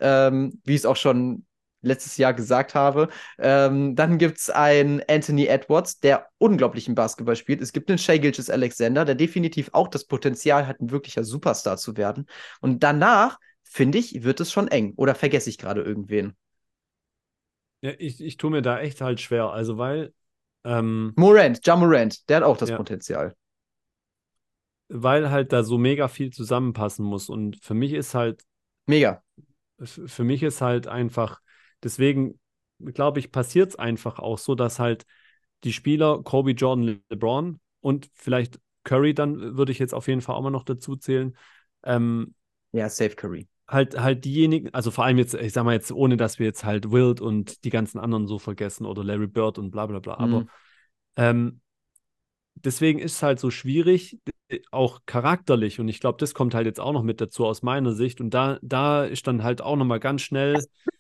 [0.01, 1.45] Ähm, wie es auch schon
[1.81, 3.09] letztes Jahr gesagt habe.
[3.39, 7.61] Ähm, dann gibt es einen Anthony Edwards, der unglaublichen Basketball spielt.
[7.61, 11.77] Es gibt einen Shea Gilches Alexander, der definitiv auch das Potenzial hat, ein wirklicher Superstar
[11.77, 12.27] zu werden.
[12.61, 14.95] Und danach, finde ich, wird es schon eng.
[14.97, 16.37] Oder vergesse ich gerade irgendwen?
[17.81, 19.51] Ja, ich, ich tue mir da echt halt schwer.
[19.51, 20.13] Also, weil.
[20.65, 22.77] Ähm, Morant, Ja Morant, der hat auch das ja.
[22.77, 23.37] Potenzial.
[24.89, 27.29] Weil halt da so mega viel zusammenpassen muss.
[27.29, 28.43] Und für mich ist halt.
[28.87, 29.23] Mega.
[29.81, 31.41] Für mich ist halt einfach
[31.83, 32.39] Deswegen,
[32.79, 35.07] glaube ich, passiert es einfach auch so, dass halt
[35.65, 40.37] die Spieler, Kobe, Jordan, LeBron und vielleicht Curry, dann würde ich jetzt auf jeden Fall
[40.37, 41.37] auch mal noch dazu zählen.
[41.83, 42.35] Ähm,
[42.73, 43.49] ja, Safe Curry.
[43.69, 46.65] Halt, halt diejenigen, also vor allem jetzt, ich sag mal jetzt, ohne dass wir jetzt
[46.65, 50.17] halt Wild und die ganzen anderen so vergessen oder Larry Bird und bla bla bla.
[50.17, 50.23] Mhm.
[50.23, 50.47] Aber
[51.17, 51.61] ähm,
[52.55, 54.19] deswegen ist es halt so schwierig,
[54.71, 55.81] auch charakterlich.
[55.81, 58.21] Und ich glaube, das kommt halt jetzt auch noch mit dazu aus meiner Sicht.
[58.21, 60.65] Und da, da ist dann halt auch nochmal ganz schnell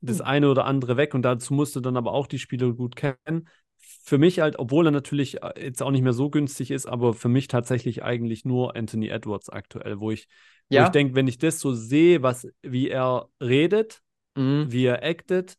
[0.00, 0.26] das hm.
[0.26, 3.48] eine oder andere weg und dazu musst du dann aber auch die Spieler gut kennen.
[3.76, 7.14] Für mich halt, obwohl er natürlich äh, jetzt auch nicht mehr so günstig ist, aber
[7.14, 10.28] für mich tatsächlich eigentlich nur Anthony Edwards aktuell, wo ich,
[10.68, 10.84] ja.
[10.84, 14.02] ich denke, wenn ich das so sehe, was, wie er redet,
[14.36, 14.66] mhm.
[14.70, 15.56] wie er actet,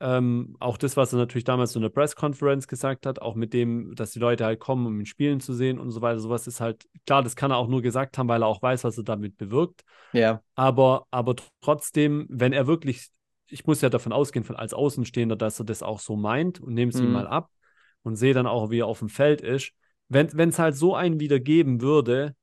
[0.00, 3.94] ähm, auch das, was er natürlich damals in der Press-Conference gesagt hat, auch mit dem,
[3.96, 6.60] dass die Leute halt kommen, um ihn spielen zu sehen und so weiter, sowas ist
[6.60, 9.04] halt, klar, das kann er auch nur gesagt haben, weil er auch weiß, was er
[9.04, 9.82] damit bewirkt.
[10.12, 10.42] Ja.
[10.54, 13.08] Aber, aber trotzdem, wenn er wirklich
[13.48, 16.74] ich muss ja davon ausgehen, von als Außenstehender, dass er das auch so meint und
[16.74, 17.06] nehme es mhm.
[17.06, 17.50] ihm mal ab
[18.02, 19.72] und sehe dann auch, wie er auf dem Feld ist.
[20.08, 22.34] Wenn es halt so einen wieder geben würde,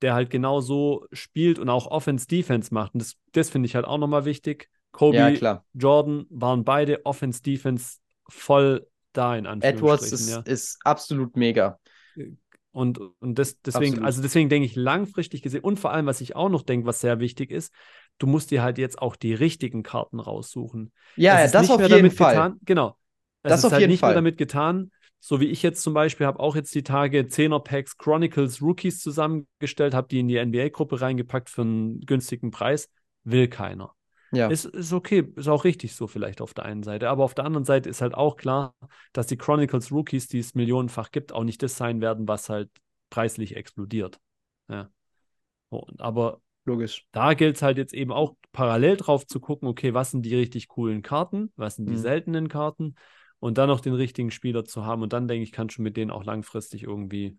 [0.00, 3.84] der halt genau so spielt und auch Offense-Defense macht, und das, das finde ich halt
[3.84, 4.68] auch nochmal wichtig.
[4.92, 7.98] Kobe, ja, Jordan waren beide Offense-Defense
[8.28, 9.78] voll da in Anführungsstrichen.
[9.78, 10.40] Edwards ist, ja.
[10.40, 11.78] ist absolut mega.
[12.72, 14.06] Und, und das, deswegen, Absolut.
[14.06, 17.00] also deswegen denke ich langfristig gesehen und vor allem, was ich auch noch denke, was
[17.00, 17.72] sehr wichtig ist,
[18.20, 20.92] du musst dir halt jetzt auch die richtigen Karten raussuchen.
[21.16, 22.34] Ja, das auf jeden Fall.
[22.34, 22.96] Getan, genau.
[23.42, 24.10] Es das ist auf halt jeden nicht Fall.
[24.10, 27.60] nur damit getan, so wie ich jetzt zum Beispiel habe auch jetzt die Tage 10er
[27.60, 32.90] Packs Chronicles Rookies zusammengestellt, habe die in die NBA-Gruppe reingepackt für einen günstigen Preis.
[33.24, 33.94] Will keiner.
[34.32, 34.48] Ja.
[34.48, 37.08] Ist, ist okay, ist auch richtig so vielleicht auf der einen Seite.
[37.08, 38.74] Aber auf der anderen Seite ist halt auch klar,
[39.12, 42.70] dass die Chronicles Rookies, die es millionenfach gibt, auch nicht das sein werden, was halt
[43.10, 44.20] preislich explodiert.
[44.68, 44.88] Ja.
[45.68, 47.06] Und, aber Logisch.
[47.12, 50.34] Da gilt es halt jetzt eben auch parallel drauf zu gucken, okay, was sind die
[50.34, 51.98] richtig coolen Karten, was sind die mhm.
[51.98, 52.94] seltenen Karten
[53.38, 55.02] und dann noch den richtigen Spieler zu haben.
[55.02, 57.38] Und dann denke ich, kann schon mit denen auch langfristig irgendwie.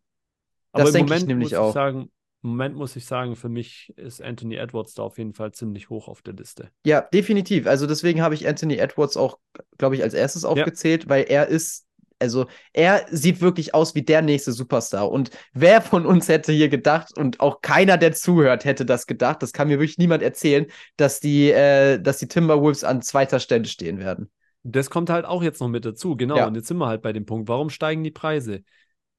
[0.72, 1.68] Aber das im Moment ich nämlich muss auch.
[1.70, 2.12] Ich sagen,
[2.44, 5.92] im Moment muss ich sagen, für mich ist Anthony Edwards da auf jeden Fall ziemlich
[5.92, 6.72] hoch auf der Liste.
[6.86, 7.68] Ja, definitiv.
[7.68, 9.38] Also deswegen habe ich Anthony Edwards auch,
[9.78, 11.10] glaube ich, als erstes aufgezählt, ja.
[11.10, 11.86] weil er ist,
[12.22, 15.12] also er sieht wirklich aus wie der nächste Superstar.
[15.12, 19.42] Und wer von uns hätte hier gedacht, und auch keiner, der zuhört, hätte das gedacht,
[19.42, 20.68] das kann mir wirklich niemand erzählen,
[20.98, 24.30] dass die, äh, dass die Timberwolves an zweiter Stelle stehen werden.
[24.64, 26.38] Das kommt halt auch jetzt noch mit dazu, genau.
[26.38, 26.48] Ja.
[26.48, 28.62] Und jetzt sind wir halt bei dem Punkt, warum steigen die Preise?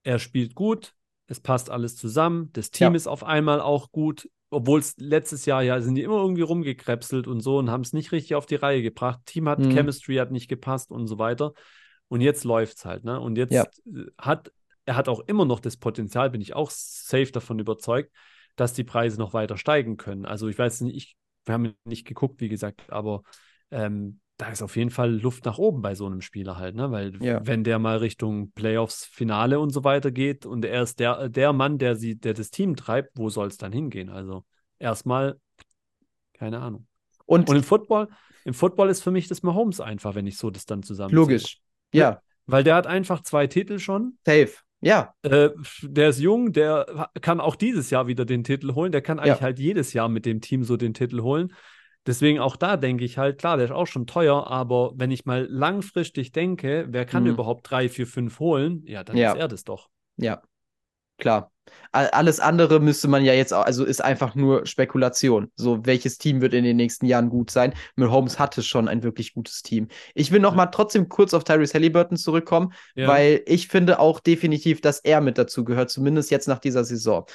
[0.05, 0.95] Er spielt gut,
[1.27, 2.97] es passt alles zusammen, das Team ja.
[2.97, 7.27] ist auf einmal auch gut, obwohl es letztes Jahr ja sind die immer irgendwie rumgekrebselt
[7.27, 9.20] und so und haben es nicht richtig auf die Reihe gebracht.
[9.24, 9.70] Team hat mhm.
[9.70, 11.55] Chemistry hat nicht gepasst und so weiter.
[12.13, 13.19] Und jetzt läuft es halt, ne?
[13.19, 13.65] Und jetzt ja.
[14.19, 14.53] hat
[14.85, 18.13] er hat auch immer noch das Potenzial, bin ich auch safe davon überzeugt,
[18.55, 20.27] dass die Preise noch weiter steigen können.
[20.27, 21.17] Also ich weiß nicht, ich,
[21.47, 23.23] wir haben nicht geguckt, wie gesagt, aber
[23.71, 26.91] ähm, da ist auf jeden Fall Luft nach oben bei so einem Spieler halt, ne?
[26.91, 27.41] Weil ja.
[27.47, 31.55] wenn der mal Richtung Playoffs, Finale und so weiter geht und er ist der, der
[31.55, 34.11] Mann, der sie, der das Team treibt, wo soll es dann hingehen?
[34.11, 34.45] Also
[34.79, 35.41] erstmal,
[36.35, 36.87] keine Ahnung.
[37.25, 38.09] Und, und, im Football,
[38.45, 41.15] im Football ist für mich das Mahomes einfach, wenn ich so das dann zusammen.
[41.15, 41.63] Logisch.
[41.93, 42.20] Ja.
[42.47, 44.19] Weil der hat einfach zwei Titel schon.
[44.24, 44.52] Safe.
[44.81, 45.14] Ja.
[45.23, 45.51] Äh,
[45.82, 48.93] der ist jung, der kann auch dieses Jahr wieder den Titel holen.
[48.93, 49.43] Der kann eigentlich ja.
[49.43, 51.52] halt jedes Jahr mit dem Team so den Titel holen.
[52.05, 55.24] Deswegen auch da denke ich halt, klar, der ist auch schon teuer, aber wenn ich
[55.24, 57.31] mal langfristig denke, wer kann mhm.
[57.31, 58.82] überhaupt drei, vier, fünf holen?
[58.86, 59.32] Ja, dann ja.
[59.32, 59.89] ist er das doch.
[60.16, 60.43] Ja,
[61.19, 61.52] klar.
[61.93, 65.51] Alles andere müsste man ja jetzt, auch, also ist einfach nur Spekulation.
[65.57, 67.74] So, welches Team wird in den nächsten Jahren gut sein?
[67.97, 69.89] Mit Holmes hatte schon ein wirklich gutes Team.
[70.15, 70.57] Ich will noch ja.
[70.57, 73.09] mal trotzdem kurz auf Tyrese Halliburton zurückkommen, ja.
[73.09, 77.27] weil ich finde auch definitiv, dass er mit dazu gehört, zumindest jetzt nach dieser Saison.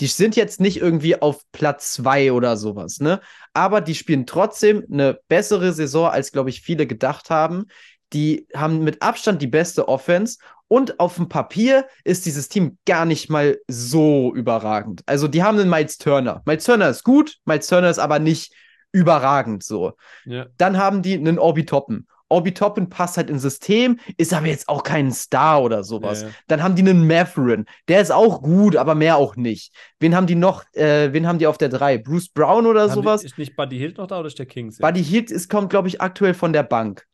[0.00, 3.20] Die sind jetzt nicht irgendwie auf Platz zwei oder sowas, ne?
[3.52, 7.66] Aber die spielen trotzdem eine bessere Saison, als, glaube ich, viele gedacht haben.
[8.12, 13.04] Die haben mit Abstand die beste Offense und auf dem Papier ist dieses Team gar
[13.04, 15.02] nicht mal so überragend.
[15.06, 16.42] Also, die haben einen Miles Turner.
[16.46, 18.54] Miles Turner ist gut, Miles Turner ist aber nicht
[18.92, 19.92] überragend so.
[20.24, 20.46] Ja.
[20.58, 22.06] Dann haben die einen Obi Toppen.
[22.32, 26.22] Obi Toppin passt halt ins System, ist aber jetzt auch kein Star oder sowas.
[26.22, 26.34] Ja, ja.
[26.48, 29.74] Dann haben die einen Matherin, der ist auch gut, aber mehr auch nicht.
[30.00, 31.98] Wen haben die noch, äh, wen haben die auf der 3?
[31.98, 33.20] Bruce Brown oder haben sowas?
[33.20, 34.78] Die, ist nicht Buddy Hield noch da oder ist der Kings?
[34.78, 37.06] Buddy Hield ist, kommt, glaube ich, aktuell von der Bank.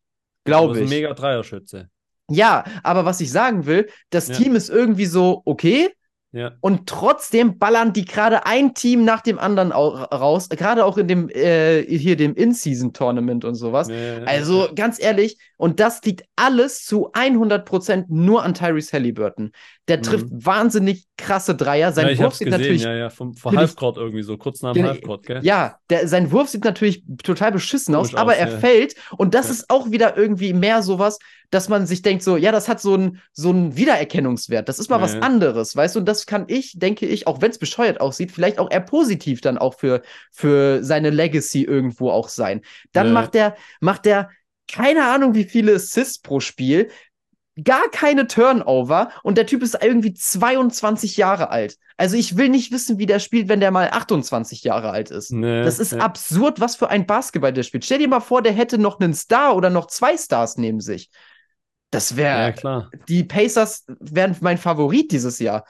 [0.48, 0.84] Glaube ich.
[0.84, 1.88] Ein mega Dreierschütze.
[2.30, 4.34] Ja, aber was ich sagen will, das ja.
[4.34, 5.90] Team ist irgendwie so, okay,
[6.32, 6.52] ja.
[6.60, 11.30] Und trotzdem ballern die gerade ein Team nach dem anderen raus, gerade auch in dem
[11.30, 13.88] äh, hier dem In-Season-Tournament und sowas.
[13.88, 19.52] Ja, also ganz ehrlich, und das liegt alles zu 100% nur an Tyrese Halliburton.
[19.88, 20.44] Der trifft mhm.
[20.44, 21.92] wahnsinnig krasse Dreier.
[21.92, 22.82] Sein ja, Wurf sieht gesehen, natürlich.
[22.82, 25.40] Ja, ja, vom, vom Halfcourt irgendwie so, kurz nach dem Halfcourt, gell?
[25.42, 28.58] Ja, der, sein Wurf sieht natürlich total beschissen aus, aber aus, er ja.
[28.58, 28.94] fällt.
[29.16, 29.52] Und das ja.
[29.52, 31.18] ist auch wieder irgendwie mehr sowas,
[31.50, 34.68] dass man sich denkt, so, ja, das hat so einen so Wiedererkennungswert.
[34.68, 36.00] Das ist mal was anderes, weißt du?
[36.00, 39.40] Und das kann ich, denke ich, auch wenn es bescheuert aussieht, vielleicht auch eher positiv
[39.40, 42.62] dann auch für, für seine Legacy irgendwo auch sein.
[42.92, 44.30] Dann macht der, macht der
[44.70, 46.90] keine Ahnung, wie viele Assists pro Spiel,
[47.64, 51.76] gar keine Turnover und der Typ ist irgendwie 22 Jahre alt.
[51.96, 55.32] Also ich will nicht wissen, wie der spielt, wenn der mal 28 Jahre alt ist.
[55.32, 55.98] Nee, das ist nee.
[55.98, 57.84] absurd, was für ein Basketball der spielt.
[57.84, 61.10] Stell dir mal vor, der hätte noch einen Star oder noch zwei Stars neben sich.
[61.90, 62.54] Das wäre.
[62.62, 65.64] Ja, die Pacers wären mein Favorit dieses Jahr.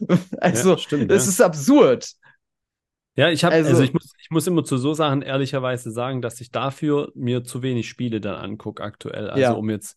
[0.40, 1.30] also, ja, stimmt, das ja.
[1.30, 2.12] ist absurd.
[3.16, 6.20] Ja, ich habe, also, also, ich, muss, ich muss immer zu so Sachen ehrlicherweise sagen,
[6.20, 9.30] dass ich dafür mir zu wenig Spiele dann angucke aktuell.
[9.30, 9.96] Also um jetzt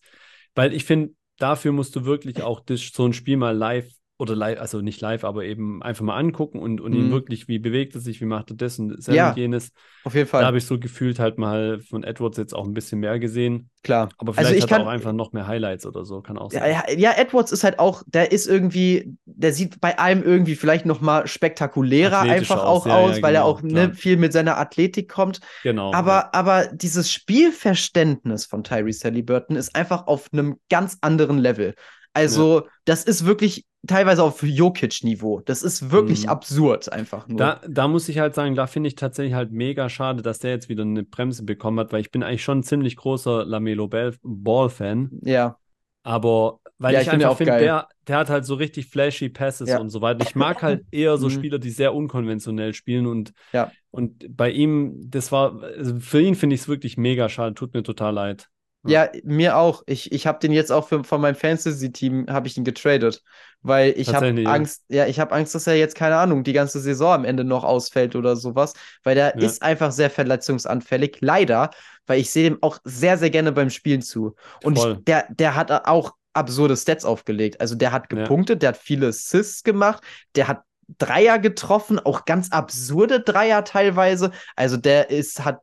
[0.56, 3.90] weil ich finde, dafür musst du wirklich auch das, so ein Spiel mal live
[4.20, 7.06] oder live, also nicht live, aber eben einfach mal angucken und, und mhm.
[7.06, 9.72] ihn wirklich, wie bewegt er sich, wie macht er das und das ja, jenes.
[10.04, 10.42] Auf jeden Fall.
[10.42, 13.70] Da habe ich so gefühlt halt mal von Edwards jetzt auch ein bisschen mehr gesehen.
[13.82, 14.10] Klar.
[14.18, 16.52] Aber also vielleicht also hat er auch einfach noch mehr Highlights oder so, kann auch
[16.52, 16.70] sein.
[16.70, 20.86] Ja, ja, Edwards ist halt auch, der ist irgendwie, der sieht bei allem irgendwie vielleicht
[20.86, 24.34] noch mal spektakulärer einfach auch ja, aus, ja, weil genau, er auch ne, viel mit
[24.34, 25.40] seiner Athletik kommt.
[25.64, 25.94] Genau.
[25.94, 31.74] Aber, aber dieses Spielverständnis von Tyrese Halliburton ist einfach auf einem ganz anderen Level.
[32.14, 32.66] Also, ja.
[32.86, 35.42] das ist wirklich teilweise auf Jokic-Niveau.
[35.42, 36.30] Das ist wirklich mhm.
[36.30, 37.38] absurd einfach nur.
[37.38, 40.52] Da, da muss ich halt sagen, da finde ich tatsächlich halt mega schade, dass der
[40.52, 43.88] jetzt wieder eine Bremse bekommen hat, weil ich bin eigentlich schon ein ziemlich großer Lamelo
[43.88, 45.12] Ball-Fan.
[45.24, 45.58] Ja.
[46.04, 49.70] Aber weil ja, ich, ich einfach finde, der, der hat halt so richtig flashy Passes
[49.70, 49.80] ja.
[49.80, 50.26] und so weiter.
[50.26, 51.32] Ich mag halt eher so mhm.
[51.32, 53.72] Spieler, die sehr unkonventionell spielen und, ja.
[53.92, 57.74] und bei ihm, das war, also für ihn finde ich es wirklich mega schade, tut
[57.74, 58.50] mir total leid.
[58.84, 59.84] Ja, mir auch.
[59.88, 63.22] Ich, ich habe den jetzt auch für, von meinem Fantasy-Team habe ich ihn getradet,
[63.62, 66.80] weil ich habe Angst, ja, ich habe Angst, dass er jetzt keine Ahnung die ganze
[66.80, 68.74] Saison am Ende noch ausfällt oder sowas,
[69.04, 69.46] weil der ja.
[69.46, 71.18] ist einfach sehr verletzungsanfällig.
[71.20, 71.72] Leider,
[72.08, 75.56] weil ich sehe dem auch sehr sehr gerne beim Spielen zu und ich, der der
[75.56, 77.60] hat auch absurde Stats aufgelegt.
[77.60, 78.60] Also der hat gepunktet, ja.
[78.60, 80.04] der hat viele Assists gemacht,
[80.36, 80.64] der hat
[80.98, 84.32] Dreier getroffen, auch ganz absurde Dreier teilweise.
[84.56, 85.60] Also der ist hat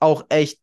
[0.00, 0.60] auch echt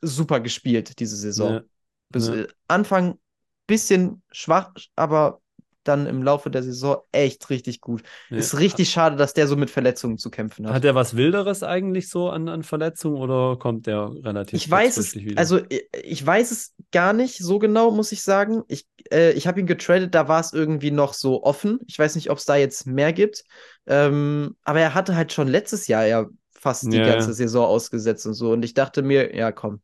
[0.00, 1.52] super gespielt diese Saison.
[1.52, 1.62] Ja.
[2.10, 2.44] Bis ja.
[2.68, 3.18] Anfang
[3.66, 5.40] bisschen schwach, aber
[5.86, 8.02] dann im Laufe der Saison echt richtig gut.
[8.30, 8.38] Ja.
[8.38, 10.74] Ist richtig schade, dass der so mit Verletzungen zu kämpfen hat.
[10.74, 14.96] Hat er was Wilderes eigentlich so an, an Verletzungen oder kommt der relativ Ich weiß
[14.96, 15.38] es, wieder?
[15.38, 18.62] also ich weiß es gar nicht so genau, muss ich sagen.
[18.68, 21.78] Ich, äh, ich habe ihn getradet, da war es irgendwie noch so offen.
[21.86, 23.44] Ich weiß nicht, ob es da jetzt mehr gibt.
[23.86, 26.26] Ähm, aber er hatte halt schon letztes Jahr ja
[26.66, 27.06] fast die ja.
[27.06, 28.50] ganze Saison ausgesetzt und so.
[28.50, 29.82] Und ich dachte mir, ja, komm,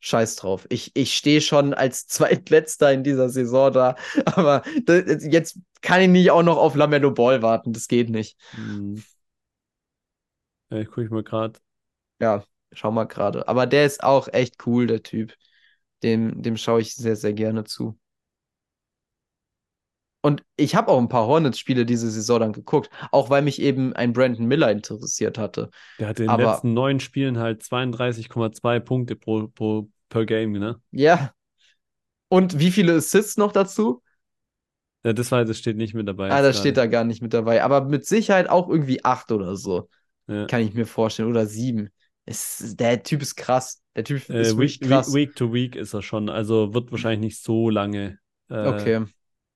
[0.00, 0.66] scheiß drauf.
[0.70, 6.08] Ich, ich stehe schon als Zweitletzter in dieser Saison da, aber das, jetzt kann ich
[6.08, 7.74] nicht auch noch auf Lamello Ball warten.
[7.74, 8.38] Das geht nicht.
[8.52, 9.04] Hm.
[10.70, 11.60] Ja, ich gucke mal gerade.
[12.20, 12.42] Ja,
[12.72, 13.46] schau mal gerade.
[13.46, 15.34] Aber der ist auch echt cool, der Typ.
[16.02, 17.98] Dem, dem schaue ich sehr, sehr gerne zu.
[20.24, 23.92] Und ich habe auch ein paar Hornets-Spiele diese Saison dann geguckt, auch weil mich eben
[23.92, 25.68] ein Brandon Miller interessiert hatte.
[25.98, 30.80] Der hatte in den letzten neun Spielen halt 32,2 Punkte pro, pro, per Game, ne?
[30.92, 31.34] Ja.
[32.28, 34.02] Und wie viele Assists noch dazu?
[35.04, 36.30] Ja, das, war, das steht nicht mit dabei.
[36.30, 37.62] Ah, das steht da gar nicht mit dabei.
[37.62, 39.90] Aber mit Sicherheit auch irgendwie acht oder so.
[40.26, 40.46] Ja.
[40.46, 41.28] Kann ich mir vorstellen.
[41.28, 41.90] Oder sieben.
[42.24, 43.82] Es, der Typ ist krass.
[43.94, 45.12] Der Typ äh, ist week, krass.
[45.12, 46.30] Week to Week ist er schon.
[46.30, 48.20] Also wird wahrscheinlich nicht so lange.
[48.48, 49.04] Äh, okay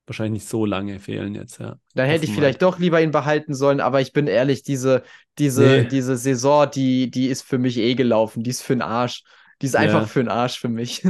[0.09, 1.78] wahrscheinlich nicht so lange fehlen jetzt, ja.
[1.94, 5.02] Dann hätte ich vielleicht doch lieber ihn behalten sollen, aber ich bin ehrlich, diese,
[5.39, 5.85] diese, nee.
[5.85, 8.43] diese Saison, die, die ist für mich eh gelaufen.
[8.43, 9.22] Die ist für den Arsch.
[9.60, 10.06] Die ist einfach ja.
[10.06, 11.06] für den Arsch für mich.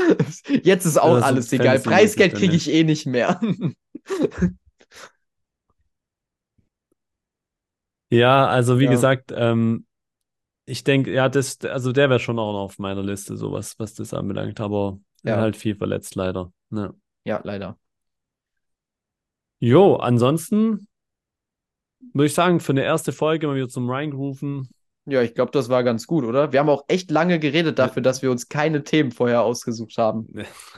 [0.62, 1.78] jetzt ist auch ja, alles egal.
[1.78, 3.40] Preisgeld kriege ich eh nicht mehr.
[8.10, 8.90] ja, also wie ja.
[8.90, 9.86] gesagt, ähm,
[10.64, 13.94] ich denke, ja, das, also der wäre schon auch noch auf meiner Liste, sowas, was
[13.94, 15.36] das anbelangt, aber ja.
[15.36, 16.52] halt viel verletzt leider.
[16.70, 16.94] Ne?
[17.24, 17.78] Ja, leider.
[19.62, 20.88] Jo, ansonsten
[22.12, 24.68] würde ich sagen, für eine erste Folge mal wieder zum Reingerufen.
[25.06, 26.52] Ja, ich glaube, das war ganz gut, oder?
[26.52, 30.26] Wir haben auch echt lange geredet dafür, dass wir uns keine Themen vorher ausgesucht haben.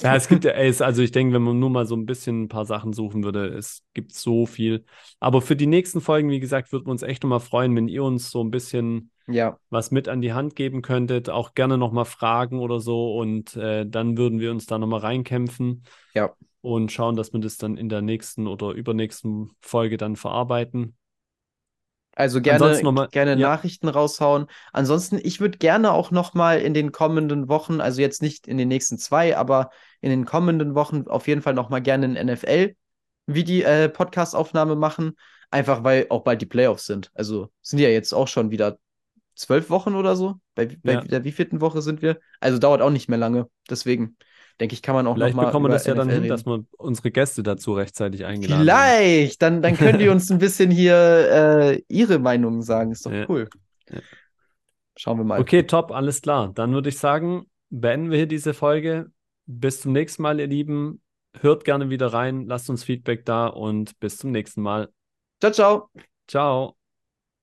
[0.00, 2.48] ja, es gibt ja, also ich denke, wenn man nur mal so ein bisschen ein
[2.48, 4.84] paar Sachen suchen würde, es gibt so viel.
[5.18, 8.04] Aber für die nächsten Folgen, wie gesagt, würden wir uns echt nochmal freuen, wenn ihr
[8.04, 9.58] uns so ein bisschen ja.
[9.70, 11.28] was mit an die Hand geben könntet.
[11.28, 13.16] Auch gerne nochmal Fragen oder so.
[13.16, 15.82] Und äh, dann würden wir uns da nochmal reinkämpfen.
[16.14, 20.96] Ja und schauen, dass wir das dann in der nächsten oder übernächsten Folge dann verarbeiten.
[22.16, 23.48] Also gerne, mal, gerne ja.
[23.48, 24.46] Nachrichten raushauen.
[24.72, 28.56] Ansonsten, ich würde gerne auch noch mal in den kommenden Wochen, also jetzt nicht in
[28.56, 29.70] den nächsten zwei, aber
[30.00, 32.74] in den kommenden Wochen auf jeden Fall noch mal gerne in NFL
[33.26, 35.16] wie die äh, Podcast-Aufnahme machen.
[35.50, 37.10] Einfach weil auch bald die Playoffs sind.
[37.14, 38.78] Also sind ja jetzt auch schon wieder
[39.34, 40.36] zwölf Wochen oder so.
[40.54, 41.00] Bei, bei ja.
[41.02, 42.20] der wievielten Woche sind wir?
[42.40, 43.50] Also dauert auch nicht mehr lange.
[43.68, 44.16] Deswegen
[44.60, 46.46] denke ich, kann man auch Vielleicht noch mal bekommen wir das ja dann hin, dass
[46.46, 50.94] wir unsere Gäste dazu rechtzeitig eingeladen Vielleicht, dann, dann können die uns ein bisschen hier
[50.94, 52.92] äh, ihre Meinungen sagen.
[52.92, 53.26] Ist doch ja.
[53.28, 53.48] cool.
[53.90, 54.00] Ja.
[54.96, 55.40] Schauen wir mal.
[55.40, 56.52] Okay, top, alles klar.
[56.54, 59.10] Dann würde ich sagen, beenden wir hier diese Folge.
[59.46, 61.00] Bis zum nächsten Mal, ihr Lieben.
[61.40, 64.88] Hört gerne wieder rein, lasst uns Feedback da und bis zum nächsten Mal.
[65.40, 65.90] Ciao, ciao.
[66.28, 66.83] Ciao.